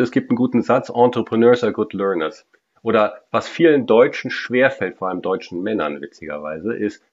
Es 0.00 0.10
gibt 0.10 0.30
einen 0.30 0.36
guten 0.36 0.62
Satz, 0.62 0.90
Entrepreneurs 0.90 1.62
are 1.62 1.72
good 1.72 1.92
learners. 1.92 2.46
Oder 2.82 3.22
was 3.30 3.48
vielen 3.48 3.86
Deutschen 3.86 4.30
schwerfällt, 4.30 4.96
vor 4.96 5.08
allem 5.08 5.22
deutschen 5.22 5.62
Männern 5.62 6.00
witzigerweise, 6.00 6.74
ist 6.74 7.04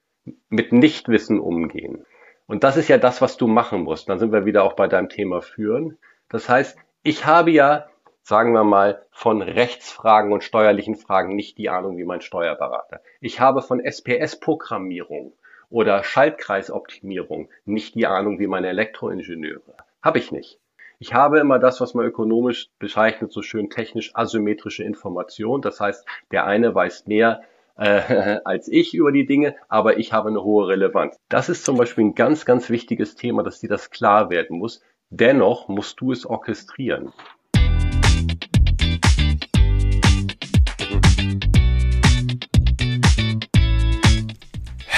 mit 0.48 0.72
Nichtwissen 0.72 1.38
umgehen. 1.38 2.04
Und 2.46 2.64
das 2.64 2.76
ist 2.76 2.88
ja 2.88 2.98
das, 2.98 3.22
was 3.22 3.36
du 3.36 3.46
machen 3.46 3.82
musst. 3.82 4.08
Dann 4.08 4.18
sind 4.18 4.32
wir 4.32 4.44
wieder 4.44 4.64
auch 4.64 4.72
bei 4.72 4.88
deinem 4.88 5.08
Thema 5.08 5.40
führen. 5.40 5.98
Das 6.28 6.48
heißt, 6.48 6.76
ich 7.04 7.24
habe 7.24 7.52
ja, 7.52 7.86
sagen 8.22 8.52
wir 8.52 8.64
mal, 8.64 9.06
von 9.12 9.40
Rechtsfragen 9.40 10.32
und 10.32 10.42
steuerlichen 10.42 10.96
Fragen 10.96 11.36
nicht 11.36 11.58
die 11.58 11.68
Ahnung 11.68 11.96
wie 11.96 12.04
mein 12.04 12.20
Steuerberater. 12.20 13.00
Ich 13.20 13.40
habe 13.40 13.62
von 13.62 13.80
SPS-Programmierung 13.80 15.32
oder 15.68 16.02
Schaltkreisoptimierung 16.02 17.48
nicht 17.64 17.94
die 17.94 18.06
Ahnung 18.06 18.40
wie 18.40 18.48
meine 18.48 18.68
Elektroingenieure. 18.68 19.76
Habe 20.02 20.18
ich 20.18 20.32
nicht. 20.32 20.58
Ich 21.02 21.14
habe 21.14 21.38
immer 21.40 21.58
das, 21.58 21.80
was 21.80 21.94
man 21.94 22.04
ökonomisch 22.04 22.68
bezeichnet, 22.78 23.32
so 23.32 23.40
schön 23.40 23.70
technisch 23.70 24.10
asymmetrische 24.14 24.84
Information. 24.84 25.62
Das 25.62 25.80
heißt, 25.80 26.06
der 26.30 26.44
eine 26.44 26.74
weiß 26.74 27.06
mehr 27.06 27.40
äh, 27.76 28.38
als 28.44 28.68
ich 28.68 28.92
über 28.92 29.10
die 29.10 29.24
Dinge, 29.24 29.56
aber 29.68 29.96
ich 29.98 30.12
habe 30.12 30.28
eine 30.28 30.44
hohe 30.44 30.68
Relevanz. 30.68 31.16
Das 31.30 31.48
ist 31.48 31.64
zum 31.64 31.78
Beispiel 31.78 32.04
ein 32.04 32.14
ganz, 32.14 32.44
ganz 32.44 32.68
wichtiges 32.68 33.14
Thema, 33.14 33.42
dass 33.42 33.60
dir 33.60 33.70
das 33.70 33.88
klar 33.88 34.28
werden 34.28 34.58
muss. 34.58 34.82
Dennoch 35.08 35.68
musst 35.68 36.02
du 36.02 36.12
es 36.12 36.26
orchestrieren. 36.26 37.14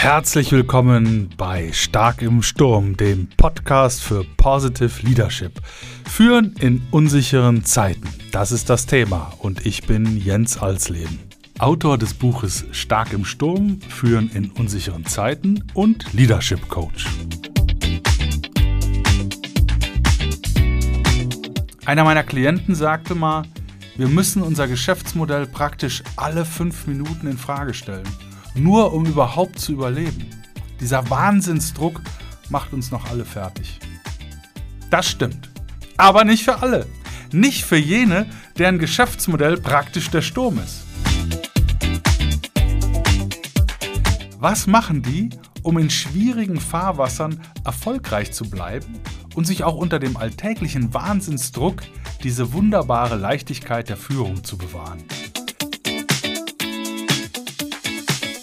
Herzlich 0.02 0.50
willkommen 0.50 1.30
bei 1.36 1.70
Stark 1.70 2.22
im 2.22 2.42
Sturm, 2.42 2.96
dem 2.96 3.28
Podcast 3.36 4.02
für 4.02 4.24
Positive 4.36 4.90
Leadership. 5.06 5.60
Führen 6.10 6.56
in 6.58 6.82
unsicheren 6.90 7.64
Zeiten. 7.64 8.08
Das 8.32 8.50
ist 8.50 8.68
das 8.68 8.86
Thema 8.86 9.32
und 9.38 9.64
ich 9.64 9.86
bin 9.86 10.16
Jens 10.18 10.58
Alsleben. 10.58 11.20
Autor 11.60 11.98
des 11.98 12.14
Buches 12.14 12.64
Stark 12.72 13.12
im 13.12 13.24
Sturm, 13.24 13.78
Führen 13.80 14.28
in 14.34 14.50
unsicheren 14.50 15.06
Zeiten 15.06 15.62
und 15.72 16.12
Leadership 16.12 16.68
Coach. 16.68 17.06
Einer 21.86 22.02
meiner 22.02 22.24
Klienten 22.24 22.74
sagte 22.74 23.14
mal, 23.14 23.44
wir 23.96 24.08
müssen 24.08 24.42
unser 24.42 24.66
Geschäftsmodell 24.66 25.46
praktisch 25.46 26.02
alle 26.16 26.44
fünf 26.44 26.88
Minuten 26.88 27.28
in 27.28 27.38
Frage 27.38 27.72
stellen 27.72 28.08
nur 28.54 28.92
um 28.92 29.06
überhaupt 29.06 29.58
zu 29.58 29.72
überleben. 29.72 30.28
Dieser 30.80 31.08
Wahnsinnsdruck 31.10 32.00
macht 32.48 32.72
uns 32.72 32.90
noch 32.90 33.10
alle 33.10 33.24
fertig. 33.24 33.78
Das 34.90 35.08
stimmt. 35.08 35.50
Aber 35.96 36.24
nicht 36.24 36.44
für 36.44 36.60
alle. 36.60 36.86
Nicht 37.32 37.64
für 37.64 37.76
jene, 37.76 38.26
deren 38.58 38.78
Geschäftsmodell 38.78 39.56
praktisch 39.56 40.10
der 40.10 40.22
Sturm 40.22 40.58
ist. 40.58 40.84
Was 44.38 44.66
machen 44.66 45.02
die, 45.02 45.30
um 45.62 45.78
in 45.78 45.88
schwierigen 45.88 46.60
Fahrwassern 46.60 47.40
erfolgreich 47.64 48.32
zu 48.32 48.50
bleiben 48.50 49.00
und 49.34 49.46
sich 49.46 49.64
auch 49.64 49.76
unter 49.76 49.98
dem 49.98 50.16
alltäglichen 50.16 50.92
Wahnsinnsdruck 50.92 51.82
diese 52.22 52.52
wunderbare 52.52 53.16
Leichtigkeit 53.16 53.88
der 53.88 53.96
Führung 53.96 54.44
zu 54.44 54.58
bewahren? 54.58 55.04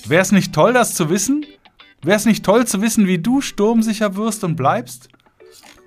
Wäre 0.10 0.24
es 0.24 0.32
nicht 0.32 0.56
toll, 0.56 0.74
das 0.74 0.96
zu 0.96 1.12
wissen? 1.12 1.46
Wäre 2.02 2.18
es 2.18 2.26
nicht 2.26 2.44
toll 2.44 2.66
zu 2.66 2.82
wissen, 2.82 3.06
wie 3.06 3.20
du 3.20 3.42
sturmsicher 3.42 4.16
wirst 4.16 4.44
und 4.44 4.56
bleibst? 4.56 5.10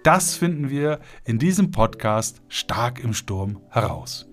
Das 0.05 0.37
finden 0.37 0.71
wir 0.71 1.01
in 1.25 1.41
diesem 1.41 1.73
Podcast 1.73 2.41
Stark 2.47 3.03
im 3.03 3.15
Sturm 3.15 3.59
heraus. 3.71 4.29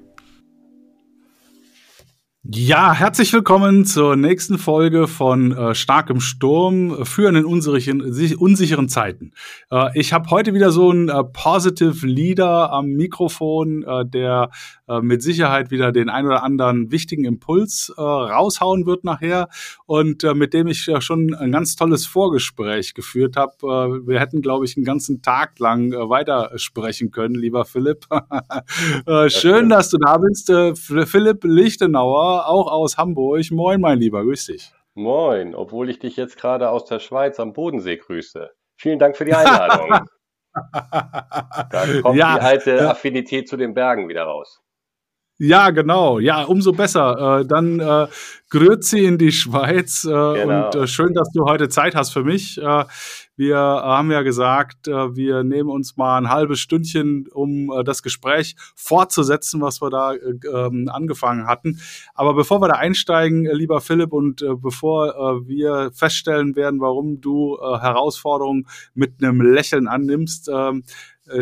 Ja, 2.44 2.94
herzlich 2.94 3.34
willkommen 3.34 3.84
zur 3.84 4.16
nächsten 4.16 4.58
Folge 4.58 5.08
von 5.08 5.52
äh, 5.52 5.76
Stark 5.76 6.09
im 6.09 6.22
Sturm, 6.22 7.06
führen 7.06 7.36
in 7.36 7.46
unsicheren, 7.46 8.02
unsicheren 8.38 8.88
Zeiten. 8.90 9.34
Äh, 9.69 9.90
ich 10.00 10.13
habe 10.13 10.30
heute 10.30 10.53
wieder 10.53 10.72
so 10.72 10.90
einen 10.90 11.09
äh, 11.09 11.24
Positive 11.24 12.08
Leader 12.08 12.72
am 12.72 12.92
Mikrofon, 12.92 13.84
äh, 13.84 14.06
der 14.06 14.52
äh, 14.89 15.01
mit 15.01 15.22
Sicherheit 15.22 15.72
wieder 15.72 15.91
den 15.91 16.09
ein 16.09 16.25
oder 16.25 16.44
anderen 16.44 16.91
wichtigen 16.91 17.25
Impuls 17.25 17.94
äh, 17.95 18.01
raushauen 18.01 18.85
wird 18.85 19.03
nachher 19.03 19.50
und 19.85 20.23
mit 20.35 20.53
dem 20.53 20.67
ich 20.67 20.89
schon 21.00 21.33
ein 21.33 21.51
ganz 21.51 21.75
tolles 21.75 22.05
Vorgespräch 22.05 22.94
geführt 22.94 23.35
habe. 23.35 24.01
wir 24.05 24.19
hätten, 24.19 24.41
glaube 24.41 24.66
ich, 24.66 24.75
einen 24.77 24.85
ganzen 24.85 25.22
Tag 25.22 25.59
lang 25.59 25.91
weiter 25.91 26.51
sprechen 26.55 27.11
können, 27.11 27.35
lieber 27.35 27.66
Philipp. 27.66 28.05
schön, 29.27 29.69
dass 29.69 29.89
du 29.89 29.97
da 29.97 30.17
bist, 30.17 30.51
Philipp 31.09 31.44
Lichtenauer 31.44 32.47
auch 32.47 32.71
aus 32.71 32.97
Hamburg. 32.97 33.29
Moin, 33.51 33.81
mein 33.81 34.00
Lieber, 34.00 34.23
grüß 34.23 34.47
dich. 34.47 34.71
Moin, 34.95 35.56
obwohl 35.56 35.89
ich 35.89 36.00
dich 36.00 36.17
jetzt 36.17 36.38
gerade 36.38 36.69
aus 36.69 36.85
der 36.85 37.00
Schweiz 37.00 37.39
am 37.39 37.53
Bodensee 37.53 37.97
grüße. 37.97 38.50
Vielen 38.75 39.00
Dank 39.00 39.16
für 39.16 39.25
die 39.25 39.33
Einladung. 39.33 40.07
da 40.73 41.85
kommt 42.01 42.17
ja, 42.17 42.35
die 42.35 42.41
alte 42.41 42.89
Affinität 42.89 43.47
zu 43.47 43.56
den 43.56 43.73
Bergen 43.73 44.09
wieder 44.09 44.23
raus. 44.23 44.61
Ja, 45.41 45.69
genau. 45.69 46.19
Ja, 46.19 46.44
umso 46.44 46.73
besser. 46.73 47.39
Äh, 47.39 47.45
dann 47.45 47.79
äh, 47.79 48.07
Grüezi 48.50 49.05
in 49.05 49.17
die 49.17 49.31
Schweiz 49.31 50.03
äh, 50.03 50.09
genau. 50.09 50.66
und 50.66 50.75
äh, 50.75 50.85
schön, 50.85 51.13
dass 51.13 51.29
du 51.31 51.45
heute 51.45 51.69
Zeit 51.69 51.95
hast 51.95 52.11
für 52.11 52.25
mich. 52.25 52.57
Äh, 52.57 52.83
wir 53.38 53.57
haben 53.57 54.11
ja 54.11 54.22
gesagt, 54.22 54.89
äh, 54.89 55.16
wir 55.16 55.45
nehmen 55.45 55.69
uns 55.69 55.95
mal 55.95 56.17
ein 56.17 56.29
halbes 56.29 56.59
Stündchen, 56.59 57.29
um 57.31 57.72
äh, 57.72 57.85
das 57.85 58.03
Gespräch 58.03 58.57
fortzusetzen, 58.75 59.61
was 59.61 59.81
wir 59.81 59.89
da 59.89 60.13
äh, 60.13 60.33
ähm, 60.53 60.89
angefangen 60.91 61.47
hatten. 61.47 61.79
Aber 62.16 62.33
bevor 62.33 62.59
wir 62.59 62.67
da 62.67 62.73
einsteigen, 62.73 63.45
äh, 63.45 63.53
lieber 63.53 63.79
Philipp, 63.79 64.11
und 64.11 64.41
äh, 64.41 64.56
bevor 64.56 65.16
äh, 65.16 65.47
wir 65.47 65.91
feststellen 65.94 66.57
werden, 66.57 66.81
warum 66.81 67.21
du 67.21 67.57
äh, 67.61 67.79
Herausforderungen 67.79 68.67
mit 68.94 69.23
einem 69.23 69.39
Lächeln 69.39 69.88
annimmst, 69.88 70.50
äh, 70.50 70.53
äh, 70.71 70.81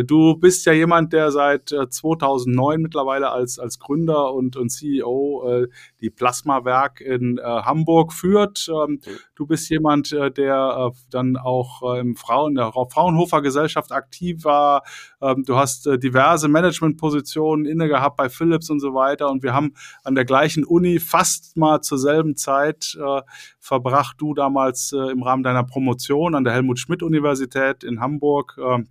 du 0.03 0.35
bist 0.35 0.65
ja 0.65 0.73
jemand, 0.73 1.13
der 1.13 1.31
seit 1.31 1.69
2009 1.69 2.75
äh, 2.79 2.81
mittlerweile 2.81 3.31
als, 3.31 3.59
als 3.59 3.79
Gründer 3.79 4.33
und, 4.33 4.55
und 4.55 4.69
CEO 4.69 5.43
äh, 5.47 5.67
die 6.01 6.09
Plasmawerk 6.09 7.01
in 7.01 7.37
äh, 7.37 7.41
Hamburg 7.41 8.13
führt. 8.13 8.69
Ähm, 8.69 8.99
du 9.35 9.45
bist 9.45 9.69
jemand, 9.69 10.11
äh, 10.11 10.31
der 10.31 10.91
äh, 10.91 10.97
dann 11.09 11.37
auch 11.37 11.95
äh, 11.95 11.99
im 11.99 12.15
Frauen, 12.15 12.55
der 12.55 12.71
Fraunhofer 12.71 13.41
Gesellschaft 13.41 13.91
aktiv 13.91 14.43
war. 14.43 14.83
Ähm, 15.21 15.43
du 15.45 15.55
hast 15.55 15.87
äh, 15.87 15.97
diverse 15.97 16.47
Managementpositionen 16.47 17.65
inne 17.65 17.87
gehabt 17.87 18.17
bei 18.17 18.29
Philips 18.29 18.69
und 18.69 18.79
so 18.79 18.93
weiter. 18.93 19.29
Und 19.29 19.43
wir 19.43 19.53
haben 19.53 19.73
an 20.03 20.15
der 20.15 20.25
gleichen 20.25 20.63
Uni 20.63 20.99
fast 20.99 21.57
mal 21.57 21.81
zur 21.81 21.97
selben 21.97 22.35
Zeit 22.35 22.97
äh, 22.99 23.21
verbracht. 23.59 24.17
Du 24.19 24.33
damals 24.33 24.93
äh, 24.93 25.11
im 25.11 25.23
Rahmen 25.23 25.43
deiner 25.43 25.63
Promotion 25.63 26.35
an 26.35 26.43
der 26.43 26.53
Helmut 26.53 26.79
Schmidt 26.79 27.03
Universität 27.03 27.83
in 27.83 27.99
Hamburg. 27.99 28.57
Äh, 28.57 28.83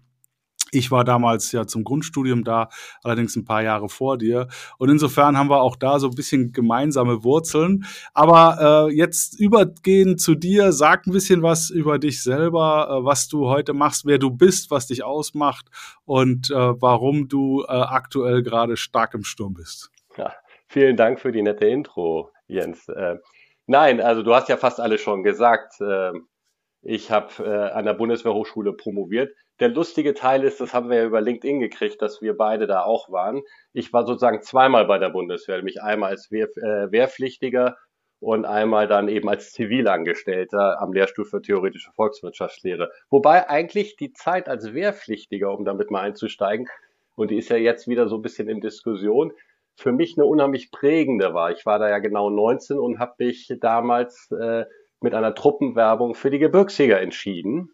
ich 0.77 0.91
war 0.91 1.05
damals 1.05 1.53
ja 1.53 1.67
zum 1.67 1.85
Grundstudium 1.85 2.45
da, 2.45 2.69
allerdings 3.03 3.35
ein 3.37 3.45
paar 3.45 3.63
Jahre 3.63 3.89
vor 3.89 4.19
dir. 4.19 4.49
Und 4.79 4.91
insofern 4.91 5.37
haben 5.39 5.49
wir 5.49 5.63
auch 5.63 5.77
da 5.77 5.99
so 5.99 6.09
ein 6.09 6.15
bisschen 6.15 6.53
gemeinsame 6.53 7.25
Wurzeln. 7.25 7.87
Aber 8.13 8.89
äh, 8.91 8.95
jetzt 8.95 9.41
übergehen 9.41 10.19
zu 10.19 10.35
dir, 10.35 10.73
sag 10.73 11.07
ein 11.07 11.13
bisschen 11.13 11.43
was 11.43 11.71
über 11.71 11.99
dich 11.99 12.23
selber, 12.23 12.89
äh, 12.91 13.05
was 13.05 13.29
du 13.29 13.49
heute 13.49 13.73
machst, 13.73 14.05
wer 14.05 14.19
du 14.19 14.31
bist, 14.31 14.71
was 14.71 14.87
dich 14.87 15.03
ausmacht 15.03 15.67
und 16.05 16.51
äh, 16.51 16.55
warum 16.55 17.29
du 17.29 17.63
äh, 17.63 17.73
aktuell 17.73 18.43
gerade 18.43 18.77
stark 18.77 19.15
im 19.15 19.25
Sturm 19.25 19.55
bist. 19.55 19.91
Ja, 20.17 20.33
vielen 20.69 20.97
Dank 20.97 21.21
für 21.21 21.33
die 21.33 21.43
nette 21.43 21.67
Intro, 21.67 22.31
Jens. 22.47 22.89
Äh, 22.89 23.17
nein, 23.67 24.01
also 24.01 24.23
du 24.23 24.35
hast 24.35 24.49
ja 24.49 24.57
fast 24.57 24.81
alles 24.81 25.01
schon 25.01 25.23
gesagt. 25.23 25.81
Äh, 25.81 26.13
ich 26.83 27.11
habe 27.11 27.45
äh, 27.45 27.73
an 27.73 27.85
der 27.85 27.95
Bundeswehrhochschule 27.95 28.75
promoviert 28.75 29.31
der 29.61 29.69
lustige 29.69 30.15
Teil 30.15 30.45
ist, 30.45 30.61
das 30.61 30.75
haben 30.75 30.91
wir 30.91 30.99
ja 30.99 31.05
über 31.05 31.21
LinkedIn 31.21 31.61
gekriegt, 31.61 32.03
dass 32.03 32.21
wir 32.21 32.37
beide 32.37 32.67
da 32.67 32.83
auch 32.83 33.11
waren. 33.11 33.43
Ich 33.73 33.93
war 33.93 34.07
sozusagen 34.07 34.43
zweimal 34.43 34.87
bei 34.87 34.99
der 34.99 35.11
Bundeswehr, 35.11 35.57
nämlich 35.57 35.83
einmal 35.83 36.11
als 36.11 36.31
Wehr, 36.31 36.49
äh, 36.57 36.91
Wehrpflichtiger 36.91 37.77
und 38.21 38.45
einmal 38.45 38.89
dann 38.89 39.09
eben 39.09 39.29
als 39.29 39.53
Zivilangestellter 39.53 40.81
am 40.81 40.93
Lehrstuhl 40.93 41.25
für 41.25 41.43
theoretische 41.43 41.91
Volkswirtschaftslehre. 41.93 42.91
Wobei 43.11 43.49
eigentlich 43.49 43.97
die 43.97 44.13
Zeit 44.13 44.49
als 44.49 44.75
Wehrpflichtiger, 44.75 45.53
um 45.53 45.65
damit 45.65 45.91
mal 45.91 46.01
einzusteigen, 46.01 46.67
und 47.15 47.31
die 47.31 47.39
ist 47.39 47.49
ja 47.49 47.57
jetzt 47.57 47.89
wieder 47.89 48.09
so 48.09 48.17
ein 48.17 48.23
bisschen 48.23 48.49
in 48.49 48.61
Diskussion, 48.61 49.33
für 49.77 49.93
mich 49.93 50.17
eine 50.17 50.27
unheimlich 50.27 50.71
prägende 50.71 51.35
war. 51.35 51.51
Ich 51.51 51.67
war 51.67 51.79
da 51.79 51.89
ja 51.89 51.99
genau 51.99 52.31
19 52.31 52.79
und 52.79 52.99
habe 52.99 53.15
mich 53.19 53.53
damals 53.61 54.31
äh, 54.31 54.65
mit 55.01 55.15
einer 55.15 55.35
Truppenwerbung 55.35 56.15
für 56.15 56.31
die 56.31 56.39
Gebirgsjäger 56.39 57.01
entschieden. 57.01 57.71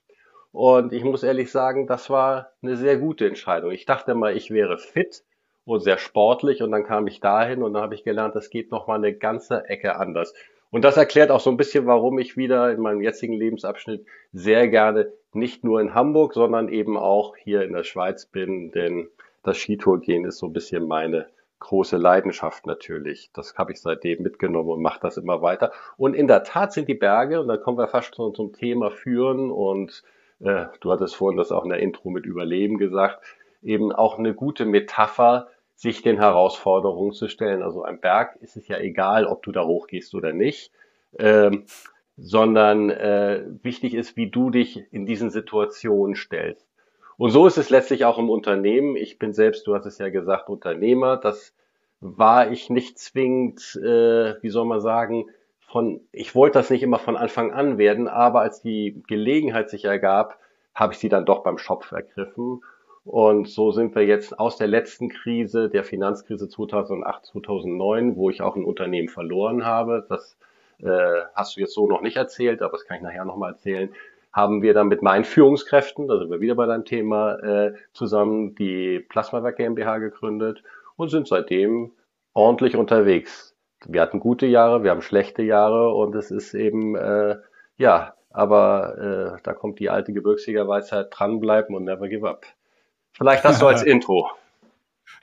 Und 0.53 0.93
ich 0.93 1.03
muss 1.03 1.23
ehrlich 1.23 1.51
sagen, 1.51 1.87
das 1.87 2.11
war 2.11 2.53
eine 2.63 2.77
sehr 2.77 2.99
gute 2.99 3.27
Entscheidung. 3.27 3.71
Ich 3.71 3.87
dachte 3.87 4.15
mal, 4.15 4.37
ich 4.37 4.51
wäre 4.51 4.79
fit 4.79 5.25
und 5.65 5.81
sehr 5.81 5.99
sportlich 5.99 6.63
und 6.63 6.71
dann 6.71 6.85
kam 6.85 7.07
ich 7.07 7.21
dahin 7.21 7.63
und 7.63 7.73
dann 7.75 7.83
habe 7.83 7.95
ich 7.95 8.05
gelernt, 8.05 8.35
das 8.35 8.51
geht 8.51 8.71
noch 8.71 8.87
mal 8.87 8.97
eine 8.97 9.15
ganze 9.15 9.65
Ecke 9.69 9.97
anders. 9.97 10.35
Und 10.71 10.85
das 10.85 10.97
erklärt 10.97 11.31
auch 11.31 11.41
so 11.41 11.51
ein 11.51 11.57
bisschen, 11.57 11.87
warum 11.87 12.19
ich 12.19 12.37
wieder 12.37 12.71
in 12.71 12.81
meinem 12.81 13.01
jetzigen 13.03 13.35
Lebensabschnitt 13.35 14.07
sehr 14.33 14.69
gerne 14.69 15.13
nicht 15.33 15.65
nur 15.65 15.81
in 15.81 15.95
Hamburg, 15.95 16.35
sondern 16.35 16.69
eben 16.69 16.97
auch 16.97 17.37
hier 17.37 17.63
in 17.63 17.73
der 17.73 17.85
Schweiz 17.85 18.27
bin, 18.27 18.71
denn 18.73 19.09
das 19.43 19.59
Skitourgehen 19.59 20.25
ist 20.25 20.39
so 20.39 20.47
ein 20.47 20.53
bisschen 20.53 20.87
meine 20.87 21.27
große 21.59 21.97
Leidenschaft 21.97 22.67
natürlich. 22.67 23.31
Das 23.33 23.55
habe 23.57 23.73
ich 23.73 23.81
seitdem 23.81 24.23
mitgenommen 24.23 24.71
und 24.71 24.83
mache 24.83 25.01
das 25.01 25.17
immer 25.17 25.43
weiter. 25.43 25.73
Und 25.97 26.15
in 26.15 26.27
der 26.27 26.43
Tat 26.43 26.73
sind 26.73 26.89
die 26.89 26.95
Berge, 26.95 27.41
und 27.41 27.49
da 27.49 27.57
kommen 27.57 27.79
wir 27.79 27.89
fast 27.89 28.17
schon 28.17 28.35
zum 28.35 28.53
Thema 28.53 28.91
Führen 28.91 29.51
und 29.51 30.03
äh, 30.43 30.67
du 30.81 30.93
hattest 30.93 31.17
vorhin 31.17 31.37
das 31.37 31.53
auch 31.53 31.65
in 31.65 31.71
der 31.71 31.81
Intro 31.81 32.11
mit 32.11 32.27
Überleben 32.27 32.79
gesagt, 32.79 33.23
eben 33.63 33.93
auch 33.93 34.19
eine 34.19 34.35
gute 34.35 34.65
Metapher, 34.65 35.49
sich 35.75 36.03
den 36.03 36.19
Herausforderungen 36.19 37.13
zu 37.13 37.29
stellen. 37.29 37.63
Also 37.63 37.83
ein 37.83 38.01
Berg 38.01 38.37
ist 38.41 38.57
es 38.57 38.69
ja 38.69 38.79
egal, 38.79 39.27
ob 39.27 39.43
du 39.43 39.53
da 39.53 39.65
hochgehst 39.65 40.15
oder 40.15 40.33
nicht, 40.33 40.71
ähm, 41.19 41.65
sondern 42.17 42.91
äh, 42.91 43.45
wichtig 43.63 43.95
ist, 43.95 44.17
wie 44.17 44.31
du 44.31 44.51
dich 44.51 44.85
in 44.93 45.07
diesen 45.07 45.31
Situationen 45.31 46.15
stellst. 46.15 46.69
Und 47.17 47.31
so 47.31 47.47
ist 47.47 47.59
es 47.59 47.71
letztlich 47.71 48.05
auch 48.05 48.19
im 48.19 48.31
Unternehmen. 48.31 48.97
Ich 48.97 49.19
bin 49.19 49.33
selbst, 49.33 49.67
du 49.67 49.75
hast 49.75 49.87
es 49.87 49.99
ja 49.99 50.09
gesagt, 50.09 50.49
Unternehmer. 50.49 51.17
Das 51.17 51.55
war 52.01 52.51
ich 52.51 52.71
nicht 52.71 52.99
zwingend, 52.99 53.77
äh, 53.83 54.35
wie 54.43 54.51
soll 54.51 54.67
man 54.67 54.81
sagen, 54.81 55.27
von, 55.73 56.01
ich 56.13 56.35
wollte 56.35 56.59
das 56.59 56.71
nicht 56.71 56.83
immer 56.83 56.99
von 56.99 57.17
Anfang 57.17 57.53
an 57.53 57.79
werden, 57.79 58.07
aber 58.07 58.41
als 58.41 58.61
die 58.63 59.03
Gelegenheit 59.09 59.71
sich 59.71 59.87
ergab, 59.87 60.39
habe 60.75 60.93
ich 60.93 60.99
sie 60.99 61.09
dann 61.09 61.27
doch 61.27 61.43
beim 61.43 61.59
Schopf 61.59 61.93
ergriffen. 61.93 62.63
Und 63.05 63.49
so 63.49 63.73
sind 63.73 63.95
wir 63.95 64.05
jetzt 64.05 64.39
aus 64.39 64.59
der 64.59 64.69
letzten 64.69 65.09
Krise, 65.09 65.69
der 65.69 65.83
Finanzkrise 65.83 66.49
2008, 66.49 67.27
2009, 67.27 68.17
wo 68.17 68.31
ich 68.31 68.43
auch 68.43 68.55
ein 68.55 68.65
Unternehmen 68.65 69.09
verloren 69.09 69.65
habe. 69.65 70.07
Das 70.09 70.37
äh, 70.79 71.23
hast 71.35 71.57
du 71.57 71.61
jetzt 71.61 71.75
so 71.75 71.89
noch 71.89 72.03
nicht 72.03 72.17
erzählt, 72.17 72.63
aber 72.63 72.73
das 72.73 72.87
kann 72.87 72.99
ich 72.99 73.03
nachher 73.03 73.25
nochmal 73.25 73.53
erzählen 73.53 73.91
haben 74.33 74.63
wir 74.63 74.73
dann 74.73 74.89
mit 74.89 75.03
meinen 75.03 75.25
Führungskräften, 75.25 76.09
da 76.09 76.19
sind 76.19 76.31
wir 76.31 76.41
wieder 76.41 76.55
bei 76.55 76.67
deinem 76.67 76.85
Thema, 76.85 77.35
äh, 77.41 77.75
zusammen 77.93 78.55
die 78.55 79.01
Plasmawerk 79.01 79.57
GmbH 79.57 79.99
gegründet 79.99 80.63
und 80.97 81.11
sind 81.11 81.29
seitdem 81.29 81.93
ordentlich 82.33 82.77
unterwegs. 82.77 83.52
Wir 83.89 84.01
hatten 84.01 84.21
gute 84.21 84.47
Jahre, 84.47 84.83
wir 84.83 84.91
haben 84.91 85.03
schlechte 85.03 85.43
Jahre 85.43 85.95
und 85.95 86.15
es 86.15 86.31
ist 86.31 86.55
eben, 86.55 86.97
äh, 86.97 87.37
ja, 87.77 88.15
aber 88.31 89.37
äh, 89.37 89.41
da 89.43 89.53
kommt 89.53 89.79
die 89.79 89.91
alte 89.91 90.13
Gebirgsjägerweisheit, 90.13 91.09
dranbleiben 91.11 91.75
und 91.75 91.85
never 91.85 92.09
give 92.09 92.29
up. 92.29 92.47
Vielleicht 93.13 93.45
das 93.45 93.59
so 93.59 93.67
als 93.67 93.83
Intro. 93.85 94.29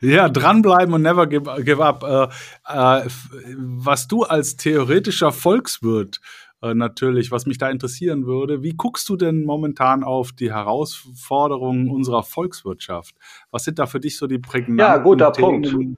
Ja, 0.01 0.29
dranbleiben 0.29 0.93
und 0.93 1.01
never 1.01 1.27
give, 1.27 1.63
give 1.63 1.83
up. 1.83 2.03
Äh, 2.03 3.03
äh, 3.03 3.09
was 3.57 4.07
du 4.07 4.23
als 4.23 4.55
theoretischer 4.55 5.31
Volkswirt 5.31 6.21
äh, 6.61 6.73
natürlich, 6.73 7.31
was 7.31 7.45
mich 7.45 7.57
da 7.57 7.69
interessieren 7.69 8.25
würde. 8.25 8.63
Wie 8.63 8.73
guckst 8.73 9.07
du 9.09 9.15
denn 9.15 9.43
momentan 9.45 10.03
auf 10.03 10.31
die 10.31 10.51
Herausforderungen 10.53 11.89
unserer 11.89 12.23
Volkswirtschaft? 12.23 13.15
Was 13.51 13.63
sind 13.63 13.79
da 13.79 13.85
für 13.85 13.99
dich 13.99 14.17
so 14.17 14.27
die 14.27 14.39
prägnanten 14.39 14.77
Ja, 14.77 14.97
guter 14.97 15.31
Themen? 15.31 15.61
Punkt. 15.61 15.97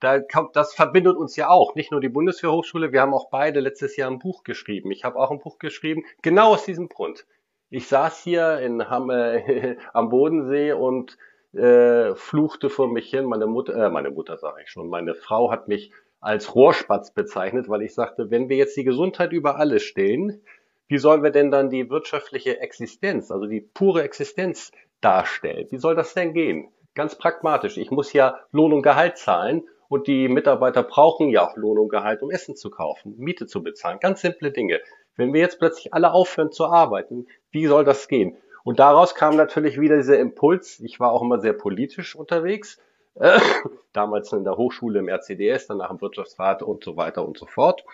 Da 0.00 0.20
kommt, 0.20 0.56
das 0.56 0.74
verbindet 0.74 1.16
uns 1.16 1.36
ja 1.36 1.48
auch, 1.48 1.74
nicht 1.74 1.90
nur 1.90 2.00
die 2.00 2.10
Bundeswehrhochschule, 2.10 2.92
wir 2.92 3.00
haben 3.00 3.14
auch 3.14 3.30
beide 3.30 3.60
letztes 3.60 3.96
Jahr 3.96 4.10
ein 4.10 4.18
Buch 4.18 4.44
geschrieben. 4.44 4.90
Ich 4.90 5.04
habe 5.04 5.18
auch 5.18 5.30
ein 5.30 5.38
Buch 5.38 5.58
geschrieben, 5.58 6.04
genau 6.20 6.52
aus 6.52 6.64
diesem 6.66 6.88
Grund. 6.88 7.26
Ich 7.70 7.88
saß 7.88 8.22
hier 8.22 8.58
in, 8.60 8.80
äh, 8.80 9.76
am 9.94 10.10
Bodensee 10.10 10.72
und 10.72 11.16
äh, 11.52 12.14
fluchte 12.14 12.68
vor 12.68 12.92
mich 12.92 13.08
hin. 13.08 13.24
Meine 13.24 13.46
Mutter, 13.46 13.74
äh, 13.74 13.90
meine 13.90 14.10
Mutter 14.10 14.36
sage 14.36 14.62
ich 14.62 14.70
schon, 14.70 14.88
meine 14.88 15.14
Frau 15.14 15.50
hat 15.50 15.66
mich 15.66 15.92
als 16.20 16.54
Rohrspatz 16.54 17.12
bezeichnet, 17.12 17.68
weil 17.68 17.82
ich 17.82 17.94
sagte, 17.94 18.30
wenn 18.30 18.48
wir 18.48 18.56
jetzt 18.56 18.76
die 18.76 18.84
Gesundheit 18.84 19.32
über 19.32 19.56
alles 19.56 19.82
stellen, 19.82 20.42
wie 20.88 20.98
sollen 20.98 21.22
wir 21.22 21.30
denn 21.30 21.50
dann 21.50 21.70
die 21.70 21.88
wirtschaftliche 21.88 22.60
Existenz, 22.60 23.30
also 23.30 23.46
die 23.46 23.60
pure 23.60 24.02
Existenz 24.02 24.72
darstellen? 25.00 25.66
Wie 25.70 25.78
soll 25.78 25.94
das 25.94 26.14
denn 26.14 26.34
gehen? 26.34 26.68
Ganz 26.94 27.16
pragmatisch. 27.16 27.76
Ich 27.76 27.90
muss 27.90 28.12
ja 28.12 28.38
Lohn 28.52 28.72
und 28.72 28.82
Gehalt 28.82 29.16
zahlen 29.18 29.64
und 29.88 30.06
die 30.06 30.28
Mitarbeiter 30.28 30.82
brauchen 30.82 31.28
ja 31.28 31.46
auch 31.46 31.56
Lohn 31.56 31.78
und 31.78 31.88
Gehalt, 31.88 32.22
um 32.22 32.30
Essen 32.30 32.56
zu 32.56 32.70
kaufen, 32.70 33.14
Miete 33.16 33.46
zu 33.46 33.62
bezahlen. 33.62 33.98
Ganz 34.00 34.20
simple 34.20 34.50
Dinge. 34.50 34.80
Wenn 35.16 35.32
wir 35.32 35.40
jetzt 35.40 35.58
plötzlich 35.58 35.94
alle 35.94 36.12
aufhören 36.12 36.52
zu 36.52 36.66
arbeiten, 36.66 37.26
wie 37.50 37.66
soll 37.66 37.84
das 37.84 38.08
gehen? 38.08 38.36
Und 38.64 38.80
daraus 38.80 39.14
kam 39.14 39.36
natürlich 39.36 39.80
wieder 39.80 39.96
dieser 39.96 40.18
Impuls. 40.18 40.80
Ich 40.80 40.98
war 40.98 41.12
auch 41.12 41.22
immer 41.22 41.40
sehr 41.40 41.52
politisch 41.52 42.16
unterwegs 42.16 42.80
äh, 43.18 43.40
damals 43.92 44.32
in 44.32 44.44
der 44.44 44.56
Hochschule 44.56 44.98
im 44.98 45.08
RCDS, 45.08 45.66
danach 45.66 45.90
im 45.90 46.00
Wirtschaftsrat 46.00 46.62
und 46.62 46.84
so 46.84 46.96
weiter 46.96 47.26
und 47.26 47.38
so 47.38 47.46
fort. 47.46 47.84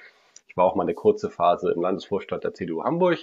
Ich 0.49 0.57
war 0.57 0.65
auch 0.65 0.75
mal 0.75 0.83
eine 0.83 0.95
kurze 0.95 1.31
Phase 1.31 1.73
im 1.73 1.81
Landesvorstand 1.81 2.45
der 2.45 2.55
CDU 2.55 2.85
Hamburg. 2.85 3.19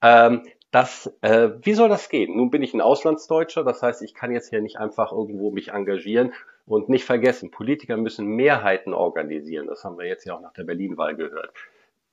Ähm, 0.00 0.46
das, 0.74 1.06
äh, 1.20 1.50
wie 1.62 1.74
soll 1.74 1.88
das 1.88 2.08
gehen? 2.08 2.36
Nun 2.36 2.50
bin 2.50 2.60
ich 2.64 2.74
ein 2.74 2.80
Auslandsdeutscher, 2.80 3.62
das 3.62 3.80
heißt, 3.80 4.02
ich 4.02 4.12
kann 4.12 4.32
jetzt 4.32 4.50
hier 4.50 4.60
nicht 4.60 4.78
einfach 4.78 5.12
irgendwo 5.12 5.52
mich 5.52 5.68
engagieren 5.68 6.32
und 6.66 6.88
nicht 6.88 7.04
vergessen, 7.04 7.52
Politiker 7.52 7.96
müssen 7.96 8.26
Mehrheiten 8.26 8.92
organisieren. 8.92 9.68
Das 9.68 9.84
haben 9.84 9.98
wir 9.98 10.06
jetzt 10.06 10.24
ja 10.24 10.34
auch 10.34 10.40
nach 10.40 10.52
der 10.52 10.64
Berlin-Wahl 10.64 11.14
gehört. 11.14 11.54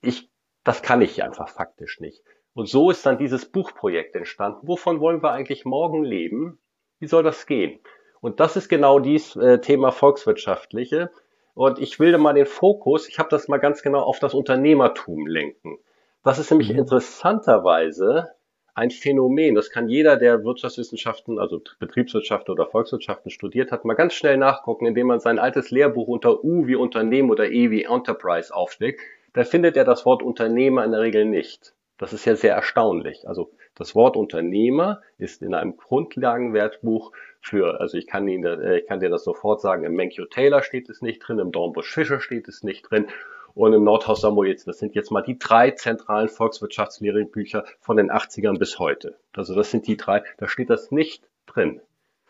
Ich, 0.02 0.30
das 0.64 0.84
kann 0.84 1.02
ich 1.02 1.24
einfach 1.24 1.50
faktisch 1.50 2.00
nicht. 2.00 2.24
Und 2.54 2.70
so 2.70 2.92
ist 2.92 3.04
dann 3.04 3.18
dieses 3.18 3.46
Buchprojekt 3.46 4.16
entstanden. 4.16 4.68
Wovon 4.68 5.00
wollen 5.00 5.24
wir 5.24 5.32
eigentlich 5.32 5.66
morgen 5.66 6.04
leben? 6.04 6.60
Wie 7.00 7.08
soll 7.08 7.24
das 7.24 7.48
gehen? 7.48 7.80
Und 8.20 8.40
das 8.40 8.58
ist 8.58 8.70
genau 8.70 9.00
dies 9.00 9.36
äh, 9.38 9.60
Thema 9.60 9.92
Volkswirtschaftliche. 9.92 11.10
Und 11.56 11.80
ich 11.80 12.00
will 12.00 12.12
da 12.12 12.20
mal 12.20 12.34
den 12.34 12.46
Fokus, 12.46 13.08
ich 13.08 13.18
habe 13.18 13.30
das 13.30 13.48
mal 13.48 13.58
ganz 13.58 13.82
genau 13.82 14.02
auf 14.02 14.20
das 14.20 14.36
Unternehmertum 14.36 15.26
lenken. 15.26 15.80
Das 16.24 16.38
ist 16.38 16.52
nämlich 16.52 16.72
mhm. 16.72 16.78
interessanterweise 16.78 18.36
ein 18.74 18.92
Phänomen. 18.92 19.56
Das 19.56 19.70
kann 19.70 19.90
jeder, 19.90 20.18
der 20.18 20.44
Wirtschaftswissenschaften, 20.44 21.40
also 21.40 21.62
Betriebswirtschaft 21.80 22.50
oder 22.50 22.68
Volkswirtschaften 22.68 23.32
studiert 23.32 23.72
hat, 23.72 23.86
mal 23.86 23.96
ganz 23.96 24.14
schnell 24.14 24.38
nachgucken, 24.38 24.86
indem 24.86 25.08
man 25.08 25.20
sein 25.20 25.40
altes 25.40 25.72
Lehrbuch 25.72 26.08
unter 26.08 26.44
U 26.44 26.68
wie 26.68 26.76
Unternehmen 26.76 27.30
oder 27.30 27.50
E 27.50 27.70
wie 27.72 27.84
Enterprise 27.84 28.54
aufschlägt. 28.54 29.02
Da 29.34 29.44
findet 29.44 29.78
er 29.78 29.86
das 29.86 30.06
Wort 30.06 30.24
Unternehmer 30.24 30.84
in 30.86 30.92
der 30.92 31.02
Regel 31.02 31.26
nicht. 31.26 31.74
Das 31.98 32.14
ist 32.14 32.26
ja 32.26 32.36
sehr 32.36 32.56
erstaunlich. 32.56 33.28
Also 33.28 33.52
das 33.76 33.96
Wort 33.96 34.18
Unternehmer 34.18 35.02
ist 35.18 35.42
in 35.42 35.54
einem 35.54 35.78
Grundlagenwertbuch 35.78 37.12
für, 37.42 37.80
also 37.80 37.98
ich 37.98 38.08
kann 38.08 38.28
Ihnen, 38.28 38.62
äh, 38.62 38.80
ich 38.80 38.88
kann 38.88 39.00
dir 39.00 39.10
das 39.10 39.24
sofort 39.24 39.62
sagen, 39.62 39.84
im 39.84 39.94
Menkyo 39.94 40.26
Taylor 40.26 40.64
steht 40.64 40.90
es 40.90 41.02
nicht 41.02 41.20
drin, 41.20 41.40
im 41.40 41.52
Dornbusch 41.52 41.94
Fischer 41.94 42.20
steht 42.20 42.48
es 42.48 42.64
nicht 42.64 42.90
drin 42.90 43.08
und 43.54 43.74
im 43.74 43.84
Nordhaus 43.84 44.22
Samoyeds. 44.22 44.66
Das 44.66 44.80
sind 44.80 44.96
jetzt 44.96 45.12
mal 45.12 45.22
die 45.22 45.38
drei 45.38 45.72
zentralen 45.72 46.30
Volkswirtschaftslehrbucher 46.30 47.66
von 47.80 47.98
den 47.98 48.12
80ern 48.12 48.58
bis 48.58 48.80
heute. 48.80 49.18
Also 49.34 49.56
das 49.56 49.72
sind 49.72 49.88
die 49.88 49.98
drei, 49.98 50.24
da 50.38 50.48
steht 50.48 50.70
das 50.70 50.92
nicht 50.92 51.30
drin. 51.46 51.82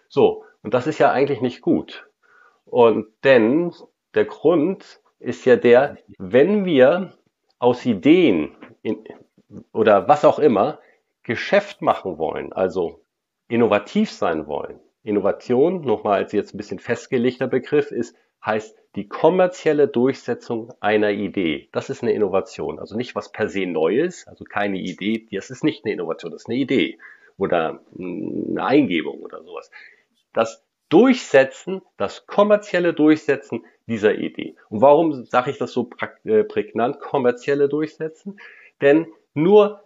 So, 0.09 0.43
und 0.63 0.73
das 0.73 0.87
ist 0.87 0.99
ja 0.99 1.11
eigentlich 1.11 1.41
nicht 1.41 1.61
gut. 1.61 2.07
Und 2.65 3.07
denn 3.23 3.73
der 4.13 4.25
Grund 4.25 5.01
ist 5.19 5.45
ja 5.45 5.55
der, 5.55 5.97
wenn 6.17 6.65
wir 6.65 7.13
aus 7.59 7.85
Ideen 7.85 8.55
in, 8.81 9.03
oder 9.71 10.07
was 10.07 10.25
auch 10.25 10.39
immer 10.39 10.79
Geschäft 11.23 11.81
machen 11.81 12.17
wollen, 12.17 12.51
also 12.53 13.01
innovativ 13.47 14.11
sein 14.11 14.47
wollen. 14.47 14.79
Innovation, 15.03 15.81
nochmal 15.81 16.19
als 16.19 16.31
jetzt 16.31 16.53
ein 16.53 16.57
bisschen 16.57 16.79
festgelegter 16.79 17.47
Begriff, 17.47 17.91
ist, 17.91 18.15
heißt 18.45 18.80
die 18.95 19.07
kommerzielle 19.07 19.87
Durchsetzung 19.87 20.73
einer 20.79 21.11
Idee. 21.11 21.69
Das 21.71 21.89
ist 21.89 22.03
eine 22.03 22.11
Innovation. 22.11 22.79
Also 22.79 22.97
nicht 22.97 23.15
was 23.15 23.31
per 23.31 23.47
se 23.47 23.65
Neues, 23.65 24.27
also 24.27 24.43
keine 24.43 24.79
Idee, 24.79 25.27
das 25.31 25.49
ist 25.49 25.63
nicht 25.63 25.85
eine 25.85 25.93
Innovation, 25.93 26.31
das 26.31 26.43
ist 26.43 26.49
eine 26.49 26.57
Idee 26.57 26.99
oder 27.37 27.81
eine 27.97 28.63
Eingebung 28.63 29.21
oder 29.21 29.43
sowas. 29.43 29.71
Das 30.33 30.63
Durchsetzen, 30.89 31.81
das 31.95 32.27
kommerzielle 32.27 32.93
Durchsetzen 32.93 33.65
dieser 33.87 34.15
Idee. 34.15 34.55
Und 34.69 34.81
warum 34.81 35.23
sage 35.23 35.49
ich 35.51 35.57
das 35.57 35.71
so 35.71 35.89
äh, 36.25 36.43
prägnant, 36.43 36.99
kommerzielle 36.99 37.69
Durchsetzen? 37.69 38.39
Denn 38.81 39.07
nur 39.33 39.83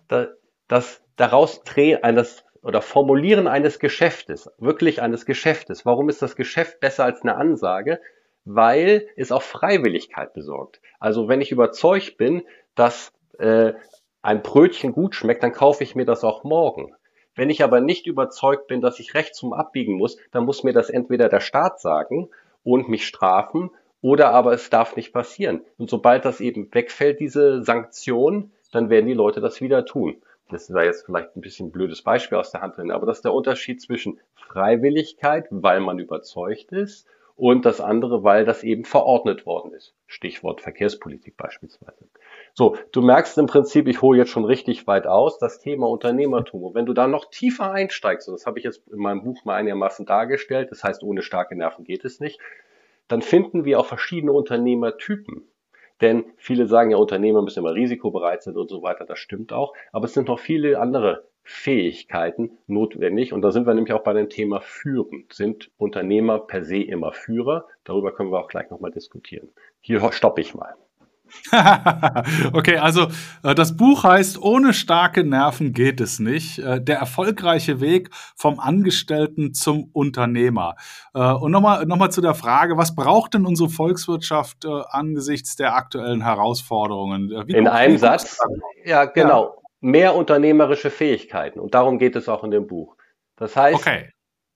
das 0.68 1.04
daraus 1.16 1.64
drehen 1.64 2.04
eines 2.04 2.44
oder 2.64 2.82
Formulieren 2.82 3.48
eines 3.48 3.78
Geschäftes, 3.78 4.50
wirklich 4.58 5.00
eines 5.04 5.28
Geschäftes. 5.28 5.86
Warum 5.86 6.10
ist 6.10 6.24
das 6.24 6.36
Geschäft 6.36 6.80
besser 6.80 7.06
als 7.06 7.22
eine 7.22 7.36
Ansage? 7.36 8.00
Weil 8.46 9.08
es 9.16 9.32
auf 9.32 9.44
Freiwilligkeit 9.44 10.34
besorgt. 10.34 10.82
Also 11.00 11.28
wenn 11.28 11.42
ich 11.42 11.52
überzeugt 11.52 12.18
bin, 12.18 12.44
dass 12.76 13.12
äh, 13.40 13.74
ein 14.22 14.42
Brötchen 14.42 14.94
gut 14.94 15.16
schmeckt, 15.16 15.44
dann 15.44 15.52
kaufe 15.52 15.84
ich 15.84 15.96
mir 15.96 16.06
das 16.06 16.24
auch 16.24 16.44
morgen. 16.44 16.96
Wenn 17.36 17.50
ich 17.50 17.64
aber 17.64 17.82
nicht 17.82 18.08
überzeugt 18.08 18.68
bin, 18.68 18.82
dass 18.82 19.00
ich 19.00 19.14
rechts 19.14 19.38
zum 19.38 19.54
Abbiegen 19.54 19.98
muss, 19.98 20.18
dann 20.32 20.46
muss 20.46 20.64
mir 20.64 20.74
das 20.74 20.90
entweder 20.90 21.28
der 21.28 21.42
Staat 21.42 21.82
sagen 21.82 22.30
und 22.64 22.88
mich 22.88 23.06
strafen 23.06 23.72
oder 24.02 24.32
aber 24.32 24.54
es 24.54 24.70
darf 24.70 24.96
nicht 24.96 25.12
passieren. 25.12 25.62
Und 25.78 25.90
sobald 25.90 26.26
das 26.26 26.40
eben 26.40 26.74
wegfällt, 26.74 27.20
diese 27.20 27.64
Sanktion, 27.64 28.52
dann 28.72 28.90
werden 28.90 29.08
die 29.08 29.14
Leute 29.14 29.42
das 29.42 29.62
wieder 29.62 29.86
tun. 29.86 30.22
Das 30.50 30.70
ist 30.70 30.76
jetzt 30.76 31.06
vielleicht 31.06 31.36
ein 31.36 31.42
bisschen 31.42 31.68
ein 31.68 31.72
blödes 31.72 32.04
Beispiel 32.04 32.38
aus 32.38 32.52
der 32.52 32.62
Hand 32.62 32.78
drin, 32.78 32.92
aber 32.92 33.08
das 33.08 33.18
ist 33.18 33.26
der 33.26 33.34
Unterschied 33.34 33.82
zwischen 33.82 34.20
Freiwilligkeit, 34.36 35.48
weil 35.50 35.80
man 35.80 35.98
überzeugt 35.98 36.72
ist, 36.72 37.08
und 37.36 37.66
das 37.66 37.82
andere, 37.82 38.24
weil 38.24 38.46
das 38.46 38.64
eben 38.64 38.86
verordnet 38.86 39.46
worden 39.46 39.74
ist. 39.74 39.94
Stichwort 40.08 40.62
Verkehrspolitik 40.62 41.36
beispielsweise. 41.36 42.08
So, 42.54 42.78
du 42.94 43.02
merkst 43.02 43.38
im 43.38 43.48
Prinzip, 43.48 43.88
ich 43.88 44.02
hole 44.02 44.18
jetzt 44.18 44.32
schon 44.32 44.46
richtig 44.46 44.88
weit 44.88 45.06
aus, 45.06 45.38
das 45.38 45.60
Thema 45.60 45.90
Unternehmertum. 45.90 46.64
Und 46.64 46.76
wenn 46.76 46.86
du 46.86 46.94
da 46.94 47.08
noch 47.08 47.30
tiefer 47.30 47.72
einsteigst, 47.72 48.30
und 48.30 48.36
das 48.36 48.46
habe 48.46 48.60
ich 48.60 48.64
jetzt 48.64 48.88
in 48.88 49.00
meinem 49.00 49.24
Buch 49.24 49.44
mal 49.44 49.56
einigermaßen 49.56 50.06
dargestellt, 50.06 50.72
das 50.72 50.84
heißt, 50.84 51.04
ohne 51.04 51.22
starke 51.22 51.56
Nerven 51.56 51.84
geht 51.84 52.06
es 52.06 52.22
nicht, 52.22 52.40
dann 53.10 53.22
finden 53.22 53.66
wir 53.66 53.80
auch 53.80 53.86
verschiedene 53.86 54.32
Unternehmertypen. 54.32 55.44
Denn 56.02 56.26
viele 56.38 56.68
sagen 56.68 56.92
ja, 56.92 56.98
Unternehmer 56.98 57.42
müssen 57.42 57.60
immer 57.60 57.74
risikobereit 57.74 58.44
sein 58.44 58.56
und 58.56 58.70
so 58.70 58.82
weiter. 58.82 59.06
Das 59.06 59.20
stimmt 59.20 59.54
auch. 59.54 59.74
Aber 59.92 60.06
es 60.06 60.14
sind 60.14 60.28
noch 60.28 60.40
viele 60.40 60.80
andere 60.80 61.28
Fähigkeiten 61.46 62.58
notwendig. 62.66 63.32
Und 63.32 63.44
da 63.44 63.52
sind 63.52 63.68
wir 63.68 63.74
nämlich 63.76 63.94
auch 63.94 64.04
bei 64.04 64.14
dem 64.14 64.30
Thema 64.30 64.62
Führen. 64.62 65.26
Sind 65.32 65.72
Unternehmer 65.78 66.40
per 66.40 66.64
se 66.64 66.82
immer 66.82 67.14
Führer? 67.14 67.68
Darüber 67.84 68.12
können 68.12 68.32
wir 68.32 68.40
auch 68.40 68.48
gleich 68.48 68.70
nochmal 68.72 68.92
diskutieren. 68.92 69.50
Hier 69.80 70.12
stoppe 70.12 70.42
ich 70.42 70.56
mal. 70.56 70.76
okay, 72.54 72.78
also 72.78 73.08
äh, 73.44 73.56
das 73.56 73.76
Buch 73.76 74.04
heißt 74.04 74.42
Ohne 74.42 74.74
starke 74.74 75.24
Nerven 75.24 75.74
geht 75.74 76.02
es 76.02 76.20
nicht. 76.20 76.60
Äh, 76.60 76.82
der 76.82 76.98
erfolgreiche 76.98 77.80
Weg 77.80 78.10
vom 78.36 78.60
Angestellten 78.60 79.54
zum 79.54 79.90
Unternehmer. 79.94 80.76
Äh, 81.14 81.32
und 81.32 81.52
nochmal 81.52 81.86
noch 81.86 81.98
mal 81.98 82.10
zu 82.10 82.22
der 82.22 82.36
Frage, 82.36 82.78
was 82.78 82.96
braucht 82.96 83.34
denn 83.34 83.46
unsere 83.46 83.70
Volkswirtschaft 83.70 84.66
angesichts 84.66 85.56
der 85.56 85.76
aktuellen 85.76 86.22
Herausforderungen? 86.22 87.30
Wie 87.46 87.54
in 87.54 87.68
einem 87.68 87.98
Satz? 87.98 88.40
Ja, 88.84 89.06
genau. 89.06 89.56
Ja. 89.56 89.65
Mehr 89.80 90.16
unternehmerische 90.16 90.90
Fähigkeiten. 90.90 91.60
Und 91.60 91.74
darum 91.74 92.00
geht 92.00 92.16
es 92.16 92.30
auch 92.30 92.44
in 92.44 92.52
dem 92.52 92.68
Buch. 92.68 92.96
Das 93.36 93.56
heißt, 93.56 93.76
okay. 93.76 94.10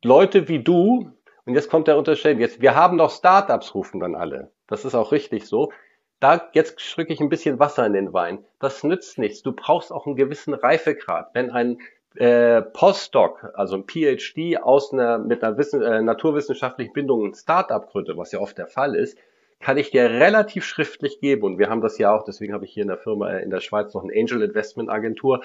Leute 0.03 0.47
wie 0.47 0.63
du, 0.63 1.11
und 1.45 1.55
jetzt 1.55 1.69
kommt 1.69 1.87
der 1.87 1.97
Unterschied, 1.97 2.39
jetzt, 2.39 2.61
wir 2.61 2.75
haben 2.75 2.97
doch 2.97 3.11
Startups, 3.11 3.75
rufen 3.75 3.99
dann 3.99 4.15
alle. 4.15 4.51
Das 4.67 4.85
ist 4.85 4.95
auch 4.95 5.11
richtig 5.11 5.45
so 5.45 5.71
da 6.19 6.49
jetzt 6.53 6.81
schicke 6.81 7.13
ich 7.13 7.21
ein 7.21 7.29
bisschen 7.29 7.59
Wasser 7.59 7.85
in 7.85 7.93
den 7.93 8.13
Wein. 8.13 8.45
Das 8.59 8.83
nützt 8.83 9.17
nichts. 9.17 9.41
Du 9.41 9.53
brauchst 9.53 9.91
auch 9.91 10.05
einen 10.05 10.15
gewissen 10.15 10.53
Reifegrad. 10.53 11.29
Wenn 11.33 11.49
ein 11.49 11.79
äh, 12.15 12.61
Postdoc, 12.61 13.51
also 13.53 13.77
ein 13.77 13.85
PhD 13.85 14.57
aus 14.61 14.91
einer 14.91 15.17
mit 15.17 15.43
einer 15.43 15.57
Wissen, 15.57 15.81
äh, 15.81 16.01
naturwissenschaftlichen 16.01 16.93
Bindung 16.93 17.25
ein 17.25 17.33
Startup 17.33 17.87
gründet, 17.89 18.17
was 18.17 18.31
ja 18.31 18.39
oft 18.39 18.57
der 18.57 18.67
Fall 18.67 18.95
ist, 18.95 19.17
kann 19.59 19.77
ich 19.77 19.91
dir 19.91 20.09
relativ 20.09 20.63
schriftlich 20.65 21.19
geben. 21.19 21.43
Und 21.43 21.59
wir 21.59 21.69
haben 21.69 21.81
das 21.81 21.97
ja 21.97 22.15
auch, 22.15 22.23
deswegen 22.23 22.53
habe 22.53 22.65
ich 22.65 22.73
hier 22.73 22.83
in 22.83 22.89
der 22.89 22.97
Firma 22.97 23.31
äh, 23.31 23.43
in 23.43 23.49
der 23.49 23.59
Schweiz 23.59 23.93
noch 23.93 24.03
eine 24.03 24.13
Angel 24.13 24.41
Investment 24.41 24.89
Agentur. 24.89 25.41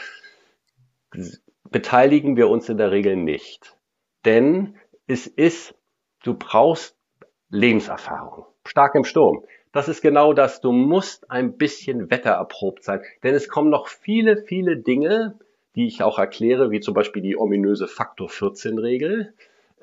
Beteiligen 1.71 2.37
wir 2.37 2.49
uns 2.49 2.68
in 2.68 2.78
der 2.78 2.90
Regel 2.90 3.16
nicht. 3.16 3.76
Denn 4.25 4.76
es 5.06 5.26
ist, 5.26 5.75
du 6.23 6.35
brauchst 6.35 6.97
Lebenserfahrung. 7.50 8.47
Stark 8.64 8.94
im 8.94 9.04
Sturm 9.04 9.44
das 9.75 9.88
ist 9.88 10.02
genau 10.02 10.33
das. 10.33 10.61
Du 10.61 10.71
musst 10.71 11.30
ein 11.33 11.56
bisschen 11.56 12.09
wettererprobt 12.09 12.85
sein. 12.85 13.02
Denn 13.25 13.35
es 13.35 13.49
kommen 13.49 13.71
noch 13.71 13.88
viele, 13.88 14.37
viele 14.37 14.76
Dinge, 14.76 15.37
die 15.75 15.88
ich 15.88 16.04
auch 16.04 16.21
erkläre, 16.21 16.71
wie 16.71 16.78
zum 16.78 16.94
Beispiel 16.94 17.23
die 17.23 17.37
ominöse 17.37 17.88
Faktor 17.88 18.28
14 18.28 18.78
Regel. 18.78 19.35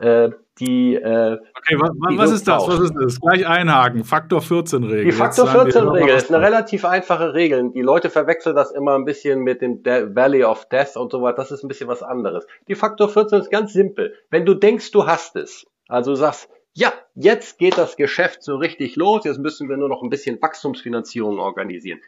Äh, 0.02 0.32
die, 0.60 0.96
äh, 0.96 1.38
okay, 1.58 1.76
was, 1.80 1.92
die 1.92 2.18
was 2.18 2.32
ist 2.32 2.48
das? 2.48 2.68
Was 2.68 2.80
ist 2.80 2.94
das? 2.96 3.20
Gleich 3.20 3.48
einhaken. 3.48 4.04
Faktor 4.04 4.42
14 4.42 4.84
Regel. 4.84 5.06
Die 5.06 5.12
Faktor 5.12 5.48
14 5.48 5.88
Regel 5.88 6.16
ist 6.16 6.34
eine 6.34 6.44
relativ 6.44 6.86
einfache 6.86 7.36
Regel. 7.36 7.72
Die 7.72 7.82
Leute 7.82 8.10
verwechseln 8.10 8.56
das 8.56 8.72
immer 8.72 8.96
ein 8.96 9.06
bisschen 9.06 9.42
mit 9.42 9.62
dem 9.62 9.84
De 9.84 10.16
Valley 10.16 10.44
of 10.44 10.68
Death 10.70 10.98
und 10.98 11.12
so 11.12 11.22
weiter. 11.22 11.38
Das 11.38 11.52
ist 11.52 11.64
ein 11.64 11.68
bisschen 11.68 11.88
was 11.88 12.02
anderes. 12.02 12.48
Die 12.68 12.76
Faktor 12.76 13.10
14 13.10 13.42
ist 13.42 13.52
ganz 13.52 13.74
simpel. 13.74 14.16
Wenn 14.32 14.46
du 14.46 14.56
denkst, 14.56 14.92
du 14.92 15.06
hast 15.06 15.36
es, 15.36 15.68
also 15.88 16.16
sagst, 16.16 16.50
ja, 16.74 16.92
jetzt 17.14 17.60
geht 17.60 17.78
das 17.78 17.96
Geschäft 17.96 18.44
so 18.44 18.56
richtig 18.56 18.96
los, 18.96 19.24
jetzt 19.26 19.40
müssen 19.40 19.70
wir 19.70 19.78
nur 19.78 19.90
noch 19.90 20.02
ein 20.02 20.10
bisschen 20.10 20.42
Wachstumsfinanzierung 20.42 21.38
organisieren. 21.38 22.00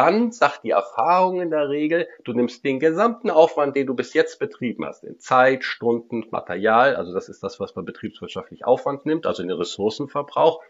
Dann 0.00 0.32
sagt 0.32 0.64
die 0.64 0.70
Erfahrung 0.70 1.42
in 1.42 1.50
der 1.50 1.68
Regel, 1.68 2.08
du 2.24 2.32
nimmst 2.32 2.64
den 2.64 2.80
gesamten 2.80 3.28
Aufwand, 3.28 3.76
den 3.76 3.86
du 3.86 3.94
bis 3.94 4.14
jetzt 4.14 4.38
betrieben 4.38 4.86
hast, 4.86 5.04
in 5.04 5.18
Zeit, 5.18 5.62
Stunden, 5.62 6.24
Material, 6.30 6.96
also 6.96 7.12
das 7.12 7.28
ist 7.28 7.42
das, 7.42 7.60
was 7.60 7.76
man 7.76 7.84
betriebswirtschaftlich 7.84 8.64
Aufwand 8.64 9.04
nimmt, 9.04 9.26
also 9.26 9.42
in 9.42 9.48
den 9.48 9.58
Ressourcenverbrauch, 9.58 10.62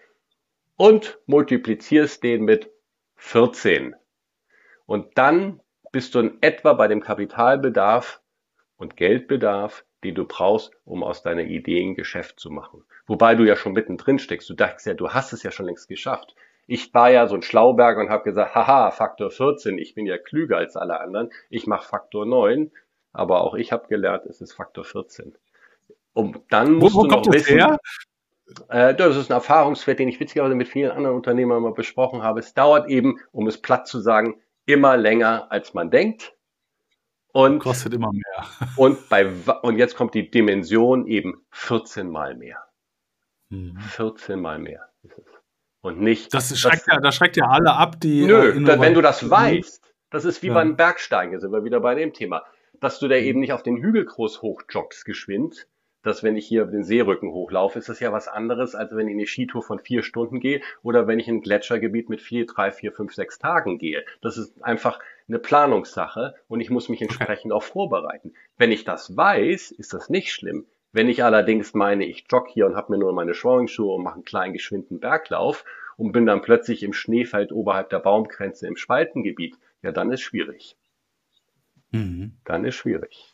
und 0.75 1.21
multiplizierst 1.27 2.25
den 2.25 2.43
mit 2.43 2.73
14. 3.19 3.95
Und 4.85 5.17
dann 5.17 5.61
bist 5.93 6.17
du 6.17 6.19
in 6.19 6.39
etwa 6.41 6.73
bei 6.73 6.89
dem 6.89 7.01
Kapitalbedarf 7.01 8.21
und 8.79 8.97
Geldbedarf, 8.97 9.85
den 10.03 10.17
du 10.17 10.25
brauchst, 10.25 10.73
um 10.85 11.05
aus 11.05 11.23
deiner 11.23 11.45
Idee 11.45 11.81
ein 11.85 11.95
Geschäft 11.95 12.41
zu 12.41 12.51
machen. 12.51 12.83
Wobei 13.07 13.37
du 13.37 13.45
ja 13.45 13.55
schon 13.55 13.75
mittendrin 13.75 14.19
steckst. 14.19 14.51
Du 14.51 14.55
dachtest 14.55 14.87
ja, 14.87 14.95
du 14.95 15.11
hast 15.11 15.33
es 15.33 15.45
ja 15.45 15.53
schon 15.53 15.67
längst 15.67 15.87
geschafft. 15.87 16.35
Ich 16.71 16.95
war 16.95 17.11
ja 17.11 17.27
so 17.27 17.35
ein 17.35 17.43
Schlauberger 17.43 18.01
und 18.01 18.11
habe 18.11 18.23
gesagt, 18.23 18.55
haha, 18.55 18.93
Faktor 18.93 19.33
14, 19.33 19.77
ich 19.77 19.95
bin 19.95 20.07
ja 20.07 20.19
klüger 20.19 20.59
als 20.59 20.77
alle 20.77 21.01
anderen. 21.01 21.33
Ich 21.49 21.67
mache 21.67 21.89
Faktor 21.89 22.27
9, 22.27 22.71
aber 23.13 23.41
auch 23.41 23.55
ich 23.55 23.73
habe 23.73 23.89
gelernt, 23.89 24.25
es 24.27 24.41
ist 24.41 24.53
Faktor 24.53 24.85
14. 24.85 25.37
Und 26.13 26.41
dann 26.51 26.75
musst 26.75 26.95
wo, 26.95 27.01
wo 27.01 27.07
du 27.09 27.17
noch 27.17 27.33
wissen, 27.33 27.59
her? 27.59 27.79
Äh, 28.69 28.95
das 28.95 29.17
ist 29.17 29.33
ein 29.33 29.35
Erfahrungswert, 29.35 29.99
den 29.99 30.07
ich 30.07 30.21
witzigerweise 30.21 30.55
mit 30.55 30.69
vielen 30.69 30.93
anderen 30.93 31.17
Unternehmern 31.17 31.61
mal 31.61 31.73
besprochen 31.73 32.23
habe. 32.23 32.39
Es 32.39 32.55
dauert 32.55 32.89
eben, 32.89 33.19
um 33.33 33.49
es 33.49 33.61
platt 33.61 33.89
zu 33.89 33.99
sagen, 33.99 34.41
immer 34.65 34.97
länger, 34.97 35.51
als 35.51 35.75
man 35.75 35.91
denkt. 35.91 36.37
Und 37.33 37.59
kostet 37.59 37.95
immer 37.95 38.13
mehr. 38.13 38.47
Und, 38.77 39.09
bei, 39.09 39.27
und 39.63 39.77
jetzt 39.77 39.97
kommt 39.97 40.15
die 40.15 40.31
Dimension 40.31 41.09
eben 41.09 41.45
14 41.51 42.09
mal 42.09 42.37
mehr. 42.37 42.63
Mhm. 43.49 43.77
14 43.81 44.41
mal 44.41 44.61
mehr 44.61 44.89
ist 45.03 45.19
es. 45.19 45.40
Und 45.83 46.01
nicht. 46.01 46.35
Das 46.35 46.57
schreckt, 46.59 46.87
das, 46.87 46.87
ja, 46.87 47.01
das 47.01 47.15
schreckt 47.15 47.37
ja 47.37 47.47
alle 47.47 47.73
ab, 47.73 48.01
die. 48.01 48.27
Nö, 48.27 48.51
äh, 48.51 48.81
wenn 48.81 48.95
du 48.95 49.01
das 49.01 49.29
weißt, 49.29 49.83
das 50.11 50.25
ist 50.25 50.43
wie 50.43 50.49
ja. 50.49 50.55
beim 50.55 50.77
Bergsteigen, 50.77 51.41
sind 51.41 51.53
wir 51.53 51.65
wieder 51.65 51.81
bei 51.81 51.95
dem 51.95 52.13
Thema, 52.13 52.45
dass 52.81 52.99
du 52.99 53.09
da 53.09 53.17
mhm. 53.17 53.23
eben 53.23 53.41
nicht 53.41 53.53
auf 53.53 53.63
den 53.63 53.79
Hügel 53.79 54.05
groß 54.05 54.43
hochjoggst 54.43 55.05
geschwind, 55.05 55.67
dass 56.03 56.23
wenn 56.23 56.37
ich 56.37 56.47
hier 56.47 56.65
den 56.65 56.85
Seerücken 56.85 57.31
hochlaufe, 57.31 57.79
ist 57.79 57.89
das 57.89 58.01
ja 58.01 58.13
was 58.13 58.29
anderes, 58.29 58.75
als 58.75 58.95
wenn 58.95 59.09
ich 59.09 59.15
eine 59.15 59.27
Skitour 59.27 59.63
von 59.63 59.79
vier 59.79 60.03
Stunden 60.03 60.41
gehe 60.41 60.63
oder 60.83 61.07
wenn 61.07 61.19
ich 61.19 61.29
in 61.29 61.37
ein 61.37 61.41
Gletschergebiet 61.43 62.09
mit 62.09 62.23
vier, 62.23 62.47
drei, 62.47 62.73
vier, 62.73 62.93
fünf, 62.93 63.15
sechs 63.15 63.39
Tagen 63.39 63.79
gehe. 63.79 64.05
Das 64.23 64.39
ist 64.39 64.63
einfach 64.63 64.99
eine 65.29 65.39
Planungssache 65.39 66.35
und 66.49 66.61
ich 66.61 66.71
muss 66.71 66.89
mich 66.89 67.03
entsprechend 67.03 67.53
auch 67.53 67.63
vorbereiten. 67.63 68.33
Wenn 68.57 68.73
ich 68.73 68.85
das 68.85 69.17
weiß, 69.17 69.71
ist 69.73 69.93
das 69.93 70.09
nicht 70.09 70.33
schlimm. 70.33 70.67
Wenn 70.93 71.09
ich 71.09 71.23
allerdings 71.23 71.75
meine, 71.75 72.05
ich 72.05 72.25
jogge 72.31 72.51
hier 72.53 72.67
und 72.67 72.75
habe 72.75 72.93
mir 72.93 72.99
nur 72.99 73.13
meine 73.13 73.35
Schworingschuhe 73.35 73.95
und 73.95 74.03
mache 74.03 74.15
einen 74.15 74.25
kleinen 74.25 74.53
geschwinden 74.53 74.99
Berglauf 74.99 75.65
und 75.97 76.13
bin 76.13 76.27
dann 76.27 76.43
plötzlich 76.43 76.83
im 76.83 76.93
Schneefeld 76.93 77.53
oberhalb 77.53 77.91
der 77.91 78.01
Baumgrenze 78.01 78.67
im 78.67 78.77
Spaltengebiet, 78.77 79.57
ja, 79.83 79.93
dann 79.93 80.11
ist 80.11 80.23
schwierig. 80.23 80.77
Mhm. 81.93 82.37
Dann 82.45 82.65
ist 82.65 82.75
schwierig. 82.75 83.33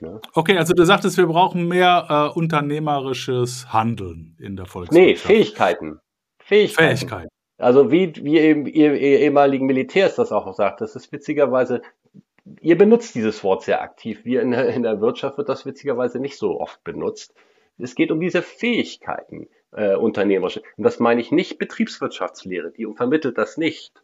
Ne? 0.00 0.20
Okay, 0.34 0.56
also 0.58 0.74
du 0.74 0.84
sagtest, 0.84 1.16
wir 1.16 1.26
brauchen 1.26 1.68
mehr 1.68 2.06
äh, 2.34 2.38
unternehmerisches 2.38 3.72
Handeln 3.72 4.36
in 4.38 4.56
der 4.56 4.66
Volkswirtschaft. 4.66 5.06
Nee, 5.06 5.16
Fähigkeiten. 5.16 6.00
Fähigkeiten. 6.38 6.96
Fähigkeiten. 6.96 7.28
Also 7.58 7.90
wie, 7.90 8.14
wie 8.24 8.38
eben 8.38 8.66
ihr, 8.66 8.94
ihr 8.94 9.20
ehemaligen 9.20 9.66
Militärs 9.66 10.16
das 10.16 10.32
auch 10.32 10.52
sagt, 10.54 10.80
das 10.80 10.96
ist 10.96 11.12
witzigerweise, 11.12 11.82
ihr 12.60 12.76
benutzt 12.76 13.14
dieses 13.14 13.42
Wort 13.44 13.62
sehr 13.62 13.82
aktiv. 13.82 14.24
Wir 14.24 14.42
in 14.42 14.50
der, 14.50 14.68
in 14.68 14.82
der 14.82 15.00
Wirtschaft 15.00 15.38
wird 15.38 15.48
das 15.48 15.66
witzigerweise 15.66 16.18
nicht 16.18 16.38
so 16.38 16.60
oft 16.60 16.82
benutzt. 16.84 17.34
Es 17.78 17.94
geht 17.94 18.10
um 18.10 18.20
diese 18.20 18.42
Fähigkeiten 18.42 19.48
äh, 19.72 19.94
unternehmerische. 19.94 20.62
Und 20.76 20.84
das 20.84 20.98
meine 20.98 21.20
ich 21.20 21.32
nicht 21.32 21.58
Betriebswirtschaftslehre, 21.58 22.70
die 22.70 22.86
vermittelt 22.94 23.38
das 23.38 23.56
nicht. 23.56 24.02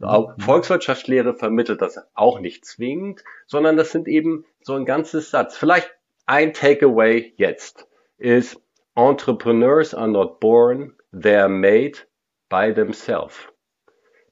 Auch 0.00 0.36
mhm. 0.36 0.40
Volkswirtschaftslehre 0.40 1.34
vermittelt 1.34 1.80
das 1.80 1.98
auch 2.14 2.40
nicht 2.40 2.64
zwingend, 2.64 3.24
sondern 3.46 3.76
das 3.76 3.92
sind 3.92 4.08
eben 4.08 4.44
so 4.60 4.74
ein 4.74 4.84
ganzes 4.84 5.30
Satz. 5.30 5.56
Vielleicht 5.56 5.90
ein 6.26 6.52
Takeaway 6.52 7.32
jetzt 7.36 7.88
ist, 8.18 8.60
Entrepreneurs 8.94 9.94
are 9.94 10.08
not 10.08 10.40
born, 10.40 10.94
they 11.12 11.36
are 11.36 11.48
made 11.48 11.98
by 12.48 12.72
themselves. 12.72 13.36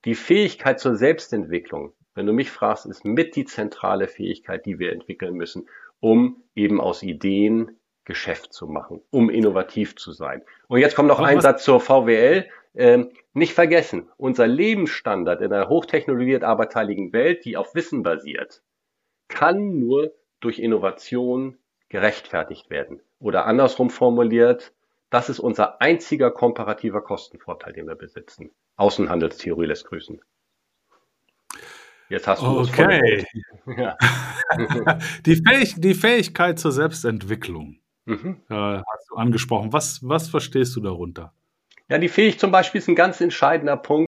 Die 0.04 0.14
Fähigkeit 0.14 0.80
zur 0.80 0.96
Selbstentwicklung, 0.96 1.94
wenn 2.14 2.26
du 2.26 2.32
mich 2.32 2.50
fragst, 2.50 2.86
ist 2.86 3.04
mit 3.04 3.36
die 3.36 3.44
zentrale 3.44 4.08
Fähigkeit, 4.08 4.66
die 4.66 4.78
wir 4.78 4.92
entwickeln 4.92 5.34
müssen, 5.34 5.68
um 6.00 6.42
eben 6.54 6.80
aus 6.80 7.02
Ideen 7.02 7.78
Geschäft 8.04 8.52
zu 8.52 8.66
machen, 8.66 9.00
um 9.10 9.30
innovativ 9.30 9.96
zu 9.96 10.12
sein. 10.12 10.42
Und 10.68 10.78
jetzt 10.80 10.94
kommt 10.94 11.08
noch 11.08 11.20
ein 11.20 11.40
Satz 11.40 11.64
zur 11.64 11.80
VWL. 11.80 12.46
Ähm, 12.74 13.10
nicht 13.32 13.54
vergessen, 13.54 14.10
unser 14.16 14.46
Lebensstandard 14.46 15.40
in 15.40 15.52
einer 15.52 15.68
hochtechnologisiert 15.68 16.44
arbeitteiligen 16.44 17.12
Welt, 17.12 17.44
die 17.44 17.56
auf 17.56 17.74
Wissen 17.74 18.02
basiert, 18.02 18.62
kann 19.28 19.78
nur 19.78 20.12
durch 20.40 20.58
Innovation 20.58 21.56
gerechtfertigt 21.88 22.70
werden. 22.70 23.00
Oder 23.18 23.46
andersrum 23.46 23.90
formuliert, 23.90 24.74
das 25.08 25.28
ist 25.28 25.38
unser 25.38 25.80
einziger 25.80 26.30
komparativer 26.30 27.00
Kostenvorteil, 27.00 27.72
den 27.72 27.86
wir 27.86 27.94
besitzen. 27.94 28.50
Außenhandelstheorie 28.76 29.66
lässt 29.66 29.86
grüßen. 29.86 30.20
Jetzt 32.14 32.28
hast 32.28 32.42
du 32.42 32.60
okay. 32.60 33.26
Ja. 33.66 33.96
die, 35.26 35.34
Fähig 35.34 35.74
die 35.78 35.94
Fähigkeit 35.94 36.60
zur 36.60 36.70
Selbstentwicklung. 36.70 37.80
mhm. 38.04 38.40
äh, 38.48 38.54
hast 38.54 39.10
du 39.10 39.16
angesprochen. 39.16 39.72
Was, 39.72 39.98
was 40.02 40.28
verstehst 40.28 40.76
du 40.76 40.80
darunter? 40.80 41.32
Ja, 41.88 41.98
die 41.98 42.08
Fähigkeit 42.08 42.40
zum 42.40 42.52
Beispiel 42.52 42.78
ist 42.78 42.86
ein 42.86 42.94
ganz 42.94 43.20
entscheidender 43.20 43.76
Punkt. 43.76 44.08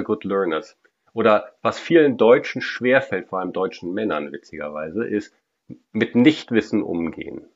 Good 0.00 0.22
Learners. 0.22 0.76
Oder 1.14 1.56
was 1.62 1.80
vielen 1.80 2.16
Deutschen 2.16 2.62
schwerfällt, 2.62 3.26
vor 3.28 3.40
allem 3.40 3.52
deutschen 3.52 3.92
Männern 3.92 4.30
witzigerweise, 4.30 5.04
ist 5.04 5.34
mit 5.90 6.14
Nichtwissen 6.14 6.84
umgehen. 6.84 7.48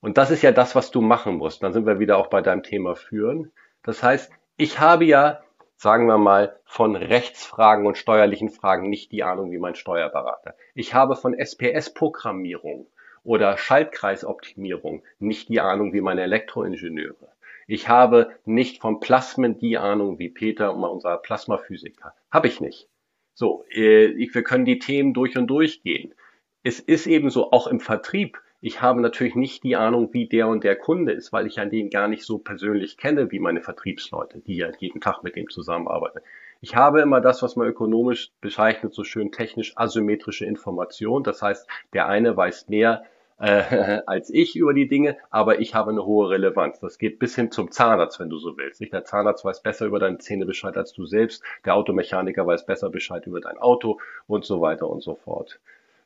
Und 0.00 0.18
das 0.18 0.30
ist 0.30 0.42
ja 0.42 0.52
das, 0.52 0.76
was 0.76 0.92
du 0.92 1.00
machen 1.00 1.34
musst. 1.34 1.64
Dann 1.64 1.72
sind 1.72 1.84
wir 1.84 1.98
wieder 1.98 2.16
auch 2.18 2.28
bei 2.28 2.42
deinem 2.42 2.62
Thema 2.62 2.94
führen. 2.94 3.50
Das 3.82 4.04
heißt, 4.04 4.30
ich 4.56 4.78
habe 4.78 5.04
ja, 5.04 5.42
sagen 5.76 6.06
wir 6.06 6.18
mal, 6.18 6.58
von 6.64 6.96
Rechtsfragen 6.96 7.86
und 7.86 7.98
steuerlichen 7.98 8.48
Fragen 8.48 8.88
nicht 8.88 9.12
die 9.12 9.22
Ahnung 9.22 9.50
wie 9.52 9.58
mein 9.58 9.74
Steuerberater. 9.74 10.54
Ich 10.74 10.94
habe 10.94 11.16
von 11.16 11.34
SPS-Programmierung 11.34 12.86
oder 13.22 13.58
Schaltkreisoptimierung 13.58 15.02
nicht 15.18 15.48
die 15.48 15.60
Ahnung 15.60 15.92
wie 15.92 16.00
meine 16.00 16.22
Elektroingenieure. 16.22 17.28
Ich 17.66 17.88
habe 17.88 18.30
nicht 18.44 18.80
von 18.80 19.00
Plasmen 19.00 19.58
die 19.58 19.76
Ahnung 19.76 20.18
wie 20.18 20.28
Peter, 20.28 20.74
unser 20.74 21.18
Plasmaphysiker. 21.18 22.14
Habe 22.30 22.46
ich 22.46 22.60
nicht. 22.60 22.88
So, 23.34 23.64
äh, 23.70 24.16
wir 24.16 24.42
können 24.44 24.64
die 24.64 24.78
Themen 24.78 25.12
durch 25.12 25.36
und 25.36 25.48
durch 25.48 25.82
gehen. 25.82 26.14
Es 26.62 26.80
ist 26.80 27.06
eben 27.06 27.28
so, 27.28 27.52
auch 27.52 27.66
im 27.66 27.80
Vertrieb, 27.80 28.40
ich 28.66 28.82
habe 28.82 29.00
natürlich 29.00 29.36
nicht 29.36 29.62
die 29.62 29.76
Ahnung, 29.76 30.08
wie 30.12 30.26
der 30.26 30.48
und 30.48 30.64
der 30.64 30.74
Kunde 30.74 31.12
ist, 31.12 31.32
weil 31.32 31.46
ich 31.46 31.60
an 31.60 31.70
den 31.70 31.88
gar 31.88 32.08
nicht 32.08 32.24
so 32.24 32.38
persönlich 32.38 32.96
kenne 32.96 33.30
wie 33.30 33.38
meine 33.38 33.60
Vertriebsleute, 33.60 34.40
die 34.40 34.56
ja 34.56 34.72
jeden 34.80 35.00
Tag 35.00 35.22
mit 35.22 35.36
dem 35.36 35.48
zusammenarbeiten. 35.48 36.18
Ich 36.60 36.74
habe 36.74 37.00
immer 37.00 37.20
das, 37.20 37.44
was 37.44 37.54
man 37.54 37.68
ökonomisch 37.68 38.32
bezeichnet, 38.40 38.92
so 38.92 39.04
schön 39.04 39.30
technisch 39.30 39.72
asymmetrische 39.76 40.46
Information. 40.46 41.22
Das 41.22 41.42
heißt, 41.42 41.68
der 41.92 42.08
eine 42.08 42.36
weiß 42.36 42.68
mehr 42.68 43.04
äh, 43.38 44.00
als 44.06 44.30
ich 44.30 44.56
über 44.56 44.74
die 44.74 44.88
Dinge, 44.88 45.16
aber 45.30 45.60
ich 45.60 45.76
habe 45.76 45.92
eine 45.92 46.04
hohe 46.04 46.30
Relevanz. 46.30 46.80
Das 46.80 46.98
geht 46.98 47.20
bis 47.20 47.36
hin 47.36 47.52
zum 47.52 47.70
Zahnarzt, 47.70 48.18
wenn 48.18 48.30
du 48.30 48.38
so 48.38 48.56
willst. 48.56 48.80
Der 48.80 49.04
Zahnarzt 49.04 49.44
weiß 49.44 49.62
besser 49.62 49.86
über 49.86 50.00
deine 50.00 50.18
Zähne 50.18 50.44
Bescheid 50.44 50.76
als 50.76 50.92
du 50.92 51.06
selbst, 51.06 51.40
der 51.64 51.76
Automechaniker 51.76 52.44
weiß 52.44 52.66
besser 52.66 52.90
Bescheid 52.90 53.28
über 53.28 53.40
dein 53.40 53.58
Auto 53.58 54.00
und 54.26 54.44
so 54.44 54.60
weiter 54.60 54.90
und 54.90 55.04
so 55.04 55.14
fort. 55.14 55.60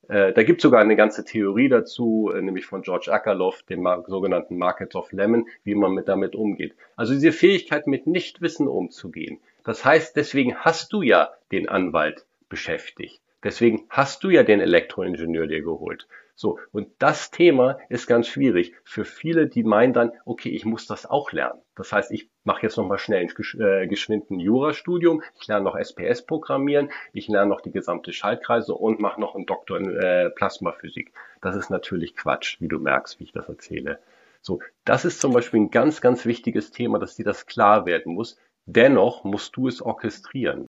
Äh, 0.09 0.33
da 0.33 0.43
gibt 0.43 0.61
es 0.61 0.63
sogar 0.63 0.81
eine 0.81 0.97
ganze 0.97 1.25
Theorie 1.25 1.69
dazu, 1.69 2.33
äh, 2.35 2.41
nämlich 2.41 2.67
von 2.67 2.83
George 2.83 3.13
Akerlof, 3.13 3.63
dem 3.63 3.87
sogenannten 4.07 4.57
Markets 4.57 4.95
of 4.95 5.13
Lemon, 5.13 5.47
wie 5.65 5.75
man 5.75 5.93
mit 5.93 6.09
damit 6.09 6.35
umgeht. 6.35 6.75
Also 6.97 7.15
diese 7.15 7.33
Fähigkeit, 7.33 7.87
mit 7.87 8.07
Nichtwissen 8.07 8.69
umzugehen. 8.69 9.41
Das 9.65 9.85
heißt, 9.85 10.17
deswegen 10.17 10.57
hast 10.57 10.93
du 10.93 11.03
ja 11.03 11.31
den 11.53 11.69
Anwalt 11.69 12.27
beschäftigt. 12.49 13.21
Deswegen 13.43 13.87
hast 13.89 14.25
du 14.25 14.31
ja 14.31 14.43
den 14.43 14.61
Elektroingenieur 14.61 15.47
dir 15.47 15.63
geholt. 15.63 16.07
So, 16.35 16.59
und 16.73 16.89
das 16.99 17.31
Thema 17.31 17.79
ist 17.91 18.07
ganz 18.07 18.27
schwierig 18.27 18.75
für 18.83 19.05
viele, 19.05 19.47
die 19.47 19.63
meinen 19.63 19.93
dann, 19.93 20.13
okay, 20.25 20.49
ich 20.49 20.65
muss 20.65 20.87
das 20.87 21.05
auch 21.05 21.33
lernen. 21.33 21.61
Das 21.77 21.93
heißt, 21.93 22.11
ich 22.13 22.30
mache 22.45 22.63
jetzt 22.63 22.77
nochmal 22.77 22.99
schnell 22.99 23.27
ein 23.27 23.61
äh, 23.61 23.87
geschwinden 23.87 24.41
Jurastudium, 24.41 25.23
ich 25.41 25.47
lerne 25.47 25.65
noch 25.65 25.77
SPS 25.77 26.25
programmieren, 26.25 26.91
ich 27.13 27.29
lerne 27.29 27.51
noch 27.51 27.61
die 27.61 27.73
gesamte 27.73 28.13
Schaltkreise 28.13 28.75
und 28.75 29.01
mache 29.01 29.21
noch 29.21 29.35
einen 29.35 29.47
Doktor 29.47 29.79
in 29.79 29.91
äh, 29.91 30.31
Plasmaphysik. 30.31 31.13
Das 31.41 31.57
ist 31.57 31.71
natürlich 31.71 32.17
Quatsch, 32.17 32.61
wie 32.61 32.69
du 32.69 32.79
merkst, 32.79 33.21
wie 33.21 33.25
ich 33.25 33.33
das 33.33 33.49
erzähle. 33.49 34.01
So, 34.43 34.61
das 34.85 35.05
ist 35.05 35.21
zum 35.21 35.33
Beispiel 35.33 35.61
ein 35.61 35.71
ganz, 35.71 36.01
ganz 36.01 36.25
wichtiges 36.25 36.71
Thema, 36.71 36.99
dass 36.99 37.17
dir 37.17 37.25
das 37.25 37.47
klar 37.47 37.85
werden 37.85 38.15
muss. 38.15 38.39
Dennoch 38.67 39.25
musst 39.25 39.57
du 39.57 39.69
es 39.69 39.83
orchestrieren. 39.83 40.67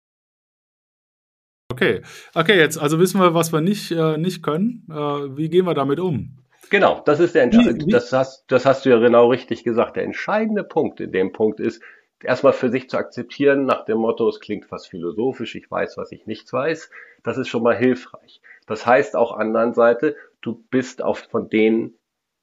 Okay, 1.71 2.01
okay, 2.33 2.57
jetzt 2.57 2.77
also 2.77 2.99
wissen 2.99 3.21
wir, 3.21 3.35
was 3.35 3.53
wir 3.53 3.61
nicht, 3.61 3.91
äh, 3.91 4.17
nicht 4.17 4.41
können. 4.41 4.87
Äh, 4.89 5.37
wie 5.37 5.49
gehen 5.49 5.65
wir 5.65 5.75
damit 5.75 5.99
um? 5.99 6.39
Genau, 6.69 7.01
das 7.05 7.19
ist 7.19 7.35
der 7.35 7.43
entscheidende. 7.43 7.87
Das 7.87 8.13
hast, 8.13 8.45
das 8.51 8.65
hast 8.65 8.85
du 8.85 8.89
ja 8.89 8.99
genau 8.99 9.27
richtig 9.29 9.63
gesagt. 9.63 9.95
Der 9.95 10.03
entscheidende 10.03 10.63
Punkt 10.63 10.99
in 10.99 11.11
dem 11.11 11.31
Punkt 11.31 11.59
ist, 11.59 11.81
erstmal 12.23 12.53
für 12.53 12.69
sich 12.69 12.89
zu 12.89 12.97
akzeptieren, 12.97 13.65
nach 13.65 13.85
dem 13.85 13.97
Motto, 13.97 14.27
es 14.29 14.39
klingt 14.39 14.65
fast 14.65 14.89
philosophisch, 14.89 15.55
ich 15.55 15.69
weiß, 15.69 15.97
was 15.97 16.11
ich 16.11 16.25
nicht 16.27 16.51
weiß. 16.51 16.91
Das 17.23 17.37
ist 17.37 17.47
schon 17.47 17.63
mal 17.63 17.77
hilfreich. 17.77 18.41
Das 18.67 18.85
heißt 18.85 19.15
auch 19.15 19.35
anderen 19.35 19.73
Seite, 19.73 20.15
du 20.41 20.63
bist 20.69 21.01
auch 21.01 21.17
von 21.17 21.49
denen 21.49 21.95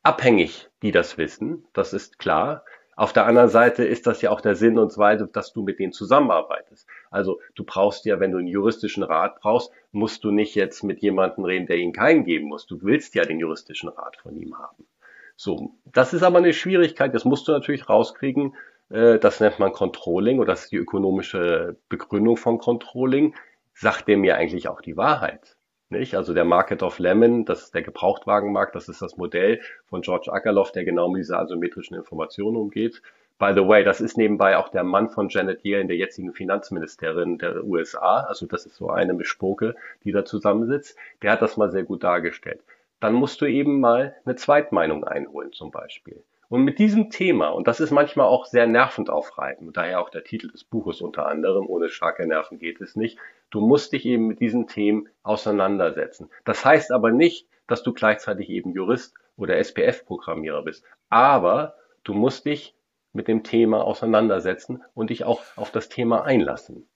abhängig, 0.03 0.69
die 0.83 0.93
das 0.93 1.19
wissen. 1.19 1.67
Das 1.73 1.93
ist 1.93 2.19
klar. 2.19 2.65
Auf 2.97 3.13
der 3.13 3.27
anderen 3.27 3.51
Seite 3.51 3.85
ist 3.85 4.07
das 4.07 4.23
ja 4.23 4.31
auch 4.31 4.41
der 4.41 4.55
Sinn 4.55 4.79
und 4.79 4.91
Zweite, 4.91 5.27
dass 5.27 5.53
du 5.53 5.63
mit 5.63 5.79
denen 5.79 5.93
zusammenarbeitest. 5.93 6.89
Also 7.11 7.41
du 7.55 7.63
brauchst 7.63 8.07
ja, 8.07 8.21
wenn 8.21 8.33
du 8.33 8.39
einen 8.39 8.47
juristischen 8.47 9.03
Rat 9.03 9.39
brauchst, 9.41 9.71
musst 9.93 10.25
du 10.25 10.31
nicht 10.31 10.55
jetzt 10.55 10.83
mit 10.83 11.01
jemandem 11.01 11.45
reden, 11.45 11.67
der 11.67 11.77
ihn 11.77 11.93
keinen 11.93 12.25
geben 12.25 12.49
muss. 12.49 12.67
Du 12.67 12.79
willst 12.83 13.15
ja 13.15 13.25
den 13.25 13.39
juristischen 13.39 13.91
Rat 13.91 14.17
von 14.17 14.35
ihm 14.35 14.59
haben. 14.59 14.87
So, 15.37 15.75
das 15.93 16.15
ist 16.15 16.23
aber 16.23 16.39
eine 16.39 16.55
Schwierigkeit. 16.55 17.15
Das 17.15 17.27
musst 17.27 17.47
du 17.47 17.53
natürlich 17.53 17.87
rauskriegen. 17.87 18.55
Äh, 18.89 19.19
das 19.19 19.41
nennt 19.41 19.59
man 19.59 19.73
Controlling 19.73 20.39
oder 20.39 20.53
das 20.53 20.65
ist 20.65 20.73
die 20.73 20.77
ökonomische 20.77 21.77
Begründung 21.91 22.39
von 22.39 22.57
Controlling. 22.57 23.35
Sagt 23.75 24.09
der 24.09 24.17
mir 24.17 24.37
eigentlich 24.37 24.69
auch 24.69 24.81
die 24.81 24.97
Wahrheit? 24.97 25.59
Nicht? 25.89 26.17
Also 26.17 26.35
der 26.35 26.45
Market 26.45 26.83
of 26.83 26.99
Lemon, 26.99 27.45
das 27.45 27.65
ist 27.65 27.75
der 27.75 27.83
Gebrauchtwagenmarkt, 27.83 28.75
das 28.75 28.89
ist 28.89 29.03
das 29.03 29.17
Modell 29.17 29.61
von 29.85 30.03
George 30.03 30.33
Akerlof, 30.33 30.73
der 30.73 30.85
genau 30.85 31.09
mit 31.09 31.21
dieser 31.21 31.39
asymmetrischen 31.39 31.97
Information 31.97 32.57
umgeht. 32.57 33.03
By 33.39 33.53
the 33.55 33.69
way, 33.69 33.85
das 33.85 34.01
ist 34.01 34.17
nebenbei 34.17 34.57
auch 34.57 34.71
der 34.71 34.83
Mann 34.83 35.11
von 35.11 35.29
Janet 35.29 35.63
Yellen, 35.65 35.89
der 35.89 35.97
jetzigen 35.97 36.33
Finanzministerin 36.33 37.39
der 37.39 37.65
USA. 37.65 38.21
Also 38.21 38.47
das 38.47 38.67
ist 38.67 38.77
so 38.77 38.89
eine 38.89 39.15
Bespoke, 39.15 39.77
die 40.05 40.13
da 40.13 40.25
zusammensitzt. 40.25 40.97
Der 41.23 41.33
hat 41.33 41.43
das 41.43 41.57
mal 41.57 41.71
sehr 41.71 41.85
gut 41.85 42.03
dargestellt. 42.03 42.63
Dann 42.99 43.13
musst 43.13 43.41
du 43.43 43.47
eben 43.47 43.79
mal 43.79 44.17
eine 44.25 44.37
Zweitmeinung 44.37 45.05
einholen 45.05 45.53
zum 45.53 45.71
Beispiel. 45.71 46.25
Und 46.49 46.63
mit 46.63 46.79
diesem 46.79 47.11
Thema, 47.11 47.49
und 47.49 47.67
das 47.67 47.81
ist 47.81 47.91
manchmal 47.91 48.27
auch 48.27 48.47
sehr 48.47 48.67
nervend 48.67 49.11
aufreibend, 49.11 49.77
daher 49.77 50.01
auch 50.01 50.11
der 50.11 50.25
Titel 50.25 50.49
des 50.49 50.65
Buches 50.65 51.01
unter 51.01 51.27
anderem, 51.27 51.67
ohne 51.67 51.89
starke 51.89 52.27
Nerven 52.27 52.59
geht 52.59 52.81
es 52.81 52.95
nicht, 52.95 53.19
du 53.51 53.61
musst 53.61 53.93
dich 53.93 54.07
eben 54.07 54.27
mit 54.27 54.41
diesen 54.41 54.67
Themen 54.67 55.09
auseinandersetzen. 55.23 56.31
Das 56.45 56.65
heißt 56.65 56.93
aber 56.93 57.11
nicht, 57.11 57.49
dass 57.67 57.83
du 57.83 57.93
gleichzeitig 57.93 58.49
eben 58.49 58.73
Jurist 58.73 59.15
oder 59.37 59.59
SPF-Programmierer 59.59 60.63
bist. 60.63 60.85
Aber 61.09 61.75
du 62.05 62.15
musst 62.15 62.47
dich 62.47 62.75
mit 63.13 63.29
dem 63.29 63.43
Thema 63.43 63.83
auseinandersetzen 63.83 64.83
und 64.95 65.11
dich 65.11 65.25
auch 65.25 65.43
auf 65.57 65.73
das 65.73 65.89
Thema 65.89 66.25
einlassen. 66.25 66.87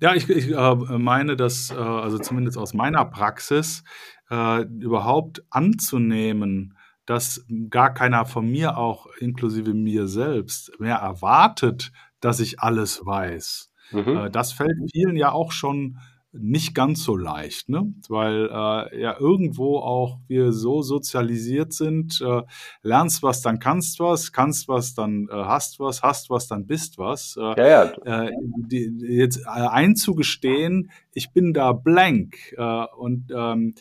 Ja, 0.00 0.14
ich, 0.14 0.28
ich 0.28 0.50
äh, 0.50 0.74
meine, 0.98 1.36
dass, 1.36 1.70
äh, 1.70 1.74
also 1.74 2.18
zumindest 2.18 2.58
aus 2.58 2.74
meiner 2.74 3.04
Praxis, 3.04 3.84
äh, 4.28 4.62
überhaupt 4.62 5.44
anzunehmen, 5.50 6.76
dass 7.06 7.44
gar 7.70 7.92
keiner 7.92 8.26
von 8.26 8.50
mir 8.50 8.76
auch, 8.76 9.06
inklusive 9.18 9.74
mir 9.74 10.06
selbst, 10.06 10.72
mehr 10.78 10.96
erwartet, 10.96 11.92
dass 12.20 12.40
ich 12.40 12.60
alles 12.60 13.04
weiß. 13.04 13.70
Mhm. 13.90 14.16
Äh, 14.16 14.30
das 14.30 14.52
fällt 14.52 14.76
vielen 14.92 15.16
ja 15.16 15.32
auch 15.32 15.52
schon 15.52 15.98
nicht 16.32 16.74
ganz 16.74 17.04
so 17.04 17.14
leicht, 17.14 17.68
ne? 17.68 17.92
weil 18.08 18.48
äh, 18.50 19.00
ja 19.00 19.18
irgendwo 19.20 19.78
auch 19.78 20.18
wir 20.28 20.52
so 20.52 20.80
sozialisiert 20.80 21.74
sind, 21.74 22.22
äh, 22.22 22.42
lernst 22.82 23.22
was, 23.22 23.42
dann 23.42 23.58
kannst 23.58 24.00
was, 24.00 24.32
kannst 24.32 24.66
was, 24.66 24.94
dann 24.94 25.28
äh, 25.30 25.34
hast 25.34 25.78
was, 25.78 26.02
hast 26.02 26.30
was, 26.30 26.48
dann 26.48 26.66
bist 26.66 26.96
was. 26.96 27.36
Äh, 27.36 27.60
ja, 27.60 27.66
ja. 27.66 28.24
Äh, 28.24 28.32
die, 28.56 28.96
jetzt 29.02 29.42
äh, 29.44 29.48
einzugestehen, 29.50 30.90
ich 31.12 31.32
bin 31.32 31.52
da 31.52 31.72
blank 31.72 32.54
äh, 32.56 32.86
und 32.96 33.30
ähm, 33.34 33.74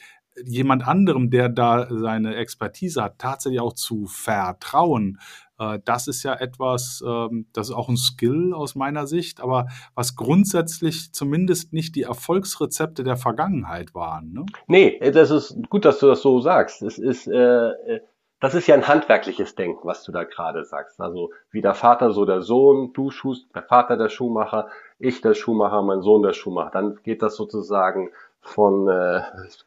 jemand 0.45 0.87
anderem, 0.87 1.29
der 1.29 1.49
da 1.49 1.87
seine 1.89 2.35
Expertise 2.35 3.03
hat, 3.03 3.19
tatsächlich 3.19 3.61
auch 3.61 3.73
zu 3.73 4.05
vertrauen. 4.05 5.19
Äh, 5.59 5.79
das 5.85 6.07
ist 6.07 6.23
ja 6.23 6.33
etwas, 6.33 7.03
ähm, 7.05 7.47
das 7.53 7.69
ist 7.69 7.75
auch 7.75 7.89
ein 7.89 7.97
Skill 7.97 8.53
aus 8.53 8.75
meiner 8.75 9.07
Sicht, 9.07 9.41
aber 9.41 9.67
was 9.95 10.15
grundsätzlich 10.15 11.13
zumindest 11.13 11.73
nicht 11.73 11.95
die 11.95 12.03
Erfolgsrezepte 12.03 13.03
der 13.03 13.17
Vergangenheit 13.17 13.93
waren. 13.93 14.33
Ne? 14.33 14.45
Nee, 14.67 14.99
das 15.11 15.31
ist 15.31 15.57
gut, 15.69 15.85
dass 15.85 15.99
du 15.99 16.07
das 16.07 16.21
so 16.21 16.39
sagst. 16.39 16.81
Es 16.81 16.97
ist, 16.97 17.27
äh, 17.27 17.69
äh, 17.69 18.01
das 18.39 18.55
ist 18.55 18.65
ja 18.65 18.73
ein 18.73 18.87
handwerkliches 18.87 19.53
Denken, 19.53 19.87
was 19.87 20.03
du 20.03 20.11
da 20.11 20.23
gerade 20.23 20.65
sagst. 20.65 20.99
Also 20.99 21.29
wie 21.51 21.61
der 21.61 21.75
Vater, 21.75 22.11
so 22.11 22.25
der 22.25 22.41
Sohn, 22.41 22.91
du 22.93 23.11
Schuhst, 23.11 23.53
der 23.53 23.61
Vater 23.61 23.97
der 23.97 24.09
Schuhmacher, 24.09 24.69
ich 24.97 25.21
der 25.21 25.35
Schuhmacher, 25.35 25.83
mein 25.83 26.01
Sohn 26.01 26.23
der 26.23 26.33
Schuhmacher. 26.33 26.71
Dann 26.71 26.99
geht 27.03 27.21
das 27.21 27.35
sozusagen 27.35 28.09
von, 28.41 28.87
äh, 28.89 29.21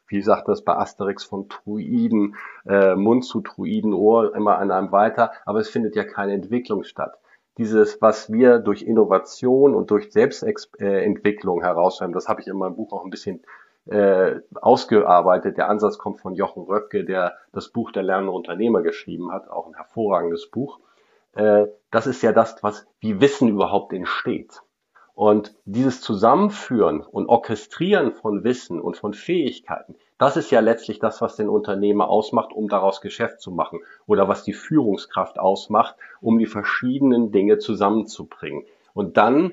wie 0.09 0.21
sagt 0.21 0.49
das 0.49 0.63
bei 0.63 0.77
Asterix, 0.77 1.25
von 1.25 1.49
Druiden, 1.49 2.37
äh, 2.67 2.95
Mund 2.95 3.25
zu 3.25 3.41
Druidenohr 3.41 4.35
immer 4.35 4.59
an 4.59 4.71
einem 4.71 4.93
weiter, 4.93 5.33
aber 5.47 5.61
es 5.61 5.71
findet 5.71 5.97
ja 5.97 6.05
keine 6.05 6.35
Entwicklung 6.35 6.83
statt. 6.83 7.19
Dieses, 7.57 8.03
was 8.03 8.33
wir 8.33 8.59
durch 8.59 8.83
Innovation 8.83 9.75
und 9.75 9.91
durch 9.91 10.13
Selbstentwicklung 10.13 11.63
herausfinden, 11.63 12.13
das 12.13 12.29
habe 12.29 12.41
ich 12.41 12.49
in 12.49 12.57
meinem 12.57 12.75
Buch 12.75 12.93
auch 12.93 13.05
ein 13.05 13.11
bisschen 13.11 13.45
äh, 13.87 14.41
ausgearbeitet. 14.61 15.57
Der 15.57 15.69
Ansatz 15.69 15.99
kommt 15.99 16.21
von 16.21 16.35
Jochen 16.35 16.65
Röpke, 16.65 17.05
der 17.05 17.37
das 17.53 17.69
Buch 17.69 17.93
Der 17.93 18.03
lernende 18.03 18.33
Unternehmer 18.33 18.83
geschrieben 18.83 19.31
hat, 19.31 19.49
auch 19.49 19.69
ein 19.69 19.75
hervorragendes 19.75 20.51
Buch. 20.51 20.81
Äh, 21.35 21.67
das 21.93 22.09
ist 22.09 22.23
ja 22.23 22.33
das, 22.33 22.61
was 22.63 22.87
wie 22.99 23.21
Wissen 23.21 23.49
überhaupt 23.49 23.93
entsteht. 23.93 24.63
Und 25.15 25.55
dieses 25.65 26.01
Zusammenführen 26.01 27.01
und 27.01 27.29
Orchestrieren 27.29 28.13
von 28.13 28.43
Wissen 28.43 28.81
und 28.81 28.97
von 28.97 29.15
Fähigkeiten, 29.15 29.95
das 30.19 30.37
ist 30.37 30.51
ja 30.51 30.59
letztlich 30.61 30.99
das, 30.99 31.21
was 31.21 31.37
den 31.37 31.49
Unternehmer 31.49 32.09
ausmacht, 32.09 32.53
um 32.53 32.69
daraus 32.69 33.01
Geschäft 33.01 33.41
zu 33.41 33.53
machen 33.53 33.81
oder 34.07 34.27
was 34.27 34.43
die 34.43 34.53
Führungskraft 34.53 35.39
ausmacht, 35.39 35.95
um 36.21 36.39
die 36.39 36.47
verschiedenen 36.47 37.31
Dinge 37.31 37.59
zusammenzubringen. 37.59 38.65
Und 38.93 39.17
dann, 39.17 39.53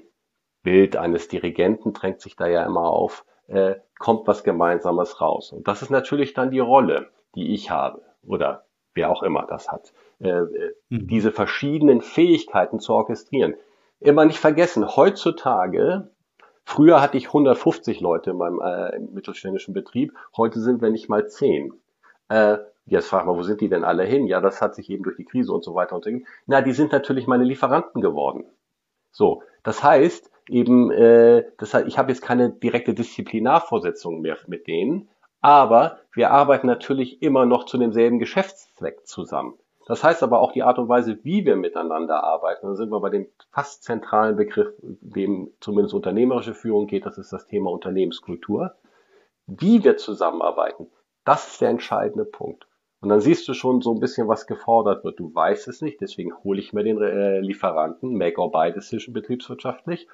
Bild 0.63 0.95
eines 0.95 1.27
Dirigenten 1.27 1.93
drängt 1.93 2.21
sich 2.21 2.35
da 2.35 2.47
ja 2.47 2.65
immer 2.65 2.89
auf, 2.89 3.25
äh, 3.47 3.75
kommt 3.99 4.27
was 4.27 4.43
Gemeinsames 4.43 5.21
raus. 5.21 5.51
Und 5.51 5.67
das 5.67 5.81
ist 5.81 5.89
natürlich 5.89 6.33
dann 6.33 6.51
die 6.51 6.59
Rolle, 6.59 7.09
die 7.35 7.53
ich 7.53 7.69
habe 7.69 8.01
oder 8.23 8.65
wer 8.93 9.11
auch 9.11 9.23
immer 9.23 9.45
das 9.47 9.71
hat, 9.71 9.93
äh, 10.19 10.29
äh 10.29 10.75
mhm. 10.89 11.07
diese 11.07 11.31
verschiedenen 11.31 12.01
Fähigkeiten 12.01 12.79
zu 12.79 12.93
orchestrieren 12.93 13.55
immer 14.01 14.25
nicht 14.25 14.39
vergessen, 14.39 14.95
heutzutage, 14.95 16.11
früher 16.65 17.01
hatte 17.01 17.17
ich 17.17 17.27
150 17.27 18.01
Leute 18.01 18.31
in 18.31 18.37
meinem 18.37 18.59
äh, 18.59 18.99
mittelständischen 18.99 19.73
Betrieb, 19.73 20.13
heute 20.35 20.59
sind 20.59 20.81
wir 20.81 20.89
nicht 20.89 21.07
mal 21.07 21.27
10. 21.27 21.73
Äh, 22.29 22.57
jetzt 22.85 23.07
fragt 23.07 23.27
man, 23.27 23.37
wo 23.37 23.43
sind 23.43 23.61
die 23.61 23.69
denn 23.69 23.83
alle 23.83 24.03
hin? 24.03 24.25
Ja, 24.27 24.41
das 24.41 24.61
hat 24.61 24.75
sich 24.75 24.89
eben 24.89 25.03
durch 25.03 25.17
die 25.17 25.25
Krise 25.25 25.53
und 25.53 25.63
so 25.63 25.75
weiter 25.75 25.95
und 25.95 26.03
so. 26.03 26.11
Na, 26.47 26.61
die 26.61 26.73
sind 26.73 26.91
natürlich 26.91 27.27
meine 27.27 27.43
Lieferanten 27.43 28.01
geworden. 28.01 28.45
So, 29.11 29.43
das 29.63 29.83
heißt 29.83 30.31
eben, 30.49 30.91
äh, 30.91 31.45
das 31.57 31.73
heißt, 31.73 31.87
ich 31.87 31.97
habe 31.97 32.11
jetzt 32.11 32.21
keine 32.21 32.49
direkte 32.49 32.93
Disziplinarvorsetzung 32.93 34.21
mehr 34.21 34.37
mit 34.47 34.67
denen, 34.67 35.09
aber 35.41 35.99
wir 36.13 36.31
arbeiten 36.31 36.67
natürlich 36.67 37.21
immer 37.21 37.45
noch 37.45 37.65
zu 37.65 37.77
demselben 37.77 38.19
Geschäftszweck 38.19 39.05
zusammen. 39.05 39.55
Das 39.87 40.03
heißt 40.03 40.23
aber 40.23 40.39
auch 40.39 40.51
die 40.51 40.63
Art 40.63 40.77
und 40.77 40.89
Weise, 40.89 41.19
wie 41.23 41.45
wir 41.45 41.55
miteinander 41.55 42.23
arbeiten. 42.23 42.67
Da 42.67 42.75
sind 42.75 42.91
wir 42.91 42.99
bei 42.99 43.09
dem 43.09 43.27
fast 43.51 43.83
zentralen 43.83 44.35
Begriff, 44.35 44.73
dem 44.79 45.51
zumindest 45.59 45.93
unternehmerische 45.93 46.53
Führung 46.53 46.87
geht. 46.87 47.05
Das 47.05 47.17
ist 47.17 47.33
das 47.33 47.47
Thema 47.47 47.71
Unternehmenskultur. 47.71 48.75
Wie 49.47 49.83
wir 49.83 49.97
zusammenarbeiten, 49.97 50.87
das 51.25 51.47
ist 51.47 51.61
der 51.61 51.69
entscheidende 51.69 52.25
Punkt. 52.25 52.67
Und 53.01 53.09
dann 53.09 53.19
siehst 53.19 53.47
du 53.47 53.53
schon 53.53 53.81
so 53.81 53.93
ein 53.93 53.99
bisschen, 53.99 54.27
was 54.27 54.45
gefordert 54.45 55.03
wird. 55.03 55.19
Du 55.19 55.33
weißt 55.33 55.67
es 55.67 55.81
nicht, 55.81 55.99
deswegen 56.01 56.35
hole 56.43 56.59
ich 56.59 56.71
mir 56.71 56.83
den 56.83 57.01
äh, 57.01 57.39
Lieferanten, 57.39 58.15
Make 58.15 58.39
or 58.39 58.51
Buy 58.51 58.71
Decision 58.71 59.13
betriebswirtschaftlich. 59.13 60.07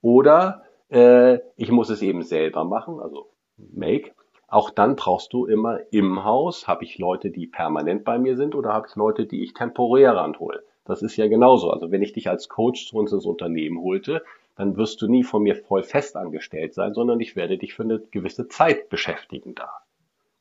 Oder 0.00 0.62
äh, 0.88 1.40
ich 1.56 1.70
muss 1.70 1.90
es 1.90 2.00
eben 2.00 2.22
selber 2.22 2.64
machen, 2.64 2.98
also 2.98 3.30
Make. 3.56 4.12
Auch 4.50 4.70
dann 4.70 4.96
brauchst 4.96 5.32
du 5.32 5.46
immer 5.46 5.78
im 5.92 6.24
Haus, 6.24 6.66
habe 6.66 6.82
ich 6.82 6.98
Leute, 6.98 7.30
die 7.30 7.46
permanent 7.46 8.04
bei 8.04 8.18
mir 8.18 8.36
sind 8.36 8.56
oder 8.56 8.72
habe 8.72 8.88
ich 8.88 8.96
Leute, 8.96 9.24
die 9.24 9.44
ich 9.44 9.54
temporär 9.54 10.16
ranhole. 10.16 10.64
Das 10.84 11.02
ist 11.02 11.16
ja 11.16 11.28
genauso. 11.28 11.70
Also 11.70 11.92
wenn 11.92 12.02
ich 12.02 12.12
dich 12.12 12.28
als 12.28 12.48
Coach 12.48 12.88
zu 12.88 12.96
uns 12.96 13.12
ins 13.12 13.26
Unternehmen 13.26 13.80
holte, 13.80 14.24
dann 14.56 14.76
wirst 14.76 15.00
du 15.00 15.08
nie 15.08 15.22
von 15.22 15.44
mir 15.44 15.54
voll 15.54 15.84
fest 15.84 16.16
angestellt 16.16 16.74
sein, 16.74 16.94
sondern 16.94 17.20
ich 17.20 17.36
werde 17.36 17.58
dich 17.58 17.74
für 17.74 17.84
eine 17.84 18.00
gewisse 18.00 18.48
Zeit 18.48 18.88
beschäftigen 18.88 19.54
da. 19.54 19.70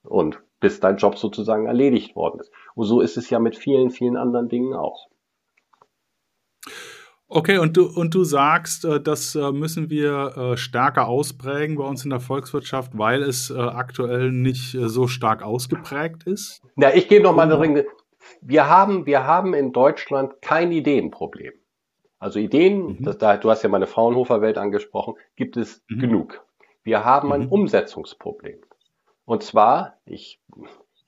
Und 0.03 0.41
bis 0.59 0.79
dein 0.79 0.97
Job 0.97 1.17
sozusagen 1.17 1.67
erledigt 1.67 2.15
worden 2.15 2.39
ist. 2.39 2.51
Und 2.73 2.85
so 2.85 3.01
ist 3.01 3.15
es 3.15 3.29
ja 3.29 3.37
mit 3.37 3.55
vielen, 3.55 3.91
vielen 3.91 4.17
anderen 4.17 4.49
Dingen 4.49 4.73
auch. 4.73 5.07
Okay, 7.31 7.59
und 7.59 7.77
du, 7.77 7.85
und 7.85 8.15
du 8.15 8.23
sagst, 8.23 8.85
äh, 8.85 8.99
das 8.99 9.35
äh, 9.35 9.51
müssen 9.51 9.91
wir 9.91 10.35
äh, 10.35 10.57
stärker 10.57 11.07
ausprägen 11.07 11.77
bei 11.77 11.83
uns 11.83 12.03
in 12.03 12.09
der 12.09 12.19
Volkswirtschaft, 12.19 12.97
weil 12.97 13.21
es 13.21 13.51
aktuell 13.51 14.31
nicht 14.31 14.71
so 14.71 15.07
stark 15.07 15.43
ausgeprägt 15.43 16.23
ist? 16.23 16.63
Ja, 16.75 16.89
ich 16.91 17.07
gebe 17.07 17.23
noch 17.23 17.35
mal 17.35 17.43
eine 17.43 17.59
Ringe. 17.59 17.85
Wir 18.41 18.67
haben, 18.67 19.05
wir 19.05 19.25
haben 19.25 19.53
in 19.53 19.71
Deutschland 19.71 20.41
kein 20.41 20.71
Ideenproblem. 20.71 21.53
Also 22.17 22.39
Ideen, 22.39 22.97
mhm. 22.99 23.03
das, 23.03 23.17
da, 23.19 23.37
du 23.37 23.49
hast 23.49 23.63
ja 23.63 23.69
meine 23.69 23.87
Fraunhofer-Welt 23.87 24.57
angesprochen, 24.57 25.13
gibt 25.35 25.55
es 25.55 25.83
mhm. 25.87 25.99
genug. 25.99 26.45
Wir 26.83 27.05
haben 27.05 27.31
ein 27.31 27.43
mhm. 27.43 27.51
Umsetzungsproblem. 27.51 28.59
Und 29.25 29.43
zwar, 29.43 29.97
ich 30.05 30.41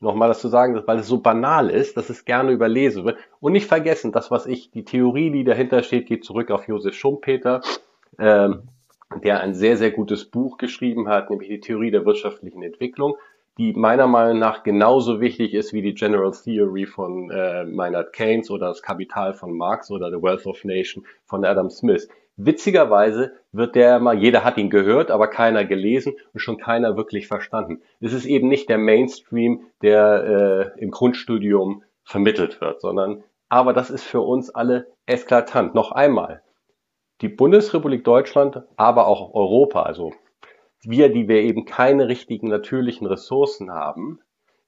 nochmal 0.01 0.27
das 0.27 0.41
zu 0.41 0.47
sagen, 0.47 0.81
weil 0.85 0.99
es 0.99 1.07
so 1.07 1.19
banal 1.19 1.69
ist, 1.69 1.95
dass 1.95 2.09
es 2.09 2.25
gerne 2.25 2.51
überlesen 2.51 3.05
wird. 3.05 3.17
Und 3.39 3.53
nicht 3.53 3.67
vergessen, 3.67 4.11
das, 4.11 4.31
was 4.31 4.45
ich, 4.47 4.71
die 4.71 4.83
Theorie, 4.83 5.31
die 5.31 5.43
dahinter 5.43 5.83
steht, 5.83 6.07
geht 6.07 6.25
zurück 6.25 6.51
auf 6.51 6.67
Josef 6.67 6.95
Schumpeter, 6.95 7.61
ähm, 8.19 8.63
der 9.23 9.41
ein 9.41 9.53
sehr, 9.53 9.77
sehr 9.77 9.91
gutes 9.91 10.25
Buch 10.25 10.57
geschrieben 10.57 11.07
hat, 11.07 11.29
nämlich 11.29 11.49
die 11.49 11.59
Theorie 11.59 11.91
der 11.91 12.05
wirtschaftlichen 12.05 12.63
Entwicklung, 12.63 13.15
die 13.57 13.73
meiner 13.73 14.07
Meinung 14.07 14.39
nach 14.39 14.63
genauso 14.63 15.19
wichtig 15.19 15.53
ist 15.53 15.73
wie 15.73 15.81
die 15.81 15.93
General 15.93 16.31
Theory 16.31 16.85
von 16.85 17.29
äh, 17.31 17.65
Maynard 17.65 18.13
Keynes 18.13 18.49
oder 18.49 18.67
das 18.67 18.81
Kapital 18.81 19.33
von 19.33 19.57
Marx 19.57 19.91
oder 19.91 20.09
The 20.09 20.21
Wealth 20.21 20.45
of 20.45 20.63
Nation 20.63 21.05
von 21.25 21.43
Adam 21.43 21.69
Smith. 21.69 22.07
Witzigerweise 22.37 23.33
wird 23.51 23.75
der 23.75 23.99
mal, 23.99 24.17
jeder 24.17 24.43
hat 24.43 24.57
ihn 24.57 24.69
gehört, 24.69 25.11
aber 25.11 25.27
keiner 25.27 25.65
gelesen 25.65 26.13
und 26.33 26.39
schon 26.39 26.57
keiner 26.57 26.95
wirklich 26.95 27.27
verstanden. 27.27 27.81
Es 27.99 28.13
ist 28.13 28.25
eben 28.25 28.47
nicht 28.47 28.69
der 28.69 28.77
Mainstream, 28.77 29.67
der 29.81 30.73
äh, 30.75 30.81
im 30.81 30.91
Grundstudium 30.91 31.83
vermittelt 32.03 32.61
wird, 32.61 32.81
sondern, 32.81 33.23
aber 33.49 33.73
das 33.73 33.89
ist 33.89 34.03
für 34.03 34.21
uns 34.21 34.49
alle 34.49 34.87
eklatant. 35.05 35.75
Noch 35.75 35.91
einmal, 35.91 36.41
die 37.21 37.29
Bundesrepublik 37.29 38.03
Deutschland, 38.03 38.63
aber 38.77 39.07
auch 39.07 39.33
Europa, 39.33 39.83
also 39.83 40.13
wir, 40.83 41.09
die 41.09 41.27
wir 41.27 41.41
eben 41.41 41.65
keine 41.65 42.07
richtigen 42.07 42.47
natürlichen 42.47 43.07
Ressourcen 43.07 43.71
haben, 43.71 44.19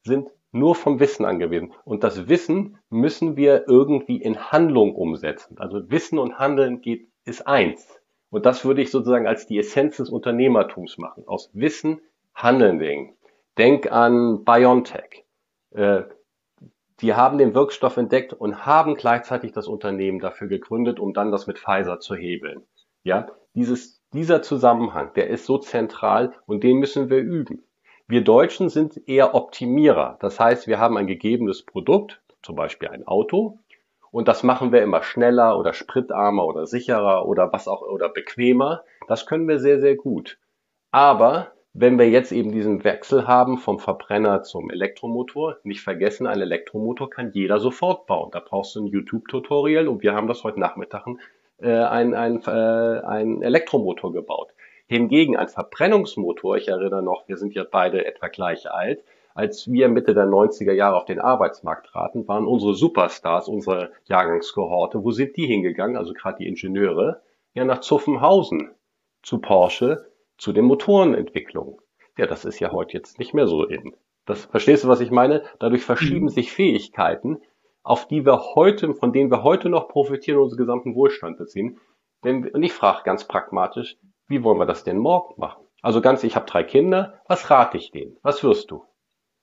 sind 0.03 0.29
nur 0.51 0.75
vom 0.75 0.99
Wissen 0.99 1.25
angewiesen. 1.25 1.73
Und 1.83 2.03
das 2.03 2.27
Wissen 2.29 2.77
müssen 2.89 3.35
wir 3.35 3.67
irgendwie 3.67 4.21
in 4.21 4.51
Handlung 4.51 4.95
umsetzen. 4.95 5.57
Also 5.57 5.89
Wissen 5.89 6.19
und 6.19 6.37
Handeln 6.37 6.81
geht 6.81 7.09
ist 7.25 7.47
eins. 7.47 7.99
Und 8.29 8.45
das 8.45 8.65
würde 8.65 8.81
ich 8.81 8.91
sozusagen 8.91 9.27
als 9.27 9.47
die 9.47 9.57
Essenz 9.57 9.97
des 9.97 10.09
Unternehmertums 10.09 10.97
machen. 10.97 11.23
Aus 11.27 11.49
Wissen 11.53 12.01
handeln 12.35 12.79
wir. 12.79 13.13
Denk 13.57 13.91
an 13.91 14.43
BioNTech. 14.43 15.23
Äh, 15.71 16.03
die 17.01 17.13
haben 17.13 17.37
den 17.37 17.53
Wirkstoff 17.53 17.97
entdeckt 17.97 18.33
und 18.33 18.65
haben 18.65 18.95
gleichzeitig 18.95 19.51
das 19.51 19.67
Unternehmen 19.67 20.19
dafür 20.19 20.47
gegründet, 20.47 20.99
um 20.99 21.13
dann 21.13 21.31
das 21.31 21.47
mit 21.47 21.59
Pfizer 21.59 21.99
zu 21.99 22.15
hebeln. 22.15 22.63
Ja, 23.03 23.27
dieses, 23.53 24.02
dieser 24.13 24.41
Zusammenhang, 24.41 25.11
der 25.15 25.29
ist 25.29 25.45
so 25.45 25.57
zentral 25.57 26.33
und 26.45 26.63
den 26.63 26.77
müssen 26.77 27.09
wir 27.09 27.19
üben. 27.19 27.63
Wir 28.07 28.23
Deutschen 28.23 28.69
sind 28.69 29.07
eher 29.07 29.35
Optimierer. 29.35 30.17
Das 30.19 30.39
heißt, 30.39 30.67
wir 30.67 30.79
haben 30.79 30.97
ein 30.97 31.07
gegebenes 31.07 31.63
Produkt, 31.63 32.21
zum 32.41 32.55
Beispiel 32.55 32.89
ein 32.89 33.07
Auto, 33.07 33.59
und 34.13 34.27
das 34.27 34.43
machen 34.43 34.71
wir 34.71 34.83
immer 34.83 35.01
schneller 35.01 35.57
oder 35.57 35.73
spritarmer 35.73 36.45
oder 36.45 36.67
sicherer 36.67 37.25
oder 37.27 37.51
was 37.51 37.67
auch 37.67 37.81
oder 37.81 38.09
bequemer. 38.09 38.83
Das 39.07 39.25
können 39.25 39.47
wir 39.47 39.59
sehr, 39.59 39.79
sehr 39.79 39.95
gut. 39.95 40.37
Aber 40.91 41.47
wenn 41.73 41.97
wir 41.97 42.07
jetzt 42.07 42.31
eben 42.31 42.51
diesen 42.51 42.83
Wechsel 42.83 43.27
haben 43.27 43.57
vom 43.57 43.79
Verbrenner 43.79 44.43
zum 44.43 44.69
Elektromotor, 44.69 45.57
nicht 45.63 45.81
vergessen, 45.81 46.27
ein 46.27 46.39
Elektromotor 46.39 47.09
kann 47.09 47.31
jeder 47.33 47.59
sofort 47.59 48.05
bauen. 48.05 48.29
Da 48.31 48.39
brauchst 48.39 48.75
du 48.75 48.81
ein 48.83 48.87
YouTube-Tutorial 48.87 49.87
und 49.87 50.03
wir 50.03 50.13
haben 50.13 50.27
das 50.27 50.43
heute 50.43 50.59
Nachmittag 50.59 51.07
äh, 51.63 51.83
ein, 51.83 52.13
ein, 52.13 52.41
äh, 52.45 52.99
ein 53.05 53.41
Elektromotor 53.41 54.13
gebaut. 54.13 54.53
Hingegen 54.87 55.37
ein 55.37 55.47
Verbrennungsmotor, 55.47 56.57
ich 56.57 56.67
erinnere 56.67 57.01
noch, 57.01 57.27
wir 57.27 57.37
sind 57.37 57.53
ja 57.55 57.63
beide 57.69 58.05
etwa 58.05 58.27
gleich 58.27 58.69
alt, 58.69 59.03
als 59.33 59.71
wir 59.71 59.89
Mitte 59.89 60.13
der 60.13 60.25
90er 60.25 60.73
Jahre 60.73 60.97
auf 60.97 61.05
den 61.05 61.19
Arbeitsmarkt 61.19 61.87
traten, 61.87 62.27
waren 62.27 62.45
unsere 62.45 62.75
Superstars, 62.75 63.47
unsere 63.47 63.91
Jahrgangskohorte, 64.05 65.03
wo 65.03 65.11
sind 65.11 65.35
die 65.37 65.47
hingegangen, 65.47 65.97
also 65.97 66.13
gerade 66.13 66.37
die 66.39 66.47
Ingenieure? 66.47 67.21
Ja, 67.53 67.65
nach 67.65 67.79
Zuffenhausen, 67.79 68.71
zu 69.23 69.39
Porsche, 69.39 70.05
zu 70.37 70.53
den 70.53 70.65
Motorenentwicklungen. 70.65 71.77
Ja, 72.17 72.27
das 72.27 72.45
ist 72.45 72.59
ja 72.59 72.71
heute 72.71 72.93
jetzt 72.93 73.17
nicht 73.17 73.33
mehr 73.33 73.47
so 73.47 73.65
in. 73.65 73.95
Das, 74.25 74.45
verstehst 74.45 74.83
du, 74.83 74.87
was 74.87 75.01
ich 75.01 75.11
meine? 75.11 75.43
Dadurch 75.59 75.83
verschieben 75.83 76.25
mhm. 76.25 76.29
sich 76.29 76.51
Fähigkeiten, 76.51 77.41
auf 77.83 78.07
die 78.07 78.25
wir 78.25 78.55
heute, 78.55 78.93
von 78.95 79.13
denen 79.13 79.29
wir 79.29 79.43
heute 79.43 79.69
noch 79.69 79.87
profitieren 79.87 80.37
und 80.37 80.45
unseren 80.45 80.57
gesamten 80.59 80.95
Wohlstand 80.95 81.37
beziehen. 81.37 81.79
Wenn, 82.21 82.47
und 82.49 82.63
ich 82.63 82.73
frage 82.73 83.03
ganz 83.03 83.25
pragmatisch, 83.27 83.97
wie 84.27 84.43
wollen 84.43 84.57
wir 84.57 84.65
das 84.65 84.83
denn 84.83 84.97
morgen 84.97 85.39
machen? 85.39 85.63
Also 85.81 85.99
ganz, 85.99 86.23
ich 86.23 86.35
habe 86.37 86.45
drei 86.45 86.63
Kinder, 86.63 87.21
was 87.27 87.49
rate 87.49 87.77
ich 87.77 87.91
denen? 87.91 88.17
Was 88.21 88.43
wirst 88.43 88.71
du? 88.71 88.85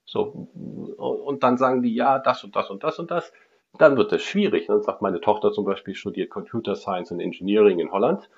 So, 0.07 0.48
und 0.96 1.42
dann 1.42 1.59
sagen 1.59 1.83
die, 1.83 1.94
ja, 1.94 2.18
das 2.18 2.42
und 2.42 2.57
das 2.57 2.70
und 2.70 2.83
das 2.83 2.98
und 2.98 3.11
das. 3.11 3.33
Dann 3.79 3.96
wird 3.96 4.12
es 4.12 4.22
schwierig. 4.22 4.66
Dann 4.66 4.83
sagt 4.83 5.03
meine 5.03 5.20
Tochter 5.20 5.53
zum 5.53 5.64
Beispiel, 5.64 5.94
studiert 5.94 6.31
Computer 6.31 6.74
Science 6.74 7.12
and 7.12 7.20
Engineering 7.20 7.79
in 7.79 7.92
Holland. 7.92 8.29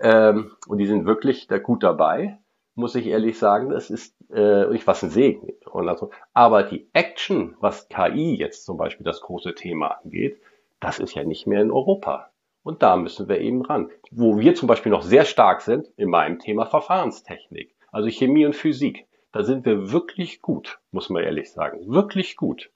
Ähm, 0.00 0.52
und 0.66 0.78
die 0.78 0.86
sind 0.86 1.04
wirklich 1.04 1.48
da 1.48 1.58
gut 1.58 1.82
dabei, 1.82 2.38
muss 2.80 2.94
ich 2.94 3.06
ehrlich 3.06 3.38
sagen. 3.38 3.70
Das 3.70 3.90
ist, 3.90 4.16
äh, 4.32 4.74
ich 4.74 4.86
was 4.86 5.02
ein 5.02 5.10
Segen. 5.10 5.52
Und 5.70 5.88
also, 5.88 6.10
aber 6.32 6.62
die 6.64 6.88
Action, 6.92 7.56
was 7.60 7.88
KI 7.88 8.36
jetzt 8.36 8.64
zum 8.64 8.76
Beispiel 8.76 9.04
das 9.04 9.20
große 9.20 9.54
Thema 9.54 10.00
angeht, 10.02 10.40
das 10.80 10.98
ist 10.98 11.14
ja 11.14 11.24
nicht 11.24 11.46
mehr 11.46 11.62
in 11.62 11.70
Europa. 11.70 12.30
Und 12.62 12.82
da 12.82 12.96
müssen 12.96 13.28
wir 13.28 13.40
eben 13.40 13.62
ran. 13.62 13.90
Wo 14.10 14.38
wir 14.38 14.54
zum 14.54 14.66
Beispiel 14.66 14.90
noch 14.90 15.02
sehr 15.02 15.24
stark 15.24 15.60
sind, 15.60 15.88
in 15.96 16.10
meinem 16.10 16.38
Thema 16.38 16.66
Verfahrenstechnik, 16.66 17.74
also 17.92 18.08
Chemie 18.08 18.46
und 18.46 18.56
Physik. 18.56 19.06
Da 19.32 19.44
sind 19.44 19.64
wir 19.64 19.92
wirklich 19.92 20.42
gut, 20.42 20.80
muss 20.90 21.08
man 21.08 21.22
ehrlich 21.22 21.52
sagen. 21.52 21.86
Wirklich 21.86 22.36
gut. 22.36 22.70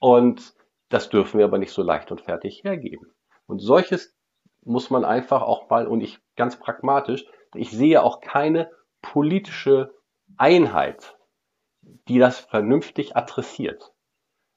Und 0.00 0.54
das 0.90 1.08
dürfen 1.08 1.38
wir 1.38 1.46
aber 1.46 1.58
nicht 1.58 1.72
so 1.72 1.82
leicht 1.82 2.10
und 2.10 2.20
fertig 2.20 2.62
hergeben. 2.62 3.10
Und 3.46 3.60
solches, 3.60 4.14
muss 4.64 4.90
man 4.90 5.04
einfach 5.04 5.42
auch 5.42 5.68
mal, 5.70 5.86
und 5.86 6.02
ich 6.02 6.18
ganz 6.36 6.58
pragmatisch, 6.58 7.24
ich 7.54 7.70
sehe 7.70 8.02
auch 8.02 8.20
keine 8.20 8.70
politische 9.02 9.94
Einheit, 10.36 11.16
die 12.08 12.18
das 12.18 12.38
vernünftig 12.38 13.16
adressiert. 13.16 13.92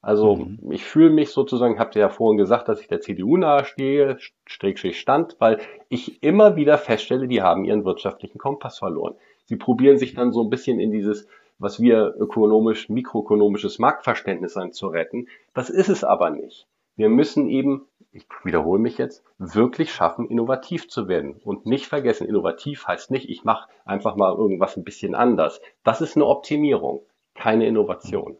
Also 0.01 0.35
mhm. 0.35 0.71
ich 0.71 0.83
fühle 0.83 1.11
mich 1.11 1.29
sozusagen, 1.29 1.77
habt 1.77 1.95
ihr 1.95 2.01
ja 2.01 2.09
vorhin 2.09 2.37
gesagt, 2.37 2.67
dass 2.67 2.81
ich 2.81 2.87
der 2.87 3.01
CDU 3.01 3.37
nahestehe, 3.37 4.17
Strickstrich 4.45 4.99
stand, 4.99 5.35
weil 5.39 5.59
ich 5.89 6.23
immer 6.23 6.55
wieder 6.55 6.77
feststelle, 6.77 7.27
die 7.27 7.41
haben 7.41 7.65
ihren 7.65 7.85
wirtschaftlichen 7.85 8.39
Kompass 8.39 8.79
verloren. 8.79 9.15
Sie 9.45 9.57
probieren 9.57 9.97
sich 9.97 10.15
dann 10.15 10.31
so 10.31 10.43
ein 10.43 10.49
bisschen 10.49 10.79
in 10.79 10.91
dieses, 10.91 11.27
was 11.59 11.79
wir 11.79 12.15
ökonomisch, 12.17 12.89
mikroökonomisches 12.89 13.77
Marktverständnis 13.77 14.53
sein 14.53 14.71
zu 14.71 14.87
retten. 14.87 15.27
Das 15.53 15.69
ist 15.69 15.89
es 15.89 16.03
aber 16.03 16.31
nicht. 16.31 16.67
Wir 16.95 17.09
müssen 17.09 17.49
eben, 17.49 17.87
ich 18.11 18.25
wiederhole 18.43 18.79
mich 18.79 18.97
jetzt, 18.97 19.23
wirklich 19.37 19.93
schaffen, 19.93 20.29
innovativ 20.29 20.89
zu 20.89 21.07
werden. 21.07 21.39
Und 21.43 21.65
nicht 21.65 21.87
vergessen, 21.87 22.27
innovativ 22.27 22.87
heißt 22.87 23.11
nicht, 23.11 23.29
ich 23.29 23.43
mache 23.43 23.69
einfach 23.85 24.15
mal 24.15 24.33
irgendwas 24.33 24.77
ein 24.77 24.83
bisschen 24.83 25.15
anders. 25.15 25.61
Das 25.83 26.01
ist 26.01 26.15
eine 26.15 26.25
Optimierung, 26.25 27.05
keine 27.33 27.65
Innovation. 27.65 28.37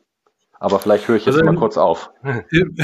Aber 0.61 0.77
vielleicht 0.77 1.07
höre 1.07 1.15
ich 1.15 1.25
jetzt 1.25 1.39
also 1.39 1.51
mal 1.51 1.57
kurz 1.57 1.75
auf. 1.75 2.11
Im, 2.51 2.75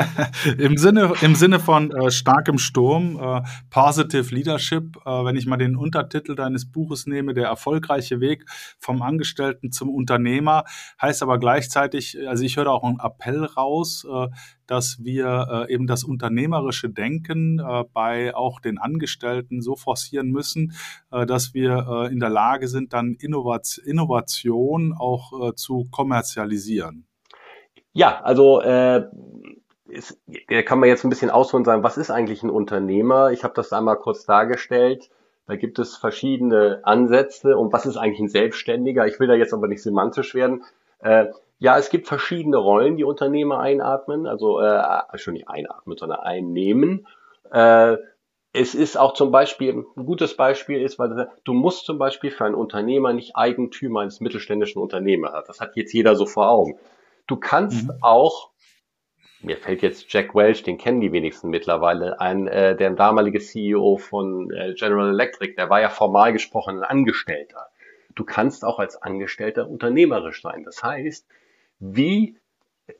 Im, 0.58 0.76
Sinne, 0.76 1.12
im 1.20 1.36
Sinne 1.36 1.60
von 1.60 1.92
äh, 1.92 2.10
starkem 2.10 2.58
Sturm, 2.58 3.20
äh, 3.22 3.42
Positive 3.70 4.34
Leadership, 4.34 4.96
äh, 5.06 5.24
wenn 5.24 5.36
ich 5.36 5.46
mal 5.46 5.56
den 5.56 5.76
Untertitel 5.76 6.34
deines 6.34 6.72
Buches 6.72 7.06
nehme, 7.06 7.32
der 7.32 7.46
erfolgreiche 7.46 8.18
Weg 8.18 8.46
vom 8.80 9.00
Angestellten 9.00 9.70
zum 9.70 9.90
Unternehmer, 9.90 10.64
heißt 11.00 11.22
aber 11.22 11.38
gleichzeitig, 11.38 12.18
also 12.26 12.42
ich 12.42 12.56
höre 12.56 12.72
auch 12.72 12.82
einen 12.82 12.98
Appell 12.98 13.44
raus, 13.44 14.04
äh, 14.12 14.26
dass 14.70 15.02
wir 15.02 15.66
äh, 15.68 15.74
eben 15.74 15.86
das 15.86 16.04
unternehmerische 16.04 16.88
Denken 16.88 17.58
äh, 17.58 17.84
bei 17.92 18.34
auch 18.34 18.60
den 18.60 18.78
Angestellten 18.78 19.62
so 19.62 19.74
forcieren 19.74 20.30
müssen, 20.30 20.74
äh, 21.10 21.26
dass 21.26 21.54
wir 21.54 21.86
äh, 21.88 22.12
in 22.12 22.20
der 22.20 22.30
Lage 22.30 22.68
sind, 22.68 22.92
dann 22.92 23.14
Innovation, 23.18 23.84
Innovation 23.84 24.94
auch 24.96 25.48
äh, 25.48 25.54
zu 25.54 25.88
kommerzialisieren. 25.90 27.06
Ja, 27.92 28.20
also 28.22 28.60
äh, 28.60 29.06
ist, 29.88 30.20
da 30.48 30.62
kann 30.62 30.78
man 30.78 30.88
jetzt 30.88 31.04
ein 31.04 31.10
bisschen 31.10 31.30
ausholen 31.30 31.62
und 31.62 31.66
sagen, 31.66 31.82
was 31.82 31.98
ist 31.98 32.10
eigentlich 32.10 32.42
ein 32.42 32.50
Unternehmer? 32.50 33.32
Ich 33.32 33.42
habe 33.42 33.54
das 33.54 33.72
einmal 33.72 33.96
kurz 33.96 34.24
dargestellt. 34.24 35.10
Da 35.46 35.56
gibt 35.56 35.80
es 35.80 35.96
verschiedene 35.96 36.80
Ansätze 36.84 37.56
und 37.56 37.72
was 37.72 37.86
ist 37.86 37.96
eigentlich 37.96 38.20
ein 38.20 38.28
Selbstständiger? 38.28 39.08
Ich 39.08 39.18
will 39.18 39.26
da 39.26 39.34
jetzt 39.34 39.52
aber 39.52 39.66
nicht 39.66 39.82
semantisch 39.82 40.34
werden. 40.34 40.62
Ja, 41.60 41.76
es 41.78 41.90
gibt 41.90 42.08
verschiedene 42.08 42.56
Rollen, 42.56 42.96
die 42.96 43.04
Unternehmer 43.04 43.60
einatmen, 43.60 44.26
also 44.26 44.60
äh, 44.60 44.82
schon 45.16 45.34
nicht 45.34 45.46
einatmen, 45.48 45.96
sondern 45.98 46.20
einnehmen. 46.20 47.06
Äh, 47.52 47.98
es 48.54 48.74
ist 48.74 48.96
auch 48.96 49.12
zum 49.12 49.30
Beispiel, 49.30 49.84
ein 49.96 50.06
gutes 50.06 50.36
Beispiel 50.36 50.80
ist, 50.80 50.98
weil 50.98 51.28
du 51.44 51.52
musst 51.52 51.84
zum 51.84 51.98
Beispiel 51.98 52.30
für 52.30 52.46
einen 52.46 52.54
Unternehmer 52.54 53.12
nicht 53.12 53.36
Eigentümer 53.36 54.00
eines 54.00 54.20
mittelständischen 54.20 54.80
Unternehmers 54.80 55.32
haben. 55.32 55.44
Das 55.46 55.60
hat 55.60 55.76
jetzt 55.76 55.92
jeder 55.92 56.16
so 56.16 56.24
vor 56.24 56.48
Augen. 56.48 56.78
Du 57.26 57.36
kannst 57.36 57.88
mhm. 57.88 57.98
auch, 58.00 58.50
mir 59.42 59.58
fällt 59.58 59.82
jetzt 59.82 60.10
Jack 60.10 60.34
Welch, 60.34 60.62
den 60.62 60.78
kennen 60.78 61.02
die 61.02 61.12
wenigsten 61.12 61.50
mittlerweile, 61.50 62.20
ein, 62.20 62.48
äh, 62.48 62.74
der 62.74 62.90
damalige 62.92 63.38
CEO 63.38 63.98
von 63.98 64.50
äh, 64.50 64.72
General 64.72 65.10
Electric, 65.10 65.56
der 65.56 65.68
war 65.68 65.82
ja 65.82 65.90
formal 65.90 66.32
gesprochen 66.32 66.78
ein 66.78 66.84
Angestellter. 66.84 67.68
Du 68.14 68.24
kannst 68.24 68.64
auch 68.64 68.78
als 68.78 69.00
Angestellter 69.00 69.68
unternehmerisch 69.68 70.40
sein. 70.40 70.64
Das 70.64 70.82
heißt, 70.82 71.28
wie 71.80 72.36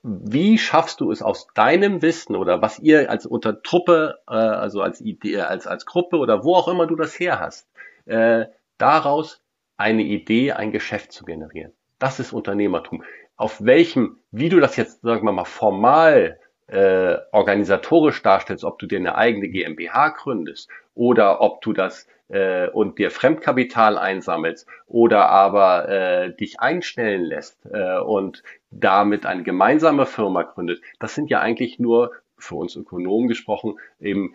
wie 0.02 0.56
schaffst 0.56 1.00
du 1.00 1.10
es 1.10 1.20
aus 1.20 1.48
deinem 1.54 2.00
Wissen 2.00 2.36
oder 2.36 2.62
was 2.62 2.78
ihr 2.78 3.10
als 3.10 3.26
unter 3.26 3.60
Truppe, 3.62 4.20
äh, 4.28 4.34
also 4.34 4.82
als 4.82 5.00
Idee, 5.00 5.40
als 5.40 5.66
als 5.66 5.84
Gruppe 5.84 6.18
oder 6.18 6.44
wo 6.44 6.54
auch 6.54 6.68
immer 6.68 6.86
du 6.86 6.96
das 6.96 7.18
her 7.18 7.40
hast, 7.40 7.68
äh, 8.06 8.46
daraus 8.78 9.42
eine 9.76 10.02
Idee, 10.02 10.52
ein 10.52 10.70
Geschäft 10.70 11.12
zu 11.12 11.24
generieren? 11.24 11.72
Das 11.98 12.20
ist 12.20 12.32
Unternehmertum 12.32 13.02
auf 13.40 13.64
welchem, 13.64 14.18
wie 14.32 14.50
du 14.50 14.60
das 14.60 14.76
jetzt, 14.76 15.00
sagen 15.00 15.24
wir 15.24 15.32
mal, 15.32 15.46
formal 15.46 16.38
äh, 16.70 17.18
organisatorisch 17.32 18.22
darstellst, 18.22 18.64
ob 18.64 18.78
du 18.78 18.86
dir 18.86 18.98
eine 18.98 19.16
eigene 19.16 19.48
GmbH 19.48 20.10
gründest 20.10 20.70
oder 20.94 21.40
ob 21.40 21.60
du 21.62 21.72
das 21.72 22.06
äh, 22.28 22.68
und 22.68 22.98
dir 22.98 23.10
Fremdkapital 23.10 23.98
einsammelst 23.98 24.68
oder 24.86 25.28
aber 25.28 25.88
äh, 25.88 26.36
dich 26.36 26.60
einstellen 26.60 27.24
lässt 27.24 27.58
äh, 27.72 27.98
und 27.98 28.42
damit 28.70 29.26
eine 29.26 29.42
gemeinsame 29.42 30.06
Firma 30.06 30.42
gründet, 30.42 30.80
das 31.00 31.14
sind 31.14 31.28
ja 31.28 31.40
eigentlich 31.40 31.78
nur 31.78 32.12
für 32.38 32.54
uns 32.54 32.76
Ökonomen 32.76 33.28
gesprochen 33.28 33.78
eben 33.98 34.34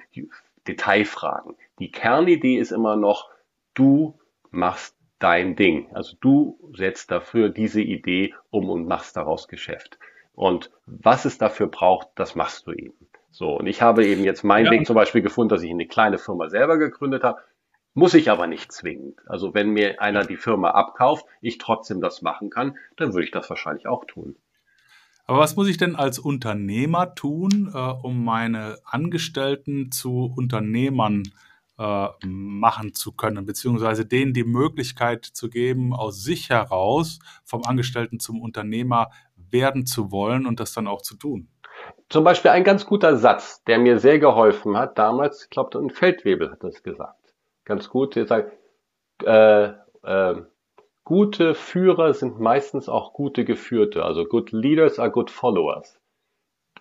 Detailfragen. 0.67 1.56
Die 1.80 1.91
Kernidee 1.91 2.58
ist 2.58 2.71
immer 2.71 2.95
noch, 2.95 3.30
du 3.74 4.19
machst 4.52 4.95
dein 5.19 5.56
Ding. 5.56 5.88
Also 5.93 6.15
du 6.19 6.60
setzt 6.76 7.12
dafür 7.12 7.50
diese 7.50 7.82
Idee 7.82 8.34
um 8.50 8.69
und 8.69 8.88
machst 8.88 9.15
daraus 9.15 9.48
Geschäft. 9.48 9.98
Und 10.36 10.69
was 10.86 11.26
es 11.26 11.38
dafür 11.38 11.67
braucht, 11.67 12.10
das 12.15 12.36
machst 12.36 12.67
du 12.67 12.74
eben. 12.74 13.08
So, 13.32 13.58
und 13.58 13.67
ich 13.67 13.82
habe 13.82 14.06
eben 14.06 14.24
jetzt 14.24 14.43
meinen 14.43 14.65
ja. 14.65 14.71
Weg 14.71 14.86
zum 14.86 14.95
Beispiel 14.95 15.21
gefunden, 15.21 15.50
dass 15.50 15.63
ich 15.63 15.71
eine 15.71 15.88
kleine 15.88 16.17
Firma 16.17 16.50
selber 16.50 16.78
gegründet 16.78 17.24
habe. 17.24 17.39
Muss 17.93 18.13
ich 18.13 18.30
aber 18.30 18.45
nicht 18.45 18.71
zwingend. 18.71 19.19
Also 19.26 19.54
wenn 19.54 19.69
mir 19.69 20.02
einer 20.02 20.26
die 20.26 20.36
Firma 20.36 20.71
abkauft, 20.71 21.26
ich 21.41 21.58
trotzdem 21.58 22.02
das 22.02 22.21
machen 22.21 22.50
kann, 22.50 22.78
dann 22.98 23.13
würde 23.13 23.26
ich 23.26 23.32
das 23.32 23.50
wahrscheinlich 23.50 23.88
auch 23.88 24.06
tun. 24.06 24.36
Aber 25.28 25.39
was 25.39 25.56
muss 25.56 25.67
ich 25.67 25.78
denn 25.78 25.95
als 25.95 26.19
Unternehmer 26.19 27.15
tun, 27.15 27.71
äh, 27.74 27.78
um 27.78 28.24
meine 28.24 28.78
Angestellten 28.86 29.91
zu 29.91 30.32
Unternehmern 30.36 31.24
äh, 31.78 32.08
machen 32.26 32.93
zu 32.93 33.12
können, 33.12 33.45
beziehungsweise 33.45 34.06
denen 34.06 34.34
die 34.34 34.43
Möglichkeit 34.43 35.26
zu 35.26 35.50
geben, 35.50 35.93
aus 35.93 36.24
sich 36.24 36.50
heraus 36.50 37.19
vom 37.43 37.63
Angestellten 37.63 38.19
zum 38.19 38.41
Unternehmer 38.41 39.10
werden 39.52 39.86
zu 39.86 40.12
wollen 40.12 40.46
und 40.46 40.60
das 40.60 40.74
dann 40.74 40.88
auch 40.88 41.02
zu 41.02 41.16
tun. 41.18 41.50
Zum 42.10 42.24
Beispiel 42.24 42.52
ein 42.52 42.64
ganz 42.64 42.86
guter 42.86 43.18
Satz, 43.18 43.64
der 43.64 43.80
mir 43.80 44.00
sehr 44.00 44.20
geholfen 44.20 44.78
hat, 44.78 44.98
damals, 44.98 45.44
ich 45.44 45.50
glaube, 45.50 45.78
ein 45.80 45.90
Feldwebel 45.90 46.52
hat 46.52 46.64
das 46.64 46.84
gesagt. 46.84 47.34
Ganz 47.66 47.90
gut, 47.90 48.16
er 48.16 48.28
sagt, 48.28 48.52
äh, 49.24 49.72
äh, 50.04 50.42
gute 51.04 51.56
Führer 51.56 52.14
sind 52.14 52.40
meistens 52.40 52.90
auch 52.90 53.14
gute 53.14 53.44
Geführte. 53.46 54.04
Also 54.04 54.26
good 54.26 54.52
leaders 54.52 55.00
are 55.00 55.12
good 55.12 55.32
followers. 55.32 56.00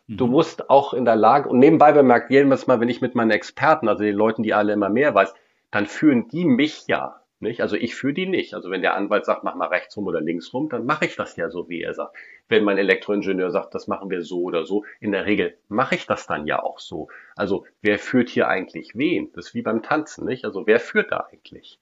Du 0.07 0.27
mhm. 0.27 0.33
musst 0.33 0.70
auch 0.70 0.92
in 0.92 1.05
der 1.05 1.16
Lage, 1.16 1.48
und 1.48 1.59
nebenbei 1.59 1.92
bemerkt, 1.92 2.31
jedes 2.31 2.66
Mal, 2.66 2.81
wenn 2.81 2.88
ich 2.88 3.00
mit 3.00 3.14
meinen 3.14 3.31
Experten, 3.31 3.88
also 3.88 4.03
den 4.03 4.16
Leuten, 4.16 4.42
die 4.42 4.53
alle 4.53 4.72
immer 4.72 4.90
mehr 4.90 5.14
weiß, 5.14 5.35
dann 5.70 5.87
führen 5.87 6.29
die 6.29 6.44
mich 6.44 6.87
ja. 6.87 7.20
Nicht? 7.44 7.61
Also 7.61 7.76
ich 7.76 7.94
führe 7.94 8.14
die 8.14 8.26
nicht. 8.26 8.54
Also 8.54 8.70
wenn 8.70 8.80
der 8.80 8.94
Anwalt 8.94 9.26
sagt, 9.26 9.44
mach 9.44 9.54
mal 9.54 9.68
rechts 9.68 9.96
rum 9.96 10.07
oder 10.07 10.20
links 10.20 10.52
rum, 10.52 10.70
dann 10.70 10.87
mache 10.87 11.04
ich 11.04 11.14
das 11.14 11.37
ja 11.37 11.50
so, 11.50 11.68
wie 11.68 11.83
er 11.83 11.92
sagt. 11.92 12.16
Wenn 12.48 12.64
mein 12.64 12.78
Elektroingenieur 12.78 13.50
sagt, 13.50 13.74
das 13.74 13.87
machen 13.87 14.09
wir 14.11 14.22
so 14.22 14.42
oder 14.42 14.64
so, 14.64 14.85
in 14.98 15.12
der 15.12 15.26
Regel 15.26 15.57
mache 15.68 15.94
ich 15.94 16.07
das 16.07 16.26
dann 16.26 16.46
ja 16.46 16.62
auch 16.62 16.78
so. 16.78 17.09
Also 17.37 17.66
wer 17.83 17.98
führt 17.98 18.30
hier 18.30 18.48
eigentlich 18.48 18.96
wen? 18.96 19.30
Das 19.35 19.48
ist 19.48 19.54
wie 19.54 19.62
beim 19.62 19.83
Tanzen, 19.83 20.24
nicht? 20.24 20.46
Also 20.46 20.66
wer 20.66 20.80
führt 20.80 21.12
da 21.12 21.28
eigentlich? 21.30 21.78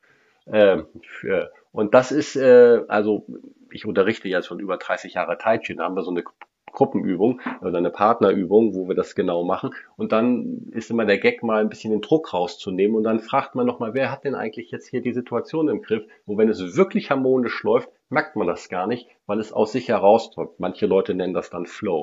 Ähm, 0.47 0.87
für, 1.03 1.53
und 1.71 1.95
das 1.95 2.11
ist, 2.11 2.35
äh, 2.35 2.81
also 2.89 3.25
ich 3.71 3.87
unterrichte 3.87 4.29
ja 4.29 4.43
schon 4.43 4.59
über 4.59 4.77
30 4.77 5.15
Jahre 5.15 5.39
Tai 5.39 5.59
Chi, 5.59 5.77
da 5.77 5.85
haben 5.85 5.95
wir 5.95 6.03
so 6.03 6.11
eine 6.11 6.25
Gruppenübung 6.73 7.41
oder 7.61 7.79
eine 7.79 7.91
Partnerübung, 7.91 8.75
wo 8.75 8.89
wir 8.89 8.95
das 8.95 9.15
genau 9.15 9.45
machen. 9.45 9.75
Und 9.97 10.13
dann 10.13 10.69
ist 10.73 10.91
immer 10.91 11.05
der 11.05 11.19
Gag 11.19 11.43
mal 11.43 11.61
ein 11.61 11.69
bisschen 11.69 11.93
den 11.93 12.01
Druck 12.01 12.33
rauszunehmen 12.33 12.97
und 12.97 13.05
dann 13.05 13.21
fragt 13.21 13.55
man 13.55 13.67
nochmal, 13.67 13.95
wer 13.95 14.11
hat 14.11 14.25
denn 14.25 14.35
eigentlich 14.35 14.71
jetzt 14.71 14.89
hier 14.89 15.03
die 15.03 15.13
Situation 15.13 15.69
im 15.69 15.83
Griff? 15.83 16.05
Wo 16.27 16.37
wenn 16.39 16.49
es 16.49 16.77
wirklich 16.77 17.11
harmonisch 17.11 17.63
läuft, 17.63 17.91
merkt 18.09 18.37
man 18.37 18.47
das 18.47 18.69
gar 18.69 18.87
nicht, 18.87 19.09
weil 19.27 19.39
es 19.39 19.53
aus 19.53 19.73
sich 19.73 19.89
herausdrückt. 19.89 20.59
Manche 20.61 20.87
Leute 20.87 21.15
nennen 21.15 21.35
das 21.35 21.51
dann 21.51 21.67
Flow. 21.67 22.03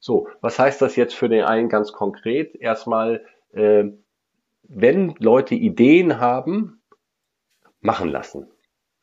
So, 0.00 0.28
was 0.40 0.58
heißt 0.58 0.82
das 0.82 0.96
jetzt 0.96 1.14
für 1.14 1.28
den 1.28 1.44
einen 1.44 1.68
ganz 1.68 1.92
konkret? 1.92 2.54
Erstmal, 2.54 3.24
äh, 3.52 3.84
wenn 4.62 5.14
Leute 5.18 5.54
Ideen 5.54 6.20
haben, 6.20 6.82
machen 7.80 8.08
lassen. 8.08 8.48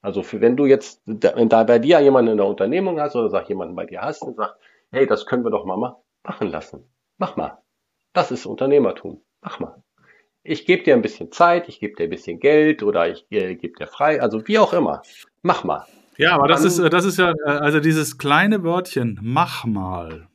Also 0.02 0.24
für, 0.24 0.42
wenn 0.42 0.58
du 0.58 0.66
jetzt 0.66 1.02
wenn 1.06 1.50
da 1.50 1.64
bei 1.64 1.80
dir 1.80 2.00
jemanden 2.00 2.32
in 2.32 2.38
der 2.38 2.48
Unternehmung 2.48 3.00
hast 3.00 3.16
oder 3.16 3.30
sag 3.30 3.48
jemanden 3.50 3.76
bei 3.76 3.86
dir 3.86 4.02
hast 4.02 4.24
und 4.24 4.36
sagt, 4.36 4.58
hey, 4.92 5.08
das 5.08 5.26
können 5.26 5.44
wir 5.44 5.52
doch 5.52 5.66
mal 5.66 5.98
machen 6.24 6.48
lassen. 6.48 6.84
Mach 7.18 7.36
mal. 7.36 7.58
Das 8.14 8.32
ist 8.32 8.46
Unternehmertum. 8.46 9.22
Mach 9.42 9.60
mal. 9.60 9.84
Ich 10.44 10.66
gebe 10.66 10.84
dir 10.84 10.96
ein 10.96 11.02
bisschen 11.02 11.32
Zeit, 11.32 11.70
ich 11.70 11.80
gebe 11.80 11.96
dir 11.96 12.06
ein 12.06 12.10
bisschen 12.10 12.40
Geld 12.40 12.84
oder 12.84 13.10
ich 13.10 13.26
äh, 13.30 13.56
gebe 13.56 13.78
dir 13.78 13.88
frei, 13.88 14.22
also 14.22 14.48
wie 14.48 14.58
auch 14.60 14.74
immer. 14.74 15.04
Mach 15.44 15.64
mal. 15.64 15.86
Ja, 16.18 16.34
aber 16.34 16.48
das 16.48 16.64
ist, 16.64 16.80
äh, 16.80 16.90
das 16.90 17.06
ist 17.06 17.20
ja, 17.20 17.32
äh, 17.46 17.50
also 17.50 17.80
dieses 17.80 18.18
kleine 18.18 18.64
Wörtchen, 18.64 19.20
mach 19.22 19.66
mal. 19.66 20.28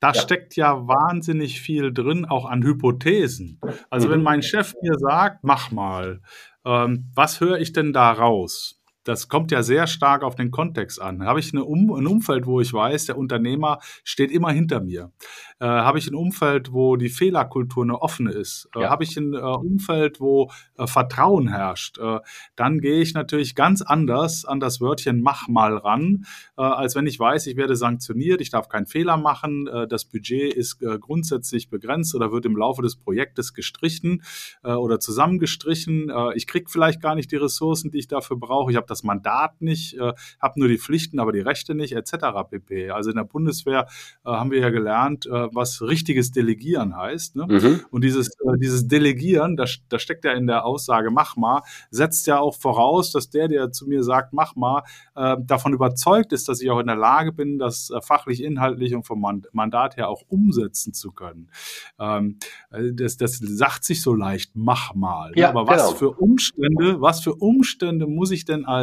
Da 0.00 0.08
ja. 0.08 0.14
steckt 0.14 0.54
ja 0.54 0.86
wahnsinnig 0.86 1.60
viel 1.60 1.92
drin, 1.92 2.24
auch 2.24 2.44
an 2.46 2.62
Hypothesen. 2.62 3.60
Also 3.90 4.08
mhm. 4.08 4.12
wenn 4.12 4.22
mein 4.22 4.42
Chef 4.42 4.74
mir 4.80 4.94
sagt, 4.94 5.42
mach 5.42 5.70
mal, 5.70 6.20
ähm, 6.64 7.10
was 7.14 7.40
höre 7.40 7.58
ich 7.58 7.72
denn 7.72 7.92
da 7.92 8.12
raus? 8.12 8.77
Das 9.08 9.28
kommt 9.28 9.50
ja 9.50 9.62
sehr 9.62 9.86
stark 9.86 10.22
auf 10.22 10.34
den 10.34 10.50
Kontext 10.50 11.00
an. 11.00 11.24
Habe 11.24 11.40
ich 11.40 11.54
eine 11.54 11.64
um 11.64 11.90
ein 11.92 12.06
Umfeld, 12.06 12.46
wo 12.46 12.60
ich 12.60 12.74
weiß, 12.74 13.06
der 13.06 13.16
Unternehmer 13.16 13.78
steht 14.04 14.30
immer 14.30 14.50
hinter 14.50 14.80
mir? 14.80 15.12
Äh, 15.60 15.66
Habe 15.66 15.98
ich 15.98 16.08
ein 16.08 16.14
Umfeld, 16.14 16.74
wo 16.74 16.96
die 16.96 17.08
Fehlerkultur 17.08 17.84
eine 17.84 18.02
offene 18.02 18.32
ist? 18.32 18.68
Äh, 18.76 18.84
Habe 18.84 19.04
ich 19.04 19.16
ein 19.16 19.32
äh, 19.32 19.38
Umfeld, 19.38 20.20
wo 20.20 20.50
äh, 20.76 20.86
Vertrauen 20.86 21.48
herrscht? 21.48 21.96
Äh, 21.98 22.18
dann 22.54 22.80
gehe 22.80 23.00
ich 23.00 23.14
natürlich 23.14 23.54
ganz 23.54 23.80
anders 23.80 24.44
an 24.44 24.60
das 24.60 24.80
Wörtchen 24.82 25.22
mach 25.22 25.48
mal 25.48 25.78
ran, 25.78 26.26
äh, 26.58 26.62
als 26.62 26.94
wenn 26.94 27.06
ich 27.06 27.18
weiß, 27.18 27.46
ich 27.46 27.56
werde 27.56 27.76
sanktioniert, 27.76 28.42
ich 28.42 28.50
darf 28.50 28.68
keinen 28.68 28.86
Fehler 28.86 29.16
machen, 29.16 29.68
das 29.88 30.04
Budget 30.04 30.52
ist 30.52 30.80
grundsätzlich 31.00 31.70
begrenzt 31.70 32.14
oder 32.14 32.32
wird 32.32 32.44
im 32.44 32.56
Laufe 32.56 32.82
des 32.82 32.96
Projektes 32.96 33.54
gestrichen 33.54 34.22
oder 34.62 35.00
zusammengestrichen. 35.00 36.10
ich 36.34 36.46
kriege 36.46 36.68
vielleicht 36.68 37.00
gar 37.00 37.14
nicht 37.14 37.30
die 37.30 37.36
Ressourcen, 37.36 37.90
die 37.90 37.98
ich 37.98 38.08
dafür 38.08 38.36
brauche. 38.36 38.70
Ich 38.70 38.76
habe 38.76 38.86
das 38.86 38.97
Mandat 39.02 39.60
nicht, 39.60 39.94
äh, 39.98 40.12
habe 40.40 40.60
nur 40.60 40.68
die 40.68 40.78
Pflichten, 40.78 41.20
aber 41.20 41.32
die 41.32 41.40
Rechte 41.40 41.74
nicht, 41.74 41.92
etc. 41.92 42.12
pp. 42.50 42.90
Also 42.90 43.10
in 43.10 43.16
der 43.16 43.24
Bundeswehr 43.24 43.86
äh, 44.24 44.30
haben 44.30 44.50
wir 44.50 44.60
ja 44.60 44.70
gelernt, 44.70 45.26
äh, 45.26 45.48
was 45.52 45.82
richtiges 45.82 46.30
Delegieren 46.30 46.96
heißt. 46.96 47.36
Ne? 47.36 47.46
Mhm. 47.48 47.80
Und 47.90 48.04
dieses, 48.04 48.28
äh, 48.28 48.58
dieses 48.58 48.88
Delegieren, 48.88 49.56
das, 49.56 49.78
das 49.88 50.02
steckt 50.02 50.24
ja 50.24 50.32
in 50.32 50.46
der 50.46 50.64
Aussage, 50.64 51.10
mach 51.10 51.36
mal, 51.36 51.62
setzt 51.90 52.26
ja 52.26 52.38
auch 52.38 52.54
voraus, 52.54 53.12
dass 53.12 53.30
der, 53.30 53.48
der 53.48 53.72
zu 53.72 53.86
mir 53.86 54.02
sagt, 54.02 54.32
mach 54.32 54.56
mal, 54.56 54.82
äh, 55.14 55.36
davon 55.40 55.72
überzeugt 55.72 56.32
ist, 56.32 56.48
dass 56.48 56.60
ich 56.60 56.70
auch 56.70 56.80
in 56.80 56.86
der 56.86 56.96
Lage 56.96 57.32
bin, 57.32 57.58
das 57.58 57.90
äh, 57.90 58.00
fachlich, 58.00 58.42
inhaltlich 58.42 58.94
und 58.94 59.04
vom 59.04 59.24
Mandat 59.52 59.96
her 59.96 60.08
auch 60.08 60.22
umsetzen 60.28 60.92
zu 60.92 61.12
können. 61.12 61.50
Ähm, 61.98 62.38
das, 62.70 63.16
das 63.16 63.38
sagt 63.38 63.84
sich 63.84 64.02
so 64.02 64.14
leicht, 64.14 64.52
mach 64.54 64.94
mal. 64.94 65.30
Ne? 65.30 65.42
Ja, 65.42 65.50
aber 65.50 65.66
was 65.66 65.86
genau. 65.86 65.96
für 65.96 66.10
Umstände, 66.10 67.00
was 67.00 67.20
für 67.20 67.34
Umstände 67.34 68.06
muss 68.06 68.30
ich 68.30 68.44
denn 68.44 68.64
als, 68.64 68.77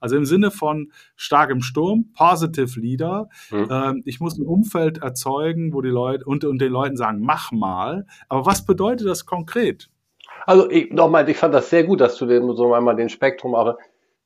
also 0.00 0.16
im 0.16 0.24
Sinne 0.24 0.50
von 0.50 0.92
starkem 1.16 1.60
Sturm, 1.60 2.12
positive 2.16 2.78
Leader, 2.80 3.28
mhm. 3.50 3.68
ähm, 3.70 4.02
ich 4.04 4.20
muss 4.20 4.38
ein 4.38 4.46
Umfeld 4.46 4.98
erzeugen, 4.98 5.72
wo 5.72 5.80
die 5.80 5.88
Leute 5.88 6.24
und, 6.24 6.44
und 6.44 6.60
den 6.60 6.72
Leuten 6.72 6.96
sagen, 6.96 7.20
mach 7.20 7.52
mal. 7.52 8.06
Aber 8.28 8.46
was 8.46 8.64
bedeutet 8.64 9.06
das 9.06 9.26
konkret? 9.26 9.90
Also 10.46 10.68
nochmal, 10.90 11.28
ich 11.28 11.36
fand 11.36 11.54
das 11.54 11.70
sehr 11.70 11.84
gut, 11.84 12.00
dass 12.00 12.16
du 12.16 12.26
den, 12.26 12.54
so 12.56 12.72
einmal 12.72 12.96
den 12.96 13.08
Spektrum 13.08 13.54
auch. 13.54 13.76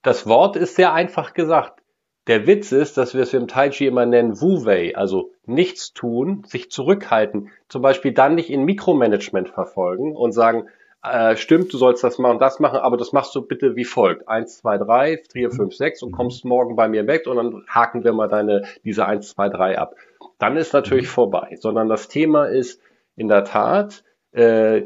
Das 0.02 0.26
Wort 0.26 0.56
ist 0.56 0.76
sehr 0.76 0.92
einfach 0.92 1.34
gesagt. 1.34 1.82
Der 2.28 2.46
Witz 2.46 2.70
ist, 2.70 2.96
dass 2.98 3.14
wir 3.14 3.22
es 3.22 3.34
im 3.34 3.48
Tai 3.48 3.70
Chi 3.70 3.86
immer 3.86 4.06
nennen 4.06 4.40
Wu 4.40 4.64
Wei, 4.64 4.96
also 4.96 5.32
nichts 5.44 5.92
tun, 5.92 6.44
sich 6.46 6.70
zurückhalten. 6.70 7.50
Zum 7.68 7.82
Beispiel 7.82 8.12
dann 8.12 8.36
nicht 8.36 8.50
in 8.50 8.64
Mikromanagement 8.64 9.48
verfolgen 9.48 10.14
und 10.14 10.30
sagen, 10.30 10.68
äh, 11.02 11.36
stimmt, 11.36 11.72
du 11.72 11.78
sollst 11.78 12.04
das 12.04 12.18
machen, 12.18 12.38
das 12.38 12.60
machen, 12.60 12.78
aber 12.78 12.96
das 12.96 13.12
machst 13.12 13.34
du 13.34 13.42
bitte 13.42 13.74
wie 13.74 13.84
folgt. 13.84 14.28
Eins, 14.28 14.58
zwei, 14.58 14.78
drei, 14.78 15.20
vier, 15.32 15.48
mhm. 15.48 15.52
fünf, 15.52 15.74
sechs 15.74 16.02
und 16.02 16.12
kommst 16.12 16.44
morgen 16.44 16.76
bei 16.76 16.88
mir 16.88 17.06
weg 17.06 17.26
und 17.26 17.36
dann 17.36 17.64
haken 17.68 18.04
wir 18.04 18.12
mal 18.12 18.28
deine, 18.28 18.62
diese 18.84 19.06
eins, 19.06 19.30
zwei, 19.30 19.48
drei 19.48 19.78
ab. 19.78 19.96
Dann 20.38 20.56
ist 20.56 20.72
natürlich 20.72 21.06
mhm. 21.06 21.12
vorbei, 21.12 21.56
sondern 21.60 21.88
das 21.88 22.08
Thema 22.08 22.46
ist 22.46 22.80
in 23.16 23.28
der 23.28 23.44
Tat, 23.44 24.04
äh, 24.32 24.82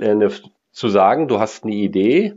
eine, 0.00 0.30
zu 0.70 0.88
sagen, 0.88 1.28
du 1.28 1.40
hast 1.40 1.64
eine 1.64 1.74
Idee. 1.74 2.34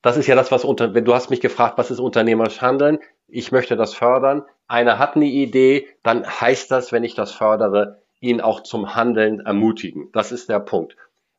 Das 0.00 0.16
ist 0.16 0.28
ja 0.28 0.36
das, 0.36 0.52
was 0.52 0.64
unter, 0.64 0.94
wenn 0.94 1.04
du 1.04 1.14
hast 1.14 1.30
mich 1.30 1.40
gefragt, 1.40 1.78
was 1.78 1.90
ist 1.90 1.98
unternehmerisch 1.98 2.62
Handeln? 2.62 2.98
Ich 3.26 3.50
möchte 3.50 3.76
das 3.76 3.94
fördern. 3.94 4.44
Einer 4.68 4.98
hat 4.98 5.16
eine 5.16 5.26
Idee, 5.26 5.88
dann 6.02 6.24
heißt 6.24 6.70
das, 6.70 6.92
wenn 6.92 7.02
ich 7.02 7.14
das 7.14 7.32
fördere, 7.32 8.00
ihn 8.20 8.40
auch 8.40 8.62
zum 8.62 8.94
Handeln 8.94 9.40
ermutigen. 9.40 10.10
Das 10.12 10.32
ist 10.32 10.48
der 10.48 10.60
Punkt. 10.60 10.96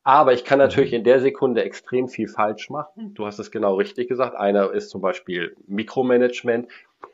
Aber 0.09 0.33
ich 0.33 0.43
kann 0.43 0.57
natürlich 0.57 0.89
mhm. 0.89 0.97
in 0.97 1.03
der 1.03 1.19
Sekunde 1.19 1.63
extrem 1.63 2.07
viel 2.07 2.27
falsch 2.27 2.71
machen. 2.71 3.13
Du 3.13 3.27
hast 3.27 3.37
es 3.37 3.51
genau 3.51 3.75
richtig 3.75 4.09
gesagt. 4.09 4.35
Einer 4.35 4.71
ist 4.71 4.89
zum 4.89 5.01
Beispiel 5.01 5.55
Mikromanagement. 5.67 6.67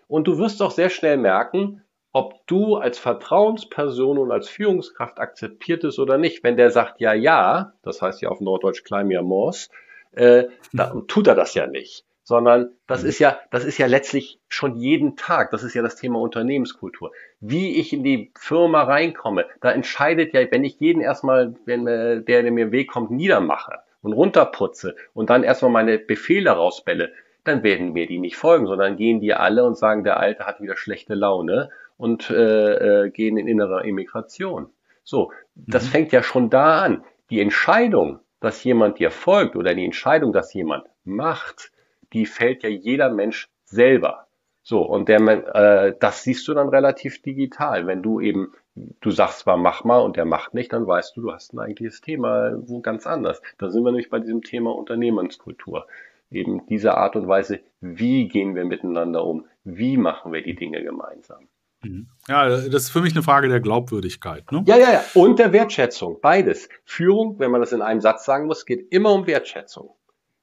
Und 0.08 0.28
du 0.28 0.38
wirst 0.38 0.62
auch 0.62 0.72
sehr 0.72 0.90
schnell 0.90 1.18
merken, 1.18 1.84
ob 2.14 2.48
du 2.48 2.78
als 2.78 2.98
Vertrauensperson 2.98 4.18
und 4.18 4.32
als 4.32 4.48
Führungskraft 4.48 5.20
akzeptiert 5.20 5.84
ist 5.84 6.00
oder 6.00 6.18
nicht. 6.18 6.42
Wenn 6.42 6.56
der 6.56 6.72
sagt 6.72 7.02
ja, 7.02 7.14
ja, 7.14 7.74
das 7.82 8.02
heißt 8.02 8.22
ja 8.22 8.30
auf 8.30 8.40
Norddeutsch 8.40 8.86
Climb 8.86 9.14
your 9.14 9.24
Moors, 9.24 9.70
äh, 10.14 10.46
dann 10.72 11.06
tut 11.08 11.28
er 11.28 11.36
das 11.36 11.54
ja 11.54 11.68
nicht 11.68 12.06
sondern 12.26 12.72
das 12.88 13.04
mhm. 13.04 13.10
ist 13.10 13.20
ja, 13.20 13.40
das 13.52 13.64
ist 13.64 13.78
ja 13.78 13.86
letztlich 13.86 14.40
schon 14.50 14.76
jeden 14.76 15.16
Tag. 15.16 15.52
Das 15.52 15.64
ist 15.64 15.76
ja 15.76 15.84
das 15.84 15.96
Thema 15.96 16.20
Unternehmenskultur. 16.20 17.12
Wie 17.40 17.80
ich 17.80 17.94
in 17.94 18.04
die 18.04 18.32
Firma 18.38 18.82
reinkomme, 18.84 19.46
da 19.62 19.72
entscheidet 19.72 20.34
ja, 20.34 20.42
wenn 20.50 20.64
ich 20.64 20.80
jeden 20.80 21.02
erstmal, 21.02 21.56
wenn 21.66 21.86
äh, 21.86 22.24
der, 22.24 22.42
der 22.42 22.52
mir 22.52 22.66
im 22.66 22.72
Weg 22.72 22.90
kommt, 22.90 23.12
niedermache 23.12 23.78
und 24.02 24.14
runterputze 24.14 24.96
und 25.14 25.30
dann 25.30 25.44
erstmal 25.44 25.72
meine 25.72 26.00
Befehle 26.00 26.50
rausbelle, 26.50 27.14
dann 27.44 27.62
werden 27.62 27.94
mir 27.94 28.08
die 28.08 28.18
nicht 28.18 28.38
folgen, 28.38 28.66
sondern 28.66 28.98
gehen 28.98 29.20
die 29.20 29.36
alle 29.36 29.64
und 29.64 29.78
sagen, 29.78 30.04
der 30.04 30.20
Alte 30.20 30.48
hat 30.48 30.60
wieder 30.62 30.78
schlechte 30.78 31.14
Laune 31.14 31.70
und 31.96 32.32
äh, 32.32 33.04
äh, 33.04 33.10
gehen 33.12 33.38
in 33.38 33.48
innerer 33.48 33.86
Immigration. 33.86 34.72
So, 35.04 35.32
das 35.54 35.86
mhm. 35.86 35.90
fängt 35.90 36.12
ja 36.12 36.24
schon 36.24 36.50
da 36.50 36.82
an. 36.82 37.04
Die 37.30 37.40
Entscheidung, 37.40 38.20
dass 38.40 38.64
jemand 38.64 38.98
dir 38.98 39.12
folgt 39.12 39.56
oder 39.56 39.76
die 39.76 39.86
Entscheidung, 39.86 40.34
dass 40.34 40.52
jemand 40.56 40.88
macht, 41.04 41.72
die 42.14 42.26
fällt 42.26 42.64
ja 42.64 42.70
jeder 42.70 43.10
Mensch 43.10 43.50
selber. 43.66 44.28
So, 44.64 44.82
und 44.82 45.10
der, 45.10 45.20
äh, 45.56 45.96
das 46.00 46.24
siehst 46.24 46.48
du 46.48 46.54
dann 46.54 46.70
relativ 46.70 47.22
digital. 47.22 47.86
Wenn 47.86 48.02
du 48.02 48.20
eben, 48.20 48.52
du 48.74 49.12
sagst 49.12 49.40
zwar, 49.42 49.58
mach 49.58 49.84
mal 49.84 50.00
und 50.00 50.18
der 50.18 50.26
macht 50.26 50.56
nicht, 50.56 50.74
dann 50.74 50.88
weißt 50.88 51.16
du, 51.16 51.22
du 51.22 51.32
hast 51.32 51.54
ein 51.54 51.60
eigentliches 51.60 52.02
Thema 52.02 52.54
wo 52.66 52.82
ganz 52.82 53.06
anders. 53.06 53.42
Da 53.60 53.70
sind 53.70 53.84
wir 53.84 53.92
nämlich 53.92 54.10
bei 54.10 54.20
diesem 54.20 54.42
Thema 54.42 54.76
Unternehmenskultur. 54.76 55.86
Eben 56.32 56.66
diese 56.66 56.98
Art 56.98 57.16
und 57.16 57.28
Weise, 57.28 57.60
wie 57.80 58.28
gehen 58.28 58.56
wir 58.56 58.66
miteinander 58.66 59.24
um? 59.24 59.46
Wie 59.64 59.98
machen 59.98 60.34
wir 60.34 60.42
die 60.42 60.56
Dinge 60.56 60.84
gemeinsam? 60.84 61.48
Mhm. 61.84 62.08
Ja, 62.28 62.50
das 62.50 62.66
ist 62.66 62.90
für 62.90 63.02
mich 63.02 63.14
eine 63.14 63.22
Frage 63.22 63.48
der 63.48 63.60
Glaubwürdigkeit. 63.60 64.52
Ne? 64.52 64.64
Ja, 64.66 64.78
ja, 64.78 64.92
ja. 64.94 65.06
Und 65.14 65.38
der 65.38 65.54
Wertschätzung. 65.54 66.20
Beides. 66.22 66.70
Führung, 66.84 67.38
wenn 67.40 67.52
man 67.52 67.62
das 67.62 67.72
in 67.72 67.84
einem 67.84 68.02
Satz 68.02 68.26
sagen 68.26 68.48
muss, 68.48 68.66
geht 68.66 68.92
immer 68.92 69.14
um 69.14 69.28
Wertschätzung. 69.28 69.92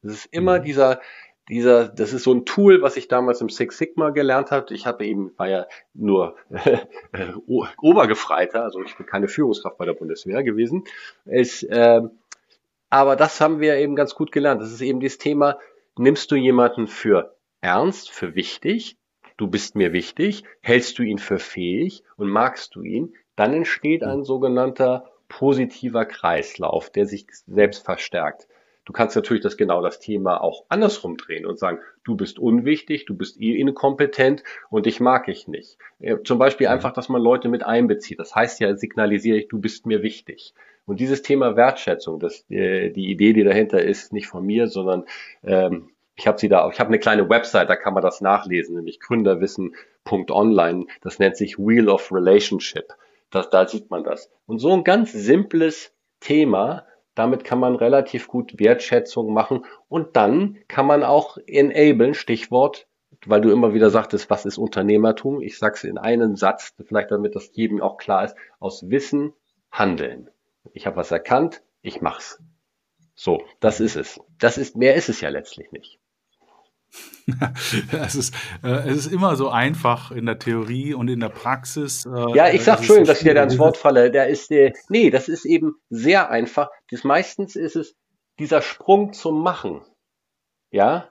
Es 0.03 0.13
ist 0.13 0.27
immer 0.27 0.61
mhm. 0.61 0.65
dieser, 0.65 1.01
dieser, 1.49 1.89
das 1.89 2.13
ist 2.13 2.23
so 2.23 2.33
ein 2.33 2.45
Tool, 2.45 2.83
was 2.83 2.97
ich 2.97 3.09
damals 3.09 3.41
im 3.41 3.49
Six 3.49 3.77
Sigma 3.77 4.11
gelernt 4.11 4.51
habe. 4.51 4.73
Ich 4.75 4.87
habe 4.87 5.05
eben, 5.05 5.33
war 5.37 5.49
ja 5.49 5.67
nur 5.93 6.37
äh, 6.51 7.33
Obergefreiter, 7.81 8.63
also 8.63 8.81
ich 8.83 8.97
bin 8.97 9.07
keine 9.07 9.29
Führungskraft 9.29 9.77
bei 9.77 9.85
der 9.85 9.95
Bundeswehr 9.95 10.43
gewesen. 10.43 10.85
Es, 11.25 11.63
äh, 11.63 12.01
aber 12.91 13.17
das 13.17 13.41
haben 13.41 13.61
wir 13.61 13.77
eben 13.77 13.97
ganz 13.97 14.15
gut 14.15 14.33
gelernt. 14.33 14.61
Das 14.61 14.71
ist 14.71 14.81
eben 14.81 15.01
das 15.01 15.19
Thema, 15.19 15.59
nimmst 15.97 16.31
du 16.31 16.37
jemanden 16.37 16.87
für 16.87 17.37
ernst, 17.61 18.11
für 18.11 18.35
wichtig, 18.35 18.97
du 19.37 19.47
bist 19.47 19.75
mir 19.75 19.93
wichtig, 19.93 20.45
hältst 20.61 20.99
du 20.99 21.03
ihn 21.03 21.19
für 21.19 21.39
fähig 21.39 22.05
und 22.17 22.29
magst 22.29 22.75
du 22.75 22.83
ihn, 22.83 23.15
dann 23.35 23.53
entsteht 23.53 24.05
ein 24.05 24.25
sogenannter 24.25 25.11
positiver 25.29 26.05
Kreislauf, 26.05 26.91
der 26.91 27.07
sich 27.07 27.27
selbst 27.47 27.85
verstärkt. 27.85 28.47
Du 28.85 28.93
kannst 28.93 29.15
natürlich 29.15 29.43
das 29.43 29.57
genau 29.57 29.81
das 29.81 30.01
Thema 30.01 30.41
auch 30.41 30.65
andersrum 30.69 31.17
drehen 31.17 31.47
und 31.47 31.59
sagen, 31.59 31.79
du 32.03 32.17
bist 32.17 32.39
unwichtig, 32.39 33.05
du 33.05 33.17
bist 33.17 33.41
eh 33.41 33.55
inkompetent 33.55 34.43
und 34.71 34.87
dich 34.87 34.99
mag 34.99 35.29
ich 35.29 35.47
nicht. 35.47 35.79
Äh, 36.01 36.17
zum 36.25 36.39
Beispiel 36.39 36.67
mhm. 36.67 36.75
einfach, 36.75 36.93
dass 36.93 37.09
man 37.09 37.23
Leute 37.23 37.49
mit 37.49 37.63
einbezieht. 37.63 38.19
Das 38.19 38.35
heißt 38.35 38.61
ja, 38.61 38.75
signalisiere 38.77 39.39
ich, 39.39 39.49
du 39.49 39.61
bist 39.61 39.87
mir 39.87 40.03
wichtig. 40.03 40.55
Und 40.85 40.99
dieses 40.99 41.23
Thema 41.23 41.55
Wertschätzung, 41.57 42.19
das, 42.19 42.45
äh, 42.51 42.91
die 42.91 43.11
Idee, 43.11 43.33
die 43.33 43.45
dahinter 43.45 43.83
ist, 43.83 44.13
nicht 44.13 44.27
von 44.27 44.45
mir, 44.45 44.67
sondern 44.67 45.05
ähm, 45.45 45.91
ich 46.17 46.27
habe 46.27 46.39
sie 46.39 46.49
da, 46.49 46.69
ich 46.69 46.81
habe 46.81 46.89
eine 46.89 46.99
kleine 46.99 47.29
Website, 47.29 47.71
da 47.71 47.77
kann 47.77 47.95
man 47.95 48.03
das 48.03 48.21
nachlesen, 48.21 48.75
nämlich 48.75 49.01
gründerwissen.online. 49.01 50.87
Das 51.01 51.19
nennt 51.19 51.37
sich 51.37 51.57
Wheel 51.57 51.89
of 51.89 52.13
Relationship. 52.13 52.93
Das, 53.31 53.49
da 53.49 53.67
sieht 53.67 53.91
man 53.91 54.05
das. 54.05 54.31
Und 54.47 54.59
so 54.59 54.73
ein 54.73 54.85
ganz 54.85 55.13
simples 55.13 55.93
Thema, 56.21 56.85
damit 57.15 57.45
kann 57.45 57.59
man 57.59 57.77
relativ 57.77 58.29
gut 58.29 58.59
Wertschätzung 58.59 59.33
machen 59.33 59.65
und 59.89 60.17
dann 60.17 60.59
kann 60.69 60.87
man 60.87 61.03
auch 61.03 61.39
enablen, 61.47 62.15
Stichwort, 62.15 62.87
weil 63.27 63.41
du 63.41 63.51
immer 63.51 63.75
wieder 63.75 63.91
sagtest, 63.91 64.31
was 64.31 64.47
ist 64.47 64.59
Unternehmertum? 64.59 65.41
Ich 65.41 65.59
sag's 65.59 65.85
in 65.85 65.99
einem 65.99 66.37
Satz, 66.37 66.75
vielleicht 66.87 67.11
damit 67.11 67.37
das 67.37 67.51
jedem 67.53 67.81
auch 67.81 67.97
klar 67.97 68.25
ist, 68.25 68.37
aus 68.59 68.89
Wissen 68.91 69.33
handeln. 69.71 70.31
Ich 70.73 70.87
habe 70.87 70.97
was 70.97 71.11
erkannt, 71.11 71.63
ich 71.83 72.01
mach's. 72.01 72.41
So, 73.15 73.43
das 73.61 73.81
ist 73.81 73.97
es. 73.97 74.21
Das 74.39 74.59
ist 74.59 74.77
mehr 74.77 74.95
ist 74.95 75.09
es 75.09 75.21
ja 75.21 75.29
letztlich 75.29 75.71
nicht. 75.71 75.99
es, 77.93 78.15
ist, 78.15 78.35
äh, 78.63 78.89
es 78.89 79.07
ist 79.07 79.13
immer 79.13 79.37
so 79.37 79.49
einfach 79.49 80.11
in 80.11 80.27
der 80.27 80.39
Theorie 80.39 80.95
und 80.95 81.09
in 81.09 81.21
der 81.21 81.29
Praxis. 81.29 82.07
Äh, 82.07 82.37
ja, 82.37 82.49
ich 82.49 82.65
sag 82.65 82.85
schön, 82.85 83.05
dass 83.05 83.19
ich 83.19 83.25
dir 83.25 83.35
da 83.35 83.45
ins 83.45 83.59
Wort 83.59 83.77
falle. 83.77 84.11
Der 84.11 84.29
ist, 84.29 84.51
äh, 84.51 84.73
nee, 84.89 85.11
das 85.11 85.29
ist 85.29 85.45
eben 85.45 85.77
sehr 85.89 86.31
einfach. 86.31 86.69
Das, 86.91 87.05
meistens 87.05 87.57
ist 87.57 87.77
es 87.77 87.95
dieser 88.39 88.63
Sprung 88.63 89.13
zum 89.13 89.43
Machen. 89.43 89.83
Ja, 90.71 91.11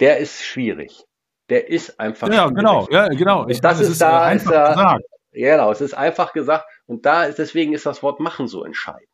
der 0.00 0.18
ist 0.18 0.44
schwierig. 0.44 1.04
Der 1.48 1.68
ist 1.68 1.98
einfach 1.98 2.28
ja, 2.32 2.48
genau, 2.48 2.84
schwierig. 2.84 2.92
Ja, 2.92 3.08
genau, 3.08 3.18
genau. 3.18 3.48
Ich 3.48 3.60
das 3.60 3.80
ist, 3.80 3.88
ist 3.88 4.00
da, 4.00 4.22
einfach 4.22 4.50
ist 4.50 4.54
da, 4.54 4.68
gesagt. 4.68 5.04
Genau, 5.32 5.70
es 5.72 5.80
ist 5.80 5.94
einfach 5.94 6.32
gesagt. 6.32 6.66
Und 6.86 7.06
da 7.06 7.24
ist, 7.24 7.38
deswegen 7.38 7.72
ist 7.72 7.86
das 7.86 8.02
Wort 8.02 8.20
Machen 8.20 8.48
so 8.48 8.64
entscheidend. 8.64 9.08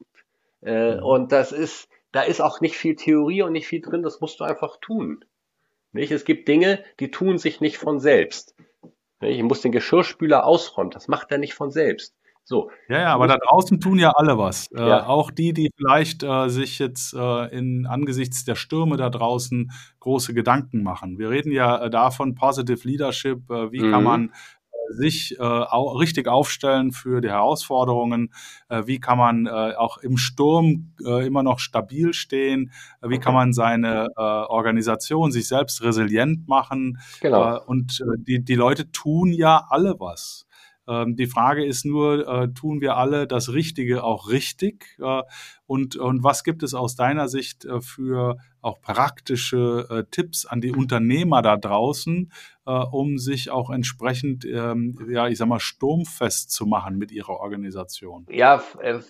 Äh. 0.60 0.96
Und 0.96 1.32
das 1.32 1.52
ist, 1.52 1.88
da 2.12 2.22
ist 2.22 2.40
auch 2.40 2.60
nicht 2.60 2.76
viel 2.76 2.96
Theorie 2.96 3.42
und 3.42 3.52
nicht 3.52 3.66
viel 3.66 3.80
drin. 3.80 4.02
Das 4.02 4.20
musst 4.20 4.40
du 4.40 4.44
einfach 4.44 4.76
tun. 4.80 5.24
Nicht? 5.94 6.10
Es 6.10 6.24
gibt 6.24 6.48
Dinge, 6.48 6.84
die 7.00 7.10
tun 7.10 7.38
sich 7.38 7.60
nicht 7.60 7.78
von 7.78 8.00
selbst. 8.00 8.54
Ich 9.20 9.42
muss 9.42 9.62
den 9.62 9.72
Geschirrspüler 9.72 10.44
ausräumen, 10.44 10.90
das 10.90 11.08
macht 11.08 11.30
er 11.30 11.38
nicht 11.38 11.54
von 11.54 11.70
selbst. 11.70 12.14
So. 12.46 12.70
Ja, 12.88 13.00
ja, 13.00 13.14
aber 13.14 13.26
da 13.26 13.38
draußen 13.38 13.80
tun 13.80 13.98
ja 13.98 14.10
alle 14.10 14.36
was. 14.36 14.70
Äh, 14.72 14.80
ja. 14.80 14.98
Äh, 14.98 15.02
auch 15.04 15.30
die, 15.30 15.54
die 15.54 15.70
vielleicht 15.76 16.22
äh, 16.22 16.48
sich 16.48 16.78
jetzt 16.78 17.14
äh, 17.14 17.56
in, 17.56 17.86
angesichts 17.86 18.44
der 18.44 18.54
Stürme 18.54 18.98
da 18.98 19.08
draußen 19.08 19.70
große 20.00 20.34
Gedanken 20.34 20.82
machen. 20.82 21.18
Wir 21.18 21.30
reden 21.30 21.52
ja 21.52 21.86
äh, 21.86 21.90
davon, 21.90 22.34
Positive 22.34 22.86
Leadership, 22.86 23.50
äh, 23.50 23.72
wie 23.72 23.80
mhm. 23.80 23.90
kann 23.90 24.04
man 24.04 24.32
sich 24.90 25.38
äh, 25.38 25.42
au 25.42 25.92
richtig 25.92 26.28
aufstellen 26.28 26.92
für 26.92 27.20
die 27.20 27.28
Herausforderungen? 27.28 28.32
Äh, 28.68 28.82
wie 28.86 29.00
kann 29.00 29.18
man 29.18 29.46
äh, 29.46 29.50
auch 29.50 29.98
im 29.98 30.16
Sturm 30.16 30.92
äh, 31.04 31.26
immer 31.26 31.42
noch 31.42 31.58
stabil 31.58 32.12
stehen? 32.12 32.72
Äh, 33.02 33.08
wie 33.10 33.18
kann 33.18 33.34
man 33.34 33.52
seine 33.52 34.08
äh, 34.16 34.20
Organisation 34.20 35.32
sich 35.32 35.48
selbst 35.48 35.82
resilient 35.82 36.48
machen? 36.48 36.98
Genau. 37.20 37.62
und 37.64 38.04
die, 38.18 38.44
die 38.44 38.54
Leute 38.54 38.90
tun 38.90 39.32
ja 39.32 39.66
alle 39.68 39.96
was. 39.98 40.43
Ähm, 40.86 41.16
die 41.16 41.26
Frage 41.26 41.64
ist 41.64 41.84
nur, 41.84 42.26
äh, 42.28 42.48
tun 42.52 42.80
wir 42.80 42.96
alle 42.96 43.26
das 43.26 43.52
Richtige 43.52 44.04
auch 44.04 44.28
richtig? 44.28 44.96
Äh, 45.00 45.22
und, 45.66 45.96
und 45.96 46.22
was 46.22 46.44
gibt 46.44 46.62
es 46.62 46.74
aus 46.74 46.96
deiner 46.96 47.28
Sicht 47.28 47.64
äh, 47.64 47.80
für 47.80 48.36
auch 48.60 48.80
praktische 48.80 49.86
äh, 49.90 50.04
Tipps 50.10 50.46
an 50.46 50.60
die 50.60 50.72
Unternehmer 50.72 51.42
da 51.42 51.56
draußen, 51.56 52.30
äh, 52.66 52.70
um 52.70 53.18
sich 53.18 53.50
auch 53.50 53.70
entsprechend, 53.70 54.44
ähm, 54.44 54.98
ja, 55.08 55.28
ich 55.28 55.38
sag 55.38 55.48
mal, 55.48 55.60
sturmfest 55.60 56.50
zu 56.50 56.66
machen 56.66 56.96
mit 56.96 57.12
ihrer 57.12 57.40
Organisation? 57.40 58.26
Ja, 58.30 58.62
äh, 58.80 59.00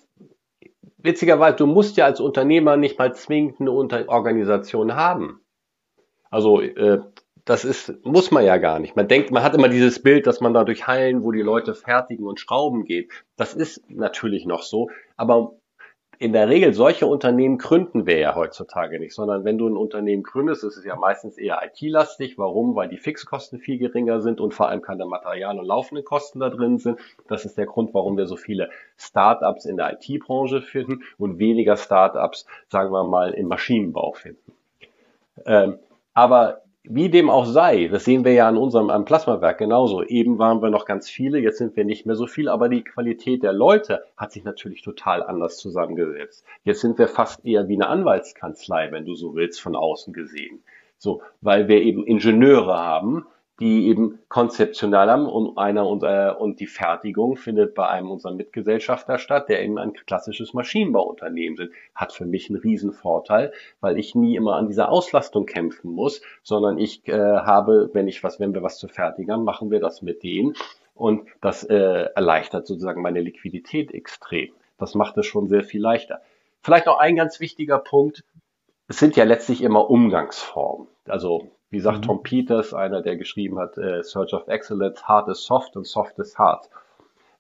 witzigerweise, 0.99 1.57
du 1.57 1.67
musst 1.67 1.97
ja 1.97 2.07
als 2.07 2.21
Unternehmer 2.21 2.77
nicht 2.77 2.99
mal 2.99 3.15
zwingend 3.15 3.61
eine 3.61 3.71
Organisation 3.71 4.95
haben. 4.95 5.41
Also 6.31 6.61
äh, 6.61 7.01
das 7.45 7.65
ist, 7.65 8.05
muss 8.05 8.31
man 8.31 8.45
ja 8.45 8.57
gar 8.57 8.79
nicht. 8.79 8.97
Man 8.97 9.09
denkt, 9.09 9.31
man 9.31 9.43
hat 9.43 9.55
immer 9.55 9.69
dieses 9.69 10.03
Bild, 10.03 10.27
dass 10.27 10.41
man 10.41 10.55
da 10.55 10.65
durch 10.65 10.87
Hallen, 10.87 11.23
wo 11.23 11.31
die 11.31 11.43
Leute 11.43 11.75
fertigen 11.75 12.27
und 12.27 12.41
schrauben 12.41 12.85
geht. 12.85 13.11
Das 13.37 13.55
ist 13.55 13.83
natürlich 13.91 14.47
noch 14.47 14.63
so, 14.63 14.89
aber 15.17 15.53
in 16.19 16.33
der 16.33 16.49
Regel 16.49 16.73
solche 16.73 17.07
Unternehmen 17.07 17.59
gründen 17.59 18.07
wir 18.07 18.19
ja 18.19 18.35
heutzutage 18.35 18.99
nicht, 18.99 19.15
sondern 19.15 19.45
wenn 19.45 19.59
du 19.59 19.69
ein 19.69 19.77
Unternehmen 19.77 20.23
gründest, 20.23 20.65
ist 20.65 20.77
es 20.77 20.85
ja 20.85 20.97
meistens 20.97 21.37
eher 21.37 21.61
IT-lastig. 21.65 22.39
Warum? 22.39 22.77
Weil 22.77 22.89
die 22.89 22.97
Fixkosten 22.97 23.59
viel 23.59 23.79
geringer 23.79 24.21
sind 24.21 24.41
und 24.41 24.55
vor 24.55 24.69
allem 24.69 24.81
keine 24.81 25.07
Material- 25.07 25.59
und 25.59 25.67
laufenden 25.67 26.05
Kosten 26.05 26.41
da 26.41 26.51
drin 26.51 26.79
sind. 26.79 26.99
Das 27.29 27.45
ist 27.45 27.59
der 27.59 27.67
Grund, 27.67 27.93
warum 27.95 28.17
wir 28.17 28.27
so 28.27 28.37
viele 28.37 28.71
Startups 28.97 29.65
in 29.67 29.77
der 29.77 29.99
IT-Branche 29.99 30.63
finden 30.63 31.03
und 31.19 31.39
weniger 31.39 31.77
Startups, 31.77 32.47
sagen 32.69 32.93
wir 32.93 33.05
mal, 33.05 33.33
im 33.33 33.49
Maschinenbau 33.49 34.13
finden. 34.13 34.53
Ähm, 35.47 35.79
aber 36.15 36.64
wie 36.87 37.09
dem 37.09 37.31
auch 37.31 37.47
sei, 37.47 37.89
das 37.89 38.05
sehen 38.05 38.25
wir 38.25 38.33
ja 38.33 38.47
an 38.47 38.59
unserem 38.59 38.91
am 38.91 39.07
Plasmawerk 39.07 39.57
genauso. 39.57 40.03
Eben 40.03 40.39
waren 40.39 40.61
wir 40.61 40.69
noch 40.69 40.85
ganz 40.85 41.09
viele, 41.09 41.39
jetzt 41.39 41.57
sind 41.57 41.77
wir 41.77 41.85
nicht 41.85 42.05
mehr 42.05 42.15
so 42.15 42.27
viel, 42.27 42.49
aber 42.49 42.69
die 42.69 42.85
Qualität 42.85 43.43
der 43.43 43.55
Leute 43.55 44.05
hat 44.19 44.33
sich 44.33 44.45
natürlich 44.45 44.83
total 44.83 45.23
anders 45.23 45.57
zusammengesetzt. 45.57 46.45
Jetzt 46.63 46.83
sind 46.83 46.99
wir 46.99 47.09
fast 47.09 47.45
eher 47.47 47.69
wie 47.69 47.75
eine 47.75 47.89
Anwaltskanzlei, 47.89 48.93
wenn 48.93 49.07
du 49.07 49.15
so 49.15 49.35
willst, 49.35 49.63
von 49.63 49.77
außen 49.77 50.13
gesehen. 50.13 50.63
So, 50.99 51.23
weil 51.41 51.69
wir 51.69 51.81
eben 51.81 52.07
Ingenieure 52.07 52.79
haben, 52.79 53.27
die 53.61 53.87
eben 53.89 54.19
konzeptionell 54.29 55.09
haben 55.09 55.27
und 55.27 55.59
einer 55.59 55.87
und, 55.87 56.03
äh, 56.03 56.33
und 56.37 56.59
die 56.59 56.67
Fertigung 56.67 57.37
findet 57.37 57.75
bei 57.75 57.87
einem 57.87 58.11
unserer 58.11 58.35
Mitgesellschafter 58.35 59.19
statt, 59.19 59.49
der 59.49 59.63
eben 59.63 59.79
ein 59.79 59.93
klassisches 59.93 60.55
Maschinenbauunternehmen 60.55 61.57
sind. 61.57 61.71
Hat 61.95 62.13
für 62.13 62.27
mich 62.27 62.51
einen 62.51 62.59
riesen 62.59 62.93
Vorteil, 62.93 63.53
weil 63.81 63.99
ich 63.99 64.15
nie 64.15 64.35
immer 64.35 64.57
an 64.57 64.67
dieser 64.67 64.91
Auslastung 64.91 65.47
kämpfen 65.47 65.93
muss, 65.93 66.21
sondern 66.43 66.79
ich 66.79 67.07
äh, 67.07 67.13
habe, 67.13 67.91
wenn 67.93 68.09
ich 68.09 68.25
was, 68.25 68.41
wenn 68.41 68.55
wir 68.55 68.63
was 68.63 68.79
zu 68.79 68.89
fertigen 68.89 69.33
haben, 69.33 69.45
machen 69.45 69.71
wir 69.71 69.81
das 69.81 70.03
mit 70.03 70.25
denen 70.25 70.55
und 70.95 71.29
das 71.41 71.65
äh, 71.65 72.09
erleichtert 72.15 72.67
sozusagen 72.67 73.03
meine 73.03 73.21
Liquidität 73.21 73.93
extrem. 73.93 74.53
Das 74.79 74.95
macht 74.95 75.17
es 75.17 75.27
schon 75.27 75.49
sehr 75.49 75.63
viel 75.63 75.81
leichter. 75.81 76.21
Vielleicht 76.61 76.87
noch 76.87 76.99
ein 76.99 77.15
ganz 77.15 77.41
wichtiger 77.41 77.79
Punkt. 77.79 78.25
Es 78.89 78.99
sind 78.99 79.17
ja 79.17 79.25
letztlich 79.25 79.63
immer 79.63 79.91
Umgangsformen. 79.91 80.89
Also 81.07 81.51
wie 81.75 81.81
sagt 81.81 81.99
mhm. 81.99 82.03
Tom 82.03 82.23
Peters, 82.23 82.73
einer, 82.73 83.03
der 83.03 83.17
geschrieben 83.17 83.59
hat, 83.59 83.77
äh, 83.77 84.03
Search 84.03 84.33
of 84.33 84.47
Excellence, 84.47 85.07
Hard 85.07 85.29
is 85.29 85.45
Soft 85.45 85.77
und 85.77 85.87
Soft 85.87 86.19
is 86.21 86.39
Hard. 86.39 86.71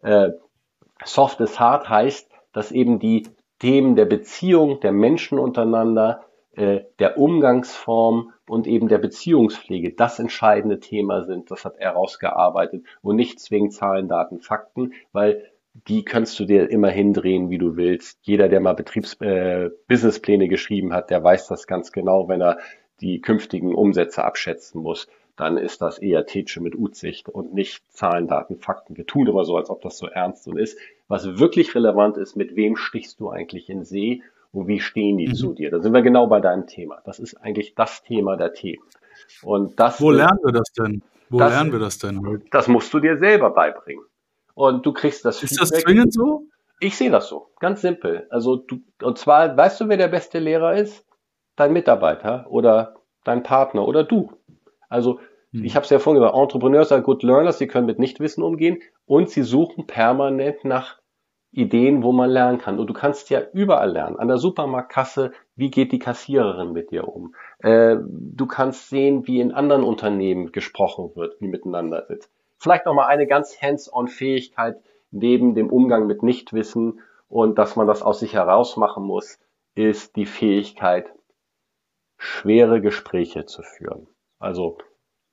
Äh, 0.03 0.31
soft 1.05 1.41
is 1.41 1.59
Hard 1.61 1.89
heißt, 1.89 2.29
dass 2.53 2.73
eben 2.73 2.99
die 2.99 3.29
Themen 3.61 3.95
der 3.95 4.07
Beziehung 4.07 4.81
der 4.81 4.91
Menschen 4.91 5.39
untereinander, 5.39 6.25
äh, 6.57 6.81
der 6.99 7.17
Umgangsform 7.17 8.33
und 8.49 8.67
eben 8.67 8.89
der 8.89 8.99
Beziehungspflege 8.99 9.95
das 9.95 10.19
entscheidende 10.19 10.81
Thema 10.81 11.25
sind. 11.25 11.53
Das 11.53 11.65
hat 11.65 11.77
er 11.79 11.93
rausgearbeitet 11.93 12.85
und 13.03 13.15
nicht 13.15 13.39
zwingend 13.39 13.73
Zahlen, 13.73 14.09
Daten, 14.09 14.41
Fakten, 14.41 14.95
weil 15.13 15.45
die 15.89 16.05
kannst 16.05 16.39
du 16.39 16.45
dir 16.45 16.71
immer 16.71 16.91
hindrehen, 16.91 17.51
wie 17.51 17.59
du 17.59 17.77
willst. 17.77 18.19
Jeder, 18.23 18.49
der 18.49 18.61
mal 18.61 18.75
Betriebs 18.75 19.15
äh, 19.21 19.71
Businesspläne 19.89 20.49
geschrieben 20.49 20.93
hat, 20.93 21.11
der 21.11 21.23
weiß 21.23 21.47
das 21.49 21.67
ganz 21.67 21.93
genau, 21.93 22.29
wenn 22.29 22.43
er 22.43 22.59
die 23.01 23.21
künftigen 23.21 23.75
Umsätze 23.75 24.25
abschätzen 24.25 24.83
muss, 24.83 25.09
dann 25.37 25.57
ist 25.57 25.83
das 25.83 25.99
eher 25.99 26.27
Tetsche 26.27 26.61
mit 26.61 26.77
Utsicht 26.77 27.29
und 27.29 27.55
nicht 27.55 27.83
Zahlen, 27.93 28.29
Daten, 28.29 28.57
Fakten. 28.57 28.97
Wir 28.97 29.07
tun 29.07 29.29
aber 29.29 29.45
so, 29.45 29.57
als 29.57 29.69
ob 29.69 29.83
das 29.83 29.99
so 29.99 30.07
ernst 30.07 30.47
und 30.47 30.59
ist. 30.59 30.79
Was 31.09 31.39
wirklich 31.39 31.75
relevant 31.75 32.17
ist, 32.17 32.37
mit 32.37 32.55
wem 32.55 32.77
stichst 32.77 33.19
du 33.21 33.31
eigentlich 33.31 33.69
in 33.69 33.85
See 33.85 34.23
und 34.53 34.69
wie 34.69 34.81
stehen 34.81 35.19
die 35.19 35.29
mhm. 35.29 35.35
zu 35.35 35.53
dir? 35.53 35.71
Da 35.71 35.81
sind 35.81 35.93
wir 35.93 36.03
genau 36.03 36.29
bei 36.29 36.41
deinem 36.41 36.67
Thema. 36.67 37.03
Das 37.05 37.19
ist 37.19 37.35
eigentlich 37.35 37.75
das 37.75 38.03
Thema 38.05 38.37
der 38.37 38.53
Themen. 38.53 38.83
Und 39.43 39.79
das, 39.81 40.01
Wo 40.01 40.11
lernen 40.11 40.39
wir 40.45 40.53
das 40.53 40.73
denn? 40.73 41.03
Wo 41.29 41.39
das, 41.39 41.53
lernen 41.53 41.73
wir 41.73 41.79
das 41.81 41.99
denn? 41.99 42.43
Das 42.51 42.69
musst 42.69 42.95
du 42.95 43.01
dir 43.01 43.19
selber 43.19 43.51
beibringen. 43.51 44.05
Und 44.55 44.87
du 44.87 44.93
kriegst 44.93 45.25
das 45.25 45.43
Ist 45.43 45.51
Feedback. 45.51 45.71
das 45.71 45.83
zwingend 45.83 46.13
so? 46.13 46.47
Ich 46.81 46.97
sehe 46.97 47.11
das 47.11 47.29
so, 47.29 47.51
ganz 47.61 47.81
simpel. 47.81 48.27
Also 48.31 48.57
du, 48.57 48.81
und 49.03 49.19
zwar, 49.19 49.57
weißt 49.57 49.81
du, 49.81 49.89
wer 49.89 49.97
der 49.97 50.09
beste 50.09 50.39
Lehrer 50.39 50.75
ist? 50.75 51.05
Dein 51.57 51.73
Mitarbeiter 51.73 52.47
oder 52.49 52.97
dein 53.25 53.43
Partner 53.43 53.87
oder 53.87 54.05
du. 54.05 54.33
Also 54.89 55.21
hm. 55.53 55.65
ich 55.65 55.77
habe 55.77 55.85
es 55.85 55.91
ja 55.91 55.99
vorhin 55.99 56.21
gesagt, 56.21 56.37
Entrepreneurs 56.37 56.93
are 56.93 57.03
good 57.03 57.23
learners, 57.23 57.59
sie 57.59 57.67
können 57.67 57.87
mit 57.87 57.99
Nichtwissen 57.99 58.43
umgehen 58.43 58.79
und 59.07 59.31
sie 59.31 59.43
suchen 59.43 59.87
permanent 59.87 60.65
nach 60.65 60.99
Ideen, 61.55 62.03
wo 62.03 62.13
man 62.13 62.31
lernen 62.31 62.59
kann. 62.59 62.79
Und 62.79 62.89
du 62.89 62.95
kannst 62.95 63.31
ja 63.31 63.41
überall 63.53 63.93
lernen. 63.93 64.19
An 64.19 64.29
der 64.29 64.39
Supermarktkasse, 64.39 65.33
wie 65.55 65.71
geht 65.71 65.93
die 65.93 66.01
Kassiererin 66.01 66.73
mit 66.73 66.91
dir 66.91 67.07
um? 67.07 67.35
Äh, 67.61 67.97
du 68.01 68.47
kannst 68.47 68.89
sehen, 68.89 69.27
wie 69.27 69.41
in 69.41 69.53
anderen 69.53 69.85
Unternehmen 69.85 70.51
gesprochen 70.51 71.13
wird, 71.15 71.41
wie 71.41 71.47
miteinander 71.47 72.05
sitzt. 72.09 72.31
Vielleicht 72.59 72.87
nochmal 72.87 73.07
eine 73.07 73.27
ganz 73.27 73.61
hands-on 73.63 74.09
Fähigkeit 74.09 74.77
neben 75.13 75.55
dem 75.55 75.71
Umgang 75.71 76.07
mit 76.07 76.23
Nichtwissen 76.23 77.01
und 77.29 77.59
dass 77.59 77.77
man 77.77 77.87
das 77.87 78.03
aus 78.03 78.21
sich 78.21 78.35
heraus 78.35 78.77
machen 78.77 79.05
muss, 79.05 79.39
ist 79.75 80.17
die 80.17 80.27
Fähigkeit, 80.27 81.13
schwere 82.25 82.81
Gespräche 82.81 83.45
zu 83.45 83.63
führen. 83.63 84.07
Also 84.39 84.79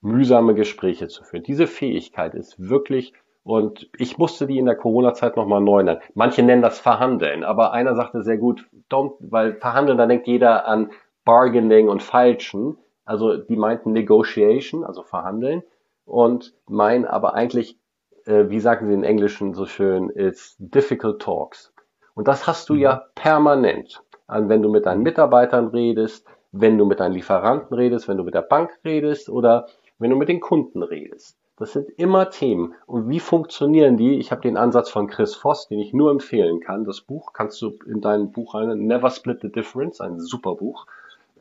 mühsame 0.01 0.55
Gespräche 0.55 1.07
zu 1.07 1.23
führen. 1.23 1.43
Diese 1.43 1.67
Fähigkeit 1.67 2.35
ist 2.35 2.59
wirklich 2.59 3.13
und 3.43 3.89
ich 3.97 4.17
musste 4.17 4.45
die 4.45 4.57
in 4.57 4.65
der 4.65 4.75
Corona-Zeit 4.75 5.35
nochmal 5.35 5.61
neu 5.61 5.83
nennen. 5.83 6.01
Manche 6.13 6.43
nennen 6.43 6.61
das 6.61 6.79
Verhandeln, 6.79 7.43
aber 7.43 7.71
einer 7.71 7.95
sagte 7.95 8.21
sehr 8.21 8.37
gut, 8.37 8.67
don't, 8.89 9.13
weil 9.19 9.55
Verhandeln, 9.55 9.97
da 9.97 10.05
denkt 10.05 10.27
jeder 10.27 10.67
an 10.67 10.91
Bargaining 11.23 11.87
und 11.87 12.03
Falschen. 12.03 12.77
Also 13.05 13.37
die 13.37 13.55
meinten 13.55 13.93
Negotiation, 13.93 14.83
also 14.83 15.03
Verhandeln 15.03 15.63
und 16.05 16.53
meinen 16.67 17.05
aber 17.05 17.33
eigentlich, 17.33 17.79
äh, 18.25 18.49
wie 18.49 18.59
sagen 18.59 18.87
sie 18.87 18.93
in 18.93 19.03
Englischen 19.03 19.53
so 19.53 19.65
schön, 19.65 20.09
ist 20.09 20.55
difficult 20.59 21.21
talks. 21.21 21.73
Und 22.13 22.27
das 22.27 22.47
hast 22.47 22.69
du 22.69 22.75
ja 22.75 22.95
mhm. 22.95 23.11
permanent. 23.15 24.03
Also 24.27 24.49
wenn 24.49 24.61
du 24.61 24.69
mit 24.69 24.85
deinen 24.85 25.03
Mitarbeitern 25.03 25.67
redest, 25.67 26.27
wenn 26.51 26.77
du 26.77 26.85
mit 26.85 26.99
deinen 26.99 27.13
Lieferanten 27.13 27.75
redest, 27.75 28.07
wenn 28.07 28.17
du 28.17 28.23
mit 28.23 28.33
der 28.33 28.41
Bank 28.41 28.79
redest 28.83 29.29
oder 29.29 29.67
wenn 29.99 30.09
du 30.09 30.15
mit 30.15 30.29
den 30.29 30.39
Kunden 30.39 30.81
redest. 30.83 31.37
Das 31.57 31.73
sind 31.73 31.89
immer 31.97 32.29
Themen. 32.31 32.73
Und 32.87 33.09
wie 33.09 33.19
funktionieren 33.19 33.95
die? 33.95 34.17
Ich 34.17 34.31
habe 34.31 34.41
den 34.41 34.57
Ansatz 34.57 34.89
von 34.89 35.05
Chris 35.07 35.35
Voss, 35.35 35.67
den 35.67 35.77
ich 35.79 35.93
nur 35.93 36.09
empfehlen 36.09 36.59
kann. 36.59 36.85
Das 36.85 37.01
Buch 37.01 37.33
kannst 37.33 37.61
du 37.61 37.77
in 37.85 38.01
dein 38.01 38.31
Buch 38.31 38.55
rein. 38.55 38.79
Never 38.79 39.11
Split 39.11 39.41
the 39.41 39.51
Difference, 39.51 40.01
ein 40.01 40.19
super 40.19 40.55
Buch. 40.55 40.87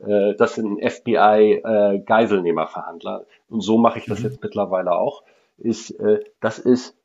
Äh, 0.05 0.35
das 0.35 0.53
sind 0.55 0.79
FBI-Geiselnehmerverhandler. 0.79 3.21
Äh, 3.21 3.25
Und 3.49 3.61
so 3.61 3.79
mache 3.79 3.97
ich 3.97 4.05
das 4.05 4.19
mhm. 4.19 4.25
jetzt 4.25 4.43
mittlerweile 4.43 4.91
auch. 4.91 5.23
Ist, 5.57 5.89
äh, 5.99 6.23
das 6.39 6.59
ist, 6.59 6.95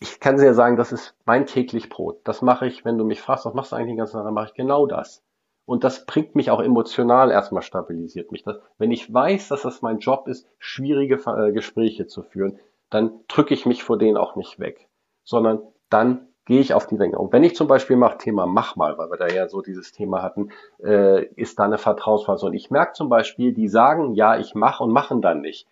ich 0.00 0.18
kann 0.18 0.38
dir 0.38 0.54
sagen, 0.54 0.78
das 0.78 0.92
ist 0.92 1.14
mein 1.26 1.44
täglich 1.44 1.90
Brot. 1.90 2.20
Das 2.24 2.40
mache 2.40 2.66
ich, 2.66 2.86
wenn 2.86 2.96
du 2.96 3.04
mich 3.04 3.20
fragst, 3.20 3.44
was 3.44 3.52
machst 3.52 3.72
du 3.72 3.76
eigentlich 3.76 3.90
den 3.90 3.98
ganzen 3.98 4.14
Tag, 4.14 4.24
dann 4.24 4.34
mache 4.34 4.46
ich 4.46 4.54
genau 4.54 4.86
das. 4.86 5.22
Und 5.66 5.82
das 5.82 6.06
bringt 6.06 6.36
mich 6.36 6.50
auch 6.50 6.62
emotional 6.62 7.30
erstmal 7.30 7.62
stabilisiert 7.62 8.32
mich. 8.32 8.44
Das, 8.44 8.56
wenn 8.78 8.92
ich 8.92 9.12
weiß, 9.12 9.48
dass 9.48 9.62
das 9.62 9.82
mein 9.82 9.98
Job 9.98 10.28
ist, 10.28 10.46
schwierige 10.58 11.16
äh, 11.26 11.52
Gespräche 11.52 12.06
zu 12.06 12.22
führen, 12.22 12.58
dann 12.88 13.20
drücke 13.28 13.52
ich 13.52 13.66
mich 13.66 13.82
vor 13.82 13.98
denen 13.98 14.16
auch 14.16 14.36
nicht 14.36 14.60
weg, 14.60 14.88
sondern 15.24 15.60
dann 15.90 16.28
gehe 16.44 16.60
ich 16.60 16.72
auf 16.72 16.86
die 16.86 16.96
Dinge. 16.96 17.18
Und 17.18 17.32
wenn 17.32 17.42
ich 17.42 17.56
zum 17.56 17.66
Beispiel 17.66 17.96
mache 17.96 18.18
Thema 18.18 18.46
Mach 18.46 18.76
mal, 18.76 18.96
weil 18.96 19.10
wir 19.10 19.18
da 19.18 19.26
ja 19.26 19.48
so 19.48 19.60
dieses 19.60 19.90
Thema 19.90 20.22
hatten, 20.22 20.50
äh, 20.82 21.24
ist 21.34 21.58
da 21.58 21.64
eine 21.64 21.78
Vertrauensphase. 21.78 22.46
Und 22.46 22.54
ich 22.54 22.70
merke 22.70 22.92
zum 22.92 23.08
Beispiel, 23.08 23.52
die 23.52 23.68
sagen, 23.68 24.14
ja, 24.14 24.38
ich 24.38 24.54
mache 24.54 24.84
und 24.84 24.92
machen 24.92 25.20
dann 25.20 25.40
nicht. 25.40 25.66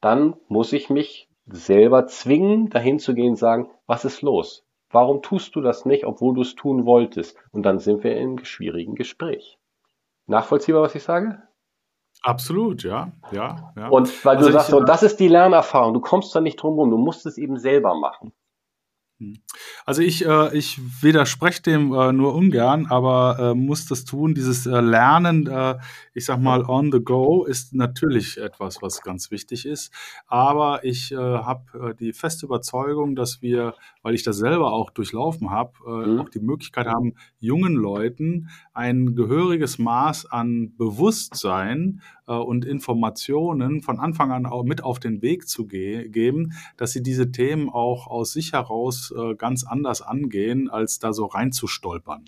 Dann 0.00 0.36
muss 0.46 0.72
ich 0.72 0.88
mich 0.88 1.28
selber 1.46 2.06
zwingen, 2.06 2.70
dahin 2.70 3.00
zu 3.00 3.14
gehen 3.14 3.30
und 3.30 3.36
sagen, 3.36 3.68
was 3.86 4.04
ist 4.04 4.22
los? 4.22 4.64
Warum 4.90 5.22
tust 5.22 5.54
du 5.54 5.60
das 5.60 5.84
nicht, 5.84 6.04
obwohl 6.04 6.34
du 6.34 6.42
es 6.42 6.54
tun 6.54 6.84
wolltest? 6.84 7.36
Und 7.52 7.62
dann 7.62 7.78
sind 7.78 8.02
wir 8.02 8.16
in 8.16 8.30
einem 8.30 8.44
schwierigen 8.44 8.94
Gespräch. 8.94 9.58
Nachvollziehbar, 10.26 10.82
was 10.82 10.94
ich 10.94 11.02
sage? 11.02 11.42
Absolut, 12.22 12.82
ja, 12.82 13.12
ja, 13.32 13.72
ja. 13.76 13.88
Und 13.88 14.24
weil 14.24 14.36
also 14.36 14.48
du 14.48 14.52
sagst, 14.52 14.72
und 14.74 14.88
das 14.88 15.02
ist 15.02 15.20
die 15.20 15.28
Lernerfahrung, 15.28 15.94
du 15.94 16.00
kommst 16.00 16.34
da 16.34 16.40
nicht 16.40 16.56
drum 16.56 16.74
rum, 16.74 16.90
du 16.90 16.98
musst 16.98 17.24
es 17.24 17.38
eben 17.38 17.56
selber 17.56 17.94
machen. 17.94 18.32
Hm. 19.20 19.38
Also 19.84 20.00
ich, 20.00 20.26
äh, 20.26 20.56
ich 20.56 20.80
widerspreche 21.02 21.62
dem 21.62 21.92
äh, 21.92 22.12
nur 22.12 22.34
ungern, 22.34 22.86
aber 22.86 23.38
äh, 23.38 23.54
muss 23.54 23.86
das 23.86 24.04
tun. 24.04 24.34
Dieses 24.34 24.66
äh, 24.66 24.80
Lernen, 24.80 25.46
äh, 25.46 25.76
ich 26.14 26.24
sag 26.24 26.40
mal, 26.40 26.64
on 26.64 26.90
the 26.90 27.00
go 27.00 27.44
ist 27.44 27.74
natürlich 27.74 28.38
etwas, 28.38 28.80
was 28.80 29.02
ganz 29.02 29.30
wichtig 29.30 29.66
ist. 29.66 29.92
Aber 30.26 30.84
ich 30.84 31.12
äh, 31.12 31.16
habe 31.16 31.94
die 32.00 32.14
feste 32.14 32.46
Überzeugung, 32.46 33.14
dass 33.14 33.42
wir, 33.42 33.74
weil 34.02 34.14
ich 34.14 34.22
das 34.22 34.38
selber 34.38 34.72
auch 34.72 34.90
durchlaufen 34.90 35.50
habe, 35.50 35.72
mhm. 35.86 36.20
auch 36.20 36.28
die 36.30 36.40
Möglichkeit 36.40 36.86
haben, 36.86 37.14
jungen 37.38 37.74
Leuten 37.74 38.48
ein 38.72 39.14
gehöriges 39.14 39.78
Maß 39.78 40.26
an 40.26 40.74
Bewusstsein 40.76 42.00
und 42.34 42.64
Informationen 42.64 43.82
von 43.82 43.98
Anfang 43.98 44.30
an 44.32 44.46
auch 44.46 44.64
mit 44.64 44.84
auf 44.84 45.00
den 45.00 45.22
Weg 45.22 45.48
zu 45.48 45.66
ge 45.66 46.08
geben, 46.08 46.52
dass 46.76 46.92
sie 46.92 47.02
diese 47.02 47.32
Themen 47.32 47.68
auch 47.68 48.06
aus 48.06 48.32
sich 48.32 48.52
heraus 48.52 49.12
ganz 49.38 49.64
anders 49.64 50.02
angehen, 50.02 50.70
als 50.70 50.98
da 50.98 51.12
so 51.12 51.26
reinzustolpern. 51.26 52.24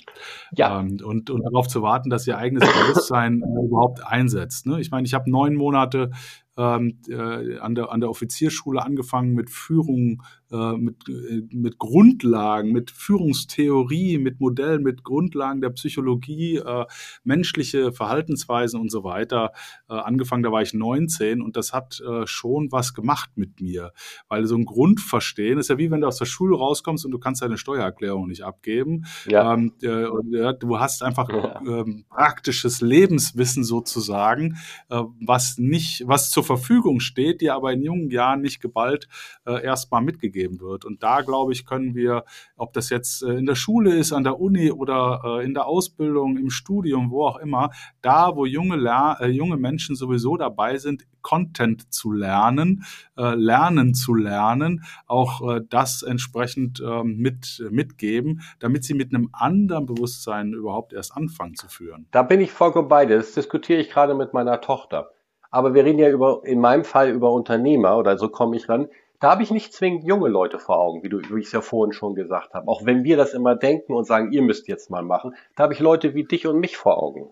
Ja. 0.57 0.81
Ähm, 0.81 0.99
und, 1.05 1.31
und 1.31 1.43
darauf 1.43 1.69
zu 1.69 1.83
warten, 1.83 2.11
dass 2.11 2.27
ihr 2.27 2.37
eigenes 2.37 2.69
Bewusstsein 2.69 3.43
äh, 3.43 3.67
überhaupt 3.67 4.05
einsetzt. 4.07 4.67
Ne? 4.67 4.81
Ich 4.81 4.91
meine, 4.91 5.07
ich 5.07 5.15
habe 5.15 5.31
neun 5.31 5.55
Monate 5.55 6.11
ähm, 6.57 6.99
äh, 7.09 7.59
an, 7.59 7.75
der, 7.75 7.91
an 7.91 8.01
der 8.01 8.11
Offizierschule 8.11 8.83
angefangen 8.83 9.33
mit 9.33 9.51
Führung 9.51 10.23
äh, 10.53 10.77
mit, 10.77 11.09
äh, 11.09 11.43
mit 11.51 11.79
Grundlagen, 11.79 12.73
mit 12.73 12.91
Führungstheorie, 12.91 14.19
mit 14.19 14.39
Modellen, 14.39 14.83
mit 14.83 15.03
Grundlagen 15.03 15.63
der 15.63 15.71
Psychologie, 15.71 16.57
äh, 16.57 16.85
menschliche 17.25 17.93
Verhaltensweisen 17.93 18.79
und 18.79 18.91
so 18.91 19.03
weiter 19.03 19.53
äh, 19.89 19.95
angefangen. 19.95 20.43
Da 20.43 20.53
war 20.53 20.61
ich 20.61 20.75
19 20.75 21.41
und 21.41 21.57
das 21.57 21.73
hat 21.73 22.01
äh, 22.01 22.27
schon 22.27 22.71
was 22.71 22.93
gemacht 22.93 23.31
mit 23.35 23.63
mir, 23.63 23.93
weil 24.29 24.45
so 24.45 24.57
ein 24.57 24.67
Grundverstehen 24.67 25.59
ist 25.59 25.71
ja 25.71 25.79
wie 25.79 25.91
wenn 25.91 26.03
du 26.03 26.07
aus 26.07 26.19
der 26.19 26.27
Schule 26.27 26.57
rauskommst 26.57 27.07
und 27.07 27.13
du 27.13 27.19
kannst 27.19 27.41
deine 27.41 27.57
Steuererklärung 27.57 28.29
nicht 28.29 28.43
abgeben. 28.43 29.07
Ja. 29.27 29.55
Ähm, 29.55 29.73
äh, 29.81 30.53
du 30.59 30.79
hast 30.79 31.03
einfach 31.03 31.31
ja. 31.31 31.63
ähm, 31.67 32.05
praktisches 32.11 32.83
Lebenswissen 32.83 33.65
sozusagen, 33.65 34.59
was 34.89 35.57
nicht, 35.59 36.07
was 36.07 36.31
zur 36.31 36.45
Verfügung 36.45 37.01
steht, 37.01 37.41
dir 37.41 37.55
aber 37.55 37.73
in 37.73 37.83
jungen 37.83 38.11
Jahren 38.11 38.41
nicht 38.43 38.61
geballt 38.61 39.09
erstmal 39.45 40.03
mitgegeben 40.03 40.42
gegeben 40.43 40.61
wird. 40.61 40.85
Und 40.85 41.03
da, 41.03 41.21
glaube 41.21 41.53
ich, 41.53 41.67
können 41.67 41.95
wir, 41.95 42.25
ob 42.57 42.73
das 42.73 42.91
jetzt 42.91 43.23
äh, 43.23 43.35
in 43.35 43.47
der 43.47 43.55
Schule 43.55 43.95
ist, 43.95 44.13
an 44.13 44.25
der 44.25 44.41
Uni 44.41 44.71
oder 44.71 45.23
äh, 45.25 45.45
in 45.45 45.55
der 45.55 45.67
Ausbildung, 45.67 46.37
im 46.37 46.51
Studium, 46.51 47.11
wo 47.11 47.27
auch 47.27 47.39
immer, 47.39 47.71
da, 48.01 48.35
wo 48.35 48.47
junge, 48.47 48.77
äh, 49.21 49.29
junge 49.29 49.57
Menschen 49.57 49.97
sowieso 49.97 50.37
dabei 50.37 50.79
sind, 50.79 51.07
Content 51.23 51.93
zu 51.95 52.11
lernen, 52.11 52.85
lernen 53.15 53.95
zu 53.95 54.13
lernen, 54.13 54.83
auch 55.07 55.61
das 55.69 56.03
entsprechend 56.03 56.83
ähm, 56.85 57.17
mit, 57.19 57.65
mitgeben, 57.71 58.41
damit 58.59 58.83
sie 58.83 58.95
mit 58.95 59.15
einem 59.15 59.29
anderen 59.33 59.87
Bewusstsein 59.87 60.53
überhaupt 60.53 60.93
erst 60.93 61.17
anfangen 61.17 61.55
zu 61.55 61.69
führen. 61.69 62.09
Da 62.11 62.25
bin 62.25 62.41
ich 62.41 62.51
vollkommen 62.51 62.89
bei 62.89 63.07
dir. 63.07 63.19
Das 63.19 63.35
diskutiere 63.35 63.81
ich 63.81 63.89
gerade 63.89 64.17
mit 64.17 64.35
meiner 64.35 64.61
Tochter. 64.61 65.13
Aber 65.53 65.75
wir 65.75 65.85
reden 65.85 66.01
ja 66.01 66.09
über, 66.09 66.41
in 66.45 66.61
meinem 66.61 66.83
Fall 66.83 67.11
über 67.11 67.31
Unternehmer 67.31 67.97
oder 67.99 68.19
so 68.19 68.29
komme 68.29 68.57
ich 68.57 68.69
ran. 68.69 68.89
Da 69.23 69.31
habe 69.31 69.45
ich 69.45 69.53
nicht 69.53 69.73
zwingend 69.73 70.03
junge 70.03 70.29
Leute 70.29 70.59
vor 70.59 70.79
Augen, 70.79 71.05
wie, 71.05 71.09
du, 71.09 71.21
wie 71.21 71.39
ich 71.39 71.47
es 71.47 71.53
ja 71.53 71.61
vorhin 71.61 71.93
schon 71.93 72.17
gesagt 72.17 72.55
habe. 72.55 72.67
Auch 72.67 72.85
wenn 72.85 73.05
wir 73.05 73.17
das 73.17 73.35
immer 73.35 73.55
denken 73.55 73.95
und 73.95 74.05
sagen, 74.05 74.33
ihr 74.33 74.43
müsst 74.43 74.67
jetzt 74.67 74.91
mal 74.91 75.05
machen, 75.05 75.37
da 75.55 75.63
habe 75.63 75.75
ich 75.75 75.79
Leute 75.79 76.15
wie 76.15 76.25
dich 76.25 76.49
und 76.49 76.59
mich 76.59 76.77
vor 76.77 77.01
Augen. 77.01 77.31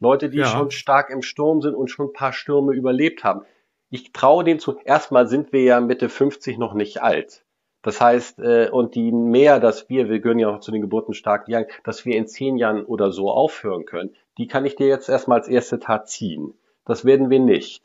Leute, 0.00 0.30
die 0.30 0.38
ja. 0.38 0.46
schon 0.46 0.72
stark 0.72 1.10
im 1.10 1.22
Sturm 1.22 1.62
sind 1.62 1.76
und 1.76 1.92
schon 1.92 2.06
ein 2.06 2.12
paar 2.12 2.32
Stürme 2.32 2.72
überlebt 2.74 3.22
haben. 3.22 3.42
Ich 3.88 4.12
traue 4.12 4.42
denen 4.42 4.58
zu. 4.58 4.78
Erstmal 4.84 5.28
sind 5.28 5.52
wir 5.52 5.62
ja 5.62 5.80
Mitte 5.80 6.08
50 6.08 6.58
noch 6.58 6.74
nicht 6.74 7.02
alt. 7.02 7.44
Das 7.82 8.00
heißt, 8.00 8.40
äh, 8.40 8.68
und 8.72 8.96
die 8.96 9.12
mehr, 9.12 9.60
dass 9.60 9.88
wir, 9.88 10.08
wir 10.08 10.18
gehören 10.18 10.40
ja 10.40 10.48
auch 10.48 10.58
zu 10.58 10.72
den 10.72 10.80
geburtenstarken 10.80 11.52
Jahren, 11.52 11.66
dass 11.84 12.04
wir 12.04 12.16
in 12.16 12.26
zehn 12.26 12.56
Jahren 12.56 12.84
oder 12.84 13.12
so 13.12 13.30
aufhören 13.30 13.84
können, 13.84 14.12
die 14.38 14.48
kann 14.48 14.66
ich 14.66 14.74
dir 14.74 14.88
jetzt 14.88 15.08
erstmal 15.08 15.38
als 15.38 15.46
erste 15.46 15.78
Tat 15.78 16.08
ziehen. 16.08 16.54
Das 16.84 17.04
werden 17.04 17.30
wir 17.30 17.38
nicht. 17.38 17.84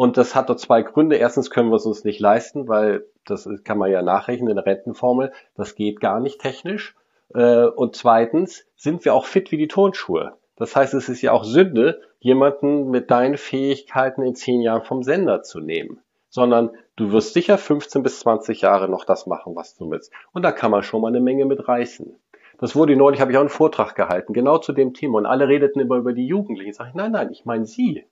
Und 0.00 0.16
das 0.16 0.34
hat 0.34 0.48
doch 0.48 0.56
zwei 0.56 0.80
Gründe. 0.80 1.16
Erstens 1.16 1.50
können 1.50 1.68
wir 1.68 1.76
es 1.76 1.84
uns 1.84 2.04
nicht 2.04 2.20
leisten, 2.20 2.68
weil 2.68 3.04
das 3.26 3.46
kann 3.64 3.76
man 3.76 3.90
ja 3.90 4.00
nachrechnen 4.00 4.48
in 4.48 4.56
der 4.56 4.64
Rentenformel. 4.64 5.30
Das 5.56 5.74
geht 5.74 6.00
gar 6.00 6.20
nicht 6.20 6.40
technisch. 6.40 6.96
Äh, 7.34 7.66
und 7.66 7.96
zweitens 7.96 8.64
sind 8.76 9.04
wir 9.04 9.12
auch 9.12 9.26
fit 9.26 9.52
wie 9.52 9.58
die 9.58 9.68
Turnschuhe. 9.68 10.38
Das 10.56 10.74
heißt, 10.74 10.94
es 10.94 11.10
ist 11.10 11.20
ja 11.20 11.32
auch 11.32 11.44
Sünde, 11.44 12.00
jemanden 12.18 12.88
mit 12.88 13.10
deinen 13.10 13.36
Fähigkeiten 13.36 14.22
in 14.22 14.34
zehn 14.34 14.62
Jahren 14.62 14.84
vom 14.84 15.02
Sender 15.02 15.42
zu 15.42 15.60
nehmen. 15.60 16.00
Sondern 16.30 16.70
du 16.96 17.12
wirst 17.12 17.34
sicher 17.34 17.58
15 17.58 18.02
bis 18.02 18.20
20 18.20 18.62
Jahre 18.62 18.88
noch 18.88 19.04
das 19.04 19.26
machen, 19.26 19.54
was 19.54 19.76
du 19.76 19.90
willst. 19.90 20.14
Und 20.32 20.44
da 20.44 20.52
kann 20.52 20.70
man 20.70 20.82
schon 20.82 21.02
mal 21.02 21.08
eine 21.08 21.20
Menge 21.20 21.44
mit 21.44 21.68
reißen. 21.68 22.18
Das 22.58 22.74
wurde 22.74 22.96
neulich, 22.96 23.20
habe 23.20 23.32
ich 23.32 23.36
auch 23.36 23.42
einen 23.42 23.50
Vortrag 23.50 23.94
gehalten, 23.96 24.32
genau 24.32 24.56
zu 24.56 24.72
dem 24.72 24.94
Thema. 24.94 25.18
Und 25.18 25.26
alle 25.26 25.46
redeten 25.46 25.78
immer 25.78 25.96
über 25.96 26.14
die 26.14 26.26
Jugendlichen. 26.26 26.70
Ich 26.70 26.76
sage, 26.76 26.92
nein, 26.94 27.12
nein, 27.12 27.30
ich 27.30 27.44
meine 27.44 27.66
sie. 27.66 28.06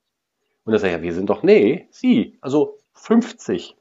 Und 0.68 0.74
er 0.74 0.80
sagt, 0.80 0.92
ja, 0.92 1.00
wir 1.00 1.14
sind 1.14 1.30
doch, 1.30 1.42
nee, 1.42 1.86
Sie, 1.88 2.36
also 2.42 2.76
50. 2.92 3.74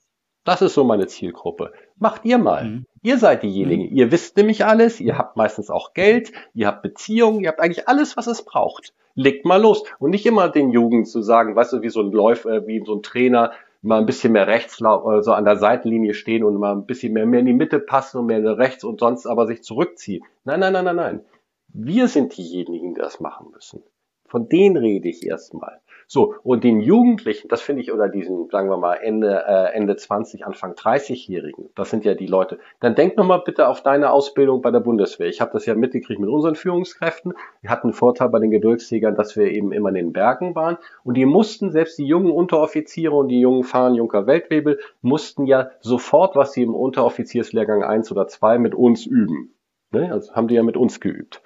Das 0.45 0.61
ist 0.61 0.73
so 0.73 0.85
meine 0.85 1.07
Zielgruppe. 1.07 1.73
Macht 1.97 2.23
ihr 2.23 2.37
mal. 2.37 2.63
Mhm. 2.63 2.85
Ihr 3.01 3.17
seid 3.17 3.43
diejenigen. 3.43 3.89
Mhm. 3.89 3.97
Ihr 3.97 4.09
wisst 4.13 4.37
nämlich 4.37 4.63
alles. 4.63 5.01
Ihr 5.01 5.17
habt 5.17 5.35
meistens 5.35 5.69
auch 5.69 5.93
Geld. 5.93 6.31
Ihr 6.53 6.67
habt 6.67 6.83
Beziehungen. 6.83 7.41
Ihr 7.41 7.49
habt 7.49 7.59
eigentlich 7.59 7.89
alles, 7.89 8.15
was 8.15 8.27
es 8.27 8.45
braucht. 8.45 8.93
Legt 9.15 9.43
mal 9.43 9.61
los. 9.61 9.83
Und 9.99 10.11
nicht 10.11 10.25
immer 10.25 10.47
den 10.47 10.69
Jugend 10.69 11.09
zu 11.09 11.21
sagen, 11.21 11.57
weißt 11.57 11.73
du, 11.73 11.81
wie 11.81 11.89
so 11.89 11.99
ein 11.99 12.13
Läufer, 12.13 12.51
äh, 12.51 12.67
wie 12.67 12.81
so 12.85 12.95
ein 12.95 13.03
Trainer, 13.03 13.51
mal 13.81 13.99
ein 13.99 14.05
bisschen 14.05 14.31
mehr 14.31 14.47
rechts 14.47 14.81
oder 14.81 15.21
so 15.23 15.33
an 15.33 15.43
der 15.43 15.57
Seitenlinie 15.57 16.13
stehen 16.13 16.45
und 16.45 16.55
mal 16.55 16.71
ein 16.71 16.85
bisschen 16.85 17.11
mehr, 17.11 17.25
mehr 17.25 17.41
in 17.41 17.47
die 17.47 17.53
Mitte 17.53 17.81
passen 17.81 18.19
und 18.19 18.27
mehr 18.27 18.57
rechts 18.57 18.85
und 18.85 19.01
sonst 19.01 19.25
aber 19.25 19.45
sich 19.45 19.61
zurückziehen. 19.61 20.23
Nein, 20.45 20.61
nein, 20.61 20.71
nein, 20.71 20.85
nein, 20.85 20.95
nein. 20.95 21.25
Wir 21.67 22.07
sind 22.07 22.37
diejenigen, 22.37 22.93
die 22.93 23.01
das 23.01 23.19
machen 23.19 23.51
müssen. 23.51 23.83
Von 24.27 24.49
denen 24.49 24.77
rede 24.77 25.09
ich 25.09 25.25
erstmal. 25.25 25.81
So, 26.09 26.35
und 26.43 26.63
den 26.63 26.79
Jugendlichen, 26.79 27.49
das 27.49 27.61
finde 27.61 27.81
ich, 27.81 27.91
oder 27.91 28.07
diesen, 28.07 28.49
sagen 28.49 28.69
wir 28.69 28.77
mal, 28.77 28.95
Ende, 28.95 29.43
äh, 29.45 29.73
Ende 29.75 29.97
20, 29.97 30.45
Anfang 30.45 30.73
30-Jährigen, 30.73 31.69
das 31.75 31.89
sind 31.89 32.05
ja 32.05 32.13
die 32.13 32.27
Leute, 32.27 32.59
dann 32.79 32.95
denk 32.95 33.17
nochmal 33.17 33.41
bitte 33.43 33.67
auf 33.67 33.83
deine 33.83 34.11
Ausbildung 34.11 34.61
bei 34.61 34.71
der 34.71 34.79
Bundeswehr. 34.79 35.27
Ich 35.27 35.41
habe 35.41 35.51
das 35.51 35.65
ja 35.65 35.75
mitgekriegt 35.75 36.21
mit 36.21 36.29
unseren 36.29 36.55
Führungskräften. 36.55 37.33
Wir 37.59 37.69
hatten 37.69 37.87
einen 37.87 37.93
Vorteil 37.93 38.29
bei 38.29 38.39
den 38.39 38.51
Gebirgsträgern, 38.51 39.15
dass 39.15 39.35
wir 39.35 39.51
eben 39.51 39.73
immer 39.73 39.89
in 39.89 39.95
den 39.95 40.13
Bergen 40.13 40.55
waren. 40.55 40.77
Und 41.03 41.17
die 41.17 41.25
mussten, 41.25 41.71
selbst 41.71 41.97
die 41.97 42.07
jungen 42.07 42.31
Unteroffiziere 42.31 43.13
und 43.13 43.27
die 43.27 43.41
jungen 43.41 43.65
Fahren 43.65 43.93
Junker 43.93 44.27
Weltwebel, 44.27 44.79
mussten 45.01 45.45
ja 45.45 45.71
sofort, 45.81 46.37
was 46.37 46.53
sie 46.53 46.63
im 46.63 46.73
Unteroffizierslehrgang 46.73 47.83
1 47.83 48.13
oder 48.13 48.27
2 48.27 48.59
mit 48.59 48.75
uns 48.75 49.05
üben. 49.05 49.53
Ne? 49.91 50.09
Also 50.11 50.33
haben 50.33 50.47
die 50.47 50.55
ja 50.55 50.63
mit 50.63 50.77
uns 50.77 51.01
geübt. 51.01 51.41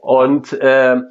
Und 0.00 0.52
äh, 0.54 1.02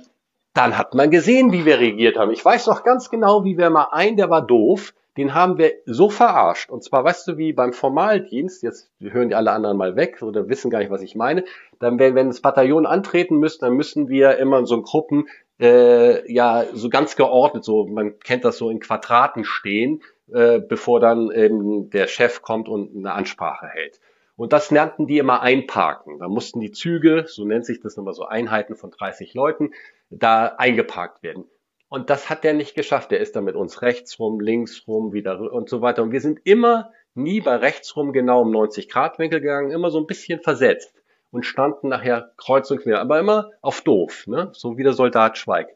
dann 0.59 0.77
hat 0.77 0.93
man 0.93 1.09
gesehen, 1.09 1.53
wie 1.53 1.63
wir 1.63 1.79
regiert 1.79 2.17
haben. 2.17 2.31
Ich 2.31 2.43
weiß 2.43 2.67
noch 2.67 2.83
ganz 2.83 3.09
genau, 3.09 3.45
wie 3.45 3.57
wir 3.57 3.69
mal 3.69 3.87
einen, 3.91 4.17
der 4.17 4.29
war 4.29 4.45
doof, 4.45 4.93
den 5.15 5.33
haben 5.33 5.57
wir 5.57 5.71
so 5.85 6.09
verarscht. 6.09 6.69
Und 6.69 6.83
zwar, 6.83 7.05
weißt 7.05 7.29
du, 7.29 7.37
wie 7.37 7.53
beim 7.53 7.71
Formaldienst, 7.71 8.61
jetzt 8.61 8.91
hören 8.99 9.29
die 9.29 9.35
alle 9.35 9.51
anderen 9.51 9.77
mal 9.77 9.95
weg 9.95 10.21
oder 10.21 10.49
wissen 10.49 10.69
gar 10.69 10.79
nicht, 10.79 10.91
was 10.91 11.01
ich 11.01 11.15
meine. 11.15 11.45
Dann, 11.79 11.97
wenn, 11.97 12.13
wenn 12.13 12.27
das 12.27 12.41
Bataillon 12.41 12.85
antreten 12.85 13.37
müsste, 13.37 13.67
dann 13.67 13.75
müssen 13.75 14.09
wir 14.09 14.37
immer 14.37 14.59
in 14.59 14.65
so 14.65 14.81
Gruppen, 14.81 15.29
äh, 15.61 16.29
ja, 16.29 16.65
so 16.73 16.89
ganz 16.89 17.15
geordnet, 17.15 17.63
so, 17.63 17.85
man 17.85 18.19
kennt 18.19 18.43
das 18.43 18.57
so 18.57 18.69
in 18.69 18.81
Quadraten 18.81 19.45
stehen, 19.45 20.01
äh, 20.29 20.59
bevor 20.59 20.99
dann 20.99 21.31
eben 21.31 21.89
der 21.89 22.07
Chef 22.07 22.41
kommt 22.41 22.67
und 22.67 22.97
eine 22.97 23.13
Ansprache 23.13 23.67
hält. 23.67 24.01
Und 24.39 24.53
das 24.53 24.71
nannten 24.71 25.05
die 25.05 25.17
immer 25.17 25.41
einparken. 25.41 26.17
Da 26.17 26.29
mussten 26.29 26.61
die 26.61 26.71
Züge, 26.71 27.25
so 27.27 27.43
nennt 27.43 27.65
sich 27.65 27.81
das 27.81 27.97
nochmal 27.97 28.13
so 28.13 28.23
Einheiten 28.23 28.77
von 28.77 28.89
30 28.89 29.33
Leuten, 29.33 29.73
da 30.09 30.45
eingeparkt 30.57 31.23
werden. 31.23 31.43
Und 31.89 32.09
das 32.09 32.29
hat 32.29 32.45
der 32.45 32.53
nicht 32.53 32.73
geschafft. 32.73 33.11
Der 33.11 33.19
ist 33.19 33.35
dann 33.35 33.43
mit 33.43 33.57
uns 33.57 33.81
rechts 33.81 34.17
rum, 34.17 34.39
links 34.39 34.87
rum, 34.87 35.11
wieder 35.11 35.51
und 35.51 35.67
so 35.67 35.81
weiter. 35.81 36.03
Und 36.03 36.13
wir 36.13 36.21
sind 36.21 36.39
immer 36.45 36.93
nie 37.15 37.41
bei 37.41 37.57
rechts 37.57 37.93
rum 37.97 38.13
genau 38.13 38.43
um 38.43 38.51
90 38.51 38.87
Grad 38.87 39.19
Winkel 39.19 39.41
gegangen, 39.41 39.71
immer 39.71 39.91
so 39.91 39.99
ein 39.99 40.07
bisschen 40.07 40.39
versetzt 40.39 40.93
und 41.31 41.45
standen 41.45 41.89
nachher 41.89 42.31
kreuz 42.37 42.71
und 42.71 42.79
quer, 42.79 43.01
aber 43.01 43.19
immer 43.19 43.51
auf 43.61 43.81
doof, 43.81 44.25
ne? 44.25 44.51
so 44.53 44.77
wie 44.77 44.83
der 44.83 44.93
Soldat 44.93 45.37
Schweig. 45.37 45.67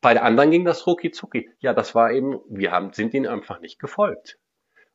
Bei 0.00 0.14
der 0.14 0.24
anderen 0.24 0.50
ging 0.50 0.64
das 0.64 0.86
rucki 0.86 1.10
zucki. 1.10 1.50
Ja, 1.60 1.74
das 1.74 1.94
war 1.94 2.10
eben, 2.10 2.40
wir 2.48 2.72
haben, 2.72 2.94
sind 2.94 3.12
ihnen 3.12 3.26
einfach 3.26 3.60
nicht 3.60 3.78
gefolgt. 3.78 4.38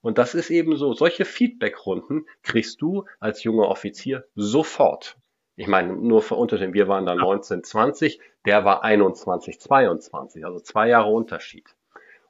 Und 0.03 0.17
das 0.17 0.35
ist 0.35 0.51
eben 0.51 0.75
so, 0.75 0.93
solche 0.93 1.23
Feedbackrunden 1.23 2.27
kriegst 2.43 2.81
du 2.81 3.05
als 3.21 3.43
junger 3.43 3.69
Offizier 3.69 4.25
sofort. 4.35 5.15
Ich 5.55 5.67
meine, 5.67 5.93
nur 5.93 6.21
für 6.21 6.35
Unterschied, 6.35 6.73
wir 6.73 6.89
waren 6.89 7.05
dann 7.05 7.19
1920, 7.19 8.19
der 8.45 8.65
war 8.65 8.83
21, 8.83 9.61
22, 9.61 10.45
also 10.45 10.59
zwei 10.59 10.89
Jahre 10.89 11.09
Unterschied. 11.09 11.69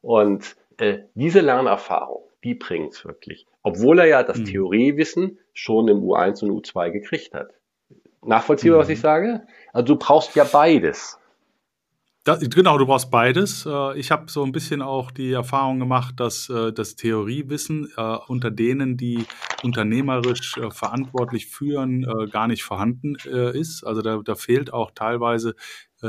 Und 0.01 0.55
äh, 0.77 0.99
diese 1.15 1.39
Lernerfahrung, 1.39 2.23
die 2.43 2.53
bringt's 2.53 3.05
wirklich. 3.05 3.47
Obwohl 3.63 3.99
er 3.99 4.05
ja 4.05 4.23
das 4.23 4.37
mhm. 4.37 4.45
Theoriewissen 4.45 5.39
schon 5.53 5.87
im 5.87 6.03
U1 6.03 6.43
und 6.43 6.51
U2 6.51 6.91
gekriegt 6.91 7.33
hat. 7.33 7.53
Nachvollziehbar, 8.21 8.77
mhm. 8.77 8.81
was 8.81 8.89
ich 8.89 8.99
sage? 8.99 9.47
Also 9.71 9.95
du 9.95 9.99
brauchst 9.99 10.35
ja 10.35 10.43
beides. 10.43 11.17
Das, 12.25 12.39
genau, 12.39 12.77
du 12.77 12.85
brauchst 12.85 13.11
beides. 13.11 13.65
Äh, 13.65 13.99
ich 13.99 14.09
habe 14.09 14.31
so 14.31 14.45
ein 14.45 14.53
bisschen 14.53 14.81
auch 14.81 15.11
die 15.11 15.33
Erfahrung 15.33 15.79
gemacht, 15.79 16.21
dass 16.21 16.47
äh, 16.47 16.71
das 16.71 16.95
Theoriewissen 16.95 17.91
äh, 17.97 18.17
unter 18.27 18.49
denen, 18.49 18.95
die 18.95 19.25
unternehmerisch 19.61 20.59
verantwortlich 20.71 21.47
führen, 21.47 22.05
gar 22.31 22.47
nicht 22.47 22.63
vorhanden 22.63 23.15
ist. 23.15 23.85
Also 23.85 24.01
da, 24.01 24.17
da 24.17 24.35
fehlt 24.35 24.73
auch 24.73 24.91
teilweise 24.91 25.55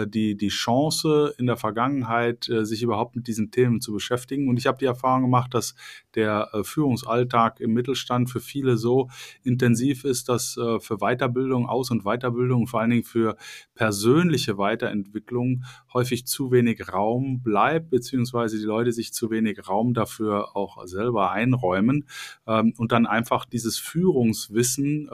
die, 0.07 0.37
die 0.37 0.49
Chance 0.49 1.35
in 1.39 1.47
der 1.47 1.57
Vergangenheit, 1.57 2.49
äh, 2.49 2.65
sich 2.65 2.83
überhaupt 2.83 3.17
mit 3.17 3.27
diesen 3.27 3.51
Themen 3.51 3.81
zu 3.81 3.93
beschäftigen. 3.93 4.49
Und 4.49 4.59
ich 4.59 4.67
habe 4.67 4.79
die 4.79 4.85
Erfahrung 4.85 5.23
gemacht, 5.23 5.55
dass 5.55 5.75
der 6.15 6.51
äh, 6.53 6.65
Führungsalltag 6.65 7.61
im 7.61 7.73
Mittelstand 7.73 8.31
für 8.31 8.41
viele 8.41 8.77
so 8.77 9.09
intensiv 9.43 10.05
ist, 10.05 10.29
dass 10.29 10.55
für 10.55 10.99
Weiterbildung, 10.99 11.67
Aus- 11.69 11.91
und 11.91 12.05
Weiterbildung, 12.05 12.67
vor 12.67 12.81
allen 12.81 12.91
Dingen 12.91 13.05
für 13.05 13.37
persönliche 13.75 14.59
Weiterentwicklung 14.59 15.65
häufig 15.93 16.27
zu 16.27 16.51
wenig 16.51 16.93
Raum 16.93 17.43
bleibt, 17.43 17.91
beziehungsweise 17.91 18.59
die 18.59 18.65
Leute 18.65 18.93
sich 18.93 19.13
zu 19.13 19.31
wenig 19.31 19.69
Raum 19.69 19.95
dafür 19.95 20.57
auch 20.57 20.85
selber 20.87 21.33
einräumen 21.33 22.07
ähm, 22.47 22.75
und 22.77 22.93
dann 22.93 23.07
einfach 23.07 23.45
dieses 23.45 23.79
Führungswissen 23.79 25.09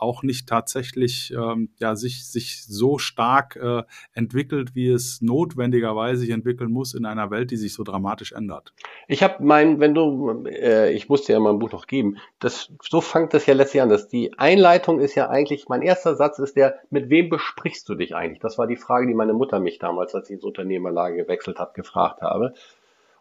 auch 0.00 0.22
nicht 0.22 0.48
tatsächlich 0.48 1.32
ähm, 1.32 1.70
ja, 1.78 1.96
sich, 1.96 2.26
sich 2.26 2.64
so 2.64 2.98
stark 2.98 3.56
äh, 3.56 3.82
entwickelt, 4.14 4.74
wie 4.74 4.88
es 4.88 5.20
notwendigerweise 5.20 6.20
sich 6.20 6.30
entwickeln 6.30 6.70
muss 6.70 6.94
in 6.94 7.06
einer 7.06 7.30
Welt, 7.30 7.50
die 7.50 7.56
sich 7.56 7.74
so 7.74 7.84
dramatisch 7.84 8.32
ändert. 8.32 8.72
Ich 9.08 9.22
habe 9.22 9.42
mein, 9.44 9.80
wenn 9.80 9.94
du, 9.94 10.44
äh, 10.46 10.92
ich 10.92 11.08
musste 11.08 11.32
ja 11.32 11.40
mein 11.40 11.58
Buch 11.58 11.72
noch 11.72 11.86
geben, 11.86 12.18
das, 12.38 12.72
so 12.82 13.00
fängt 13.00 13.34
das 13.34 13.46
ja 13.46 13.54
letztlich 13.54 13.82
an. 13.82 13.88
Dass 13.88 14.08
die 14.08 14.36
Einleitung 14.38 15.00
ist 15.00 15.14
ja 15.14 15.28
eigentlich, 15.28 15.68
mein 15.68 15.82
erster 15.82 16.16
Satz 16.16 16.38
ist 16.38 16.56
der, 16.56 16.80
mit 16.90 17.10
wem 17.10 17.28
besprichst 17.28 17.88
du 17.88 17.94
dich 17.94 18.14
eigentlich? 18.14 18.40
Das 18.40 18.58
war 18.58 18.66
die 18.66 18.76
Frage, 18.76 19.06
die 19.06 19.14
meine 19.14 19.32
Mutter 19.32 19.60
mich 19.60 19.78
damals, 19.78 20.14
als 20.14 20.30
ich 20.30 20.34
ins 20.34 20.44
Unternehmerlage 20.44 21.16
gewechselt 21.16 21.58
habe, 21.58 21.72
gefragt 21.74 22.22
habe. 22.22 22.54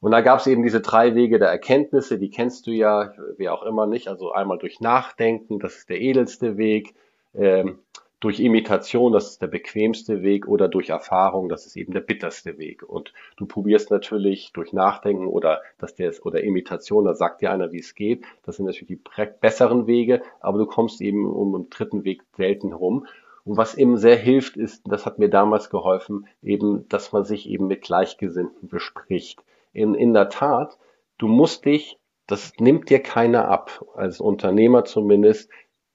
Und 0.02 0.12
da 0.12 0.22
gab 0.22 0.40
es 0.40 0.48
eben 0.48 0.64
diese 0.64 0.82
drei 0.82 1.16
Wege 1.16 1.40
der 1.40 1.50
Erkenntnisse, 1.50 2.18
die 2.18 2.30
kennst 2.30 2.68
du 2.68 2.72
ja, 2.72 3.12
wie 3.38 3.50
auch 3.50 3.64
immer 3.64 3.86
nicht. 3.86 4.08
Also 4.08 4.32
einmal 4.32 4.58
durch 4.58 4.80
Nachdenken, 4.80 5.60
das 5.60 5.78
ist 5.78 5.90
der 5.90 6.00
edelste 6.00 6.58
Weg, 6.58 6.96
ähm, 7.36 7.80
durch 8.20 8.42
Imitation, 8.42 9.14
das 9.14 9.32
ist 9.32 9.42
der 9.42 9.48
bequemste 9.48 10.22
Weg, 10.22 10.48
oder 10.48 10.68
durch 10.68 10.90
Erfahrung, 10.90 11.48
das 11.48 11.66
ist 11.66 11.78
eben 11.78 11.94
der 11.94 12.02
bitterste 12.02 12.58
Weg. 12.58 12.84
Und 12.84 13.14
du 13.38 13.46
probierst 13.46 13.92
natürlich 13.92 14.52
durch 14.54 14.74
Nachdenken 14.74 15.28
oder 15.28 15.62
dass 15.78 15.96
der 15.96 16.14
oder 16.24 16.44
Imitation, 16.44 17.06
da 17.06 17.14
sagt 17.14 17.42
dir 17.42 17.52
einer, 17.52 17.72
wie 17.72 17.80
es 17.80 17.96
geht. 17.96 18.26
Das 18.44 18.58
sind 18.58 18.66
natürlich 18.66 18.88
die 18.88 19.02
besseren 19.40 19.88
Wege, 19.88 20.22
aber 20.42 20.58
du 20.58 20.66
kommst 20.66 21.00
eben 21.02 21.26
um 21.26 21.54
den 21.54 21.70
dritten 21.70 22.04
Weg 22.04 22.24
selten 22.36 22.74
rum. 22.74 23.06
Und 23.46 23.56
was 23.56 23.76
eben 23.76 23.98
sehr 23.98 24.18
hilft, 24.18 24.58
ist, 24.58 24.84
das 24.86 25.06
hat 25.06 25.18
mir 25.18 25.30
damals 25.30 25.70
geholfen, 25.70 26.28
eben, 26.44 26.88
dass 26.90 27.14
man 27.14 27.24
sich 27.24 27.50
eben 27.50 27.68
mit 27.68 27.82
Gleichgesinnten 27.82 28.68
bespricht 28.68 29.42
in, 29.74 29.94
in 29.94 30.14
der 30.14 30.30
Tat, 30.30 30.78
du 31.18 31.28
musst 31.28 31.66
dich, 31.66 31.98
das 32.28 32.54
nimmt 32.60 32.90
dir 32.90 33.00
keiner 33.00 33.48
ab, 33.48 33.86
als 33.96 34.20
Unternehmer 34.20 34.86
zumindest, 34.86 35.50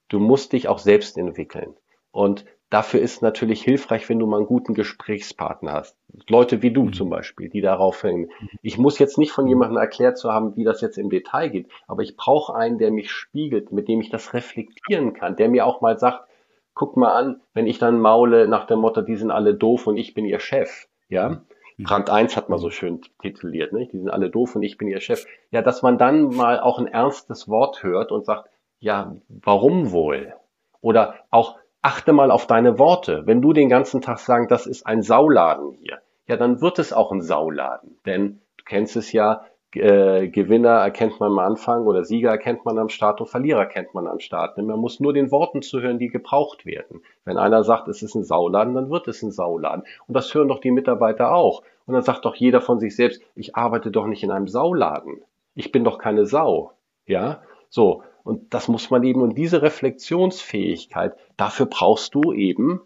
du 0.09 0.19
musst 0.19 0.53
dich 0.53 0.69
auch 0.69 0.79
selbst 0.79 1.17
entwickeln. 1.17 1.75
Und 2.11 2.45
dafür 2.71 3.01
ist 3.01 3.23
natürlich 3.23 3.63
hilfreich, 3.63 4.09
wenn 4.09 4.19
du 4.19 4.27
mal 4.27 4.39
einen 4.39 4.47
guten 4.47 4.75
Gesprächspartner 4.75 5.73
hast. 5.73 5.97
Leute 6.29 6.63
wie 6.63 6.73
du 6.73 6.85
mhm. 6.85 6.93
zum 6.93 7.11
Beispiel, 7.11 7.49
die 7.49 7.61
darauf 7.61 8.03
hängen. 8.03 8.31
Ich 8.63 8.79
muss 8.79 8.99
jetzt 8.99 9.19
nicht 9.19 9.33
von 9.33 9.47
jemandem 9.47 9.79
erklärt 9.79 10.19
zu 10.19 10.33
haben, 10.33 10.57
wie 10.57 10.65
das 10.65 10.81
jetzt 10.81 10.99
im 10.99 11.11
Detail 11.11 11.49
geht, 11.49 11.69
aber 11.87 12.03
ich 12.03 12.17
brauche 12.17 12.55
einen, 12.55 12.79
der 12.79 12.91
mich 12.91 13.11
spiegelt, 13.11 13.73
mit 13.73 13.89
dem 13.89 14.01
ich 14.01 14.11
das 14.11 14.35
reflektieren 14.35 15.13
kann, 15.13 15.37
der 15.37 15.49
mir 15.49 15.67
auch 15.67 15.81
mal 15.81 15.99
sagt, 15.99 16.29
guck 16.75 16.97
mal 16.97 17.13
an, 17.13 17.41
wenn 17.53 17.67
ich 17.67 17.79
dann 17.79 18.01
maule 18.01 18.49
nach 18.49 18.67
dem 18.67 18.81
Motto, 18.81 19.03
die 19.03 19.17
sind 19.17 19.31
alle 19.31 19.55
doof 19.55 19.87
und 19.87 19.97
ich 19.97 20.15
bin 20.15 20.25
ihr 20.25 20.41
Chef, 20.41 20.89
ja, 21.09 21.43
Brand 21.79 22.11
1 22.11 22.37
hat 22.37 22.49
man 22.49 22.59
so 22.59 22.71
schön 22.71 23.01
tituliert, 23.21 23.73
ne? 23.73 23.87
die 23.87 23.99
sind 23.99 24.11
alle 24.11 24.31
doof 24.31 24.55
und 24.55 24.63
ich 24.63 24.79
bin 24.79 24.89
ihr 24.89 25.01
Chef. 25.01 25.27
Ja, 25.51 25.63
dass 25.63 25.83
man 25.83 25.99
dann 25.99 26.29
mal 26.29 26.61
auch 26.61 26.79
ein 26.79 26.87
ernstes 26.87 27.49
Wort 27.49 27.83
hört 27.83 28.13
und 28.13 28.25
sagt, 28.25 28.49
ja, 28.79 29.17
warum 29.29 29.91
wohl? 29.91 30.35
Oder 30.81 31.15
auch 31.31 31.57
achte 31.83 32.13
mal 32.13 32.31
auf 32.31 32.47
deine 32.47 32.79
Worte. 32.79 33.23
Wenn 33.27 33.43
du 33.43 33.53
den 33.53 33.69
ganzen 33.69 34.01
Tag 34.01 34.19
sagst, 34.19 34.51
das 34.51 34.67
ist 34.67 34.87
ein 34.87 35.03
Sauladen 35.03 35.73
hier, 35.73 36.01
ja, 36.27 36.37
dann 36.37 36.61
wird 36.61 36.79
es 36.79 36.93
auch 36.93 37.11
ein 37.13 37.23
Sauladen. 37.23 37.99
Denn 38.07 38.41
du 38.57 38.65
kennst 38.65 38.97
es 38.97 39.13
ja, 39.13 39.45
äh, 39.77 40.29
Gewinner 40.29 40.71
erkennt 40.71 41.21
man 41.21 41.33
am 41.33 41.39
Anfang 41.39 41.87
oder 41.87 42.05
Sieger 42.05 42.31
erkennt 42.31 42.65
man 42.65 42.79
am 42.79 42.89
Start 42.89 43.21
und 43.21 43.29
Verlierer 43.29 43.61
erkennt 43.61 43.95
man 43.95 44.07
am 44.07 44.21
Start. 44.21 44.57
Man 44.59 44.79
muss 44.79 45.01
nur 45.01 45.13
den 45.13 45.31
Worten 45.31 45.63
zuhören, 45.63 45.99
die 45.99 46.09
gebraucht 46.09 46.67
werden. 46.67 47.03
Wenn 47.25 47.39
einer 47.39 47.65
sagt, 47.65 47.89
es 47.89 48.03
ist 48.03 48.15
ein 48.15 48.25
Sauladen, 48.25 48.75
dann 48.75 48.91
wird 48.91 49.09
es 49.09 49.23
ein 49.23 49.33
Sauladen. 49.33 49.85
Und 50.07 50.15
das 50.15 50.33
hören 50.35 50.49
doch 50.49 50.61
die 50.61 50.71
Mitarbeiter 50.71 51.35
auch. 51.35 51.63
Und 51.87 51.95
dann 51.95 52.03
sagt 52.03 52.25
doch 52.25 52.35
jeder 52.35 52.61
von 52.61 52.81
sich 52.81 52.97
selbst, 52.97 53.23
ich 53.35 53.57
arbeite 53.57 53.91
doch 53.91 54.07
nicht 54.07 54.23
in 54.23 54.31
einem 54.31 54.49
Sauladen. 54.49 55.23
Ich 55.55 55.73
bin 55.73 55.85
doch 55.85 55.99
keine 55.99 56.27
Sau. 56.27 56.73
Ja, 57.07 57.43
so. 57.69 58.03
Und 58.23 58.55
das 58.55 58.69
muss 58.69 58.91
man 58.91 59.03
eben, 59.03 59.21
und 59.21 59.37
diese 59.37 59.61
Reflexionsfähigkeit, 59.61 61.15
dafür 61.37 61.67
brauchst 61.67 62.15
du 62.15 62.33
eben 62.33 62.81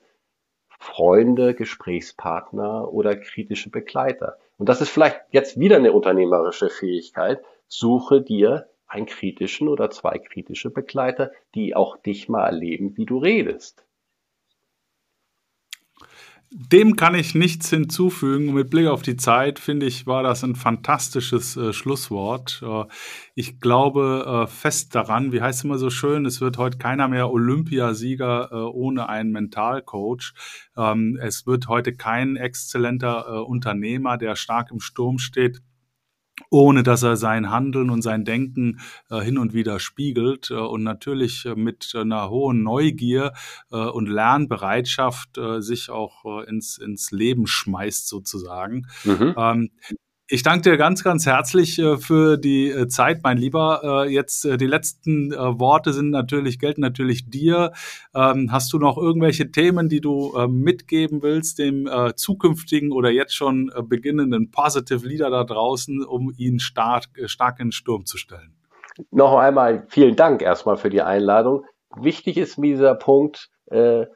Freunde, 0.80 1.54
Gesprächspartner 1.54 2.92
oder 2.92 3.16
kritische 3.16 3.70
Begleiter. 3.70 4.38
Und 4.58 4.68
das 4.68 4.80
ist 4.80 4.90
vielleicht 4.90 5.20
jetzt 5.30 5.58
wieder 5.58 5.76
eine 5.76 5.92
unternehmerische 5.92 6.68
Fähigkeit. 6.68 7.42
Suche 7.68 8.20
dir 8.20 8.68
einen 8.86 9.06
kritischen 9.06 9.68
oder 9.68 9.90
zwei 9.90 10.18
kritische 10.18 10.70
Begleiter, 10.70 11.30
die 11.54 11.76
auch 11.76 11.96
dich 11.96 12.28
mal 12.28 12.44
erleben, 12.44 12.96
wie 12.96 13.06
du 13.06 13.18
redest. 13.18 13.84
Dem 16.50 16.96
kann 16.96 17.14
ich 17.14 17.34
nichts 17.34 17.68
hinzufügen. 17.68 18.54
Mit 18.54 18.70
Blick 18.70 18.86
auf 18.86 19.02
die 19.02 19.16
Zeit, 19.16 19.58
finde 19.58 19.84
ich, 19.84 20.06
war 20.06 20.22
das 20.22 20.42
ein 20.42 20.54
fantastisches 20.54 21.58
äh, 21.58 21.74
Schlusswort. 21.74 22.62
Äh, 22.66 22.84
ich 23.34 23.60
glaube 23.60 24.24
äh, 24.26 24.50
fest 24.50 24.94
daran, 24.94 25.30
wie 25.32 25.42
heißt 25.42 25.58
es 25.58 25.64
immer 25.64 25.76
so 25.76 25.90
schön, 25.90 26.24
es 26.24 26.40
wird 26.40 26.56
heute 26.56 26.78
keiner 26.78 27.06
mehr 27.06 27.30
Olympiasieger 27.30 28.48
äh, 28.50 28.54
ohne 28.54 29.10
einen 29.10 29.30
Mentalcoach. 29.30 30.32
Ähm, 30.74 31.18
es 31.20 31.46
wird 31.46 31.68
heute 31.68 31.94
kein 31.94 32.36
exzellenter 32.36 33.26
äh, 33.28 33.38
Unternehmer, 33.40 34.16
der 34.16 34.34
stark 34.34 34.70
im 34.70 34.80
Sturm 34.80 35.18
steht, 35.18 35.60
ohne 36.50 36.82
dass 36.82 37.02
er 37.02 37.16
sein 37.16 37.50
Handeln 37.50 37.90
und 37.90 38.02
sein 38.02 38.24
Denken 38.24 38.80
äh, 39.10 39.20
hin 39.20 39.38
und 39.38 39.54
wieder 39.54 39.80
spiegelt 39.80 40.50
äh, 40.50 40.54
und 40.54 40.82
natürlich 40.82 41.44
äh, 41.46 41.54
mit 41.54 41.92
einer 41.94 42.30
hohen 42.30 42.62
Neugier 42.62 43.32
äh, 43.70 43.76
und 43.76 44.08
Lernbereitschaft 44.08 45.38
äh, 45.38 45.60
sich 45.60 45.90
auch 45.90 46.24
äh, 46.24 46.48
ins, 46.48 46.78
ins 46.78 47.10
Leben 47.10 47.46
schmeißt 47.46 48.08
sozusagen. 48.08 48.86
Mhm. 49.04 49.34
Ähm, 49.36 49.70
ich 50.30 50.42
danke 50.42 50.70
dir 50.70 50.76
ganz, 50.76 51.02
ganz 51.02 51.24
herzlich 51.24 51.78
äh, 51.78 51.96
für 51.96 52.36
die 52.36 52.70
äh, 52.70 52.86
Zeit, 52.88 53.20
mein 53.22 53.38
Lieber. 53.38 54.04
Äh, 54.04 54.12
jetzt 54.12 54.44
die 54.44 54.66
letzten 54.66 55.30
Worte 55.30 55.92
sind 55.92 56.10
natürlich, 56.10 56.58
gelten 56.58 56.82
natürlich 56.82 57.30
dir. 57.30 57.72
Ähm, 58.14 58.52
hast 58.52 58.72
du 58.72 58.78
noch 58.78 58.98
irgendwelche 58.98 59.50
Themen, 59.50 59.88
die 59.88 60.00
du 60.00 60.36
mitgeben 60.48 61.22
willst, 61.22 61.58
dem 61.58 61.88
zukünftigen 62.16 62.92
oder 62.92 63.10
jetzt 63.10 63.34
schon 63.34 63.72
beginnenden 63.84 64.50
Positive 64.50 65.06
Leader 65.06 65.30
da 65.30 65.44
draußen, 65.44 66.04
um 66.04 66.32
ihn 66.36 66.60
stark, 66.60 67.06
stark 67.26 67.60
in 67.60 67.68
den 67.68 67.72
Sturm 67.72 68.04
zu 68.04 68.18
stellen? 68.18 68.54
Noch 69.10 69.36
einmal 69.38 69.86
vielen 69.88 70.16
Dank 70.16 70.42
erstmal 70.42 70.76
für 70.76 70.90
die 70.90 71.02
Einladung. 71.02 71.64
Wichtig 71.96 72.36
ist 72.36 72.58
mir 72.58 72.74
dieser 72.74 72.94
Punkt, 72.94 73.48
äh, 73.66 74.06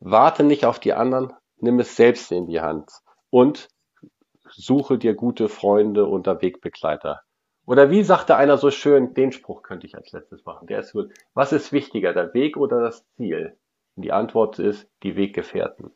warte 0.00 0.44
nicht 0.44 0.64
auf 0.64 0.78
die 0.78 0.94
anderen, 0.94 1.32
nimm 1.60 1.80
es 1.80 1.96
selbst 1.96 2.32
in 2.32 2.46
die 2.46 2.60
Hand. 2.60 2.90
Und 3.30 3.68
suche 4.52 4.98
dir 4.98 5.14
gute 5.14 5.48
Freunde 5.48 6.06
und 6.06 6.26
Wegbegleiter. 6.26 7.22
Oder 7.66 7.90
wie 7.90 8.02
sagte 8.02 8.36
einer 8.36 8.56
so 8.56 8.70
schön, 8.70 9.12
den 9.12 9.30
Spruch 9.30 9.62
könnte 9.62 9.86
ich 9.86 9.94
als 9.94 10.12
letztes 10.12 10.44
machen. 10.46 10.66
Der 10.68 10.80
ist 10.80 10.92
gut. 10.92 11.12
Was 11.34 11.52
ist 11.52 11.70
wichtiger, 11.70 12.14
der 12.14 12.32
Weg 12.32 12.56
oder 12.56 12.80
das 12.80 13.06
Ziel? 13.16 13.58
Und 13.94 14.04
die 14.04 14.12
Antwort 14.12 14.58
ist 14.58 14.88
die 15.02 15.16
Weggefährten. 15.16 15.90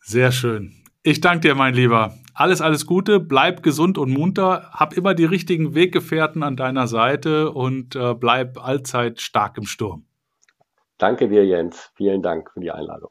Sehr 0.00 0.32
schön. 0.32 0.82
Ich 1.04 1.20
danke 1.20 1.48
dir, 1.48 1.54
mein 1.54 1.74
Lieber. 1.74 2.14
Alles, 2.34 2.60
alles 2.60 2.84
Gute. 2.84 3.20
Bleib 3.20 3.62
gesund 3.62 3.96
und 3.96 4.10
munter. 4.10 4.70
Hab 4.72 4.96
immer 4.96 5.14
die 5.14 5.24
richtigen 5.24 5.76
Weggefährten 5.76 6.42
an 6.42 6.56
deiner 6.56 6.88
Seite 6.88 7.52
und 7.52 7.94
äh, 7.94 8.12
bleib 8.14 8.58
allzeit 8.58 9.20
stark 9.20 9.56
im 9.56 9.66
Sturm. 9.66 10.04
Danke 10.98 11.28
dir, 11.28 11.46
Jens. 11.46 11.92
Vielen 11.94 12.22
Dank 12.22 12.50
für 12.50 12.60
die 12.60 12.72
Einladung. 12.72 13.10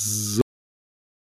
So. 0.00 0.49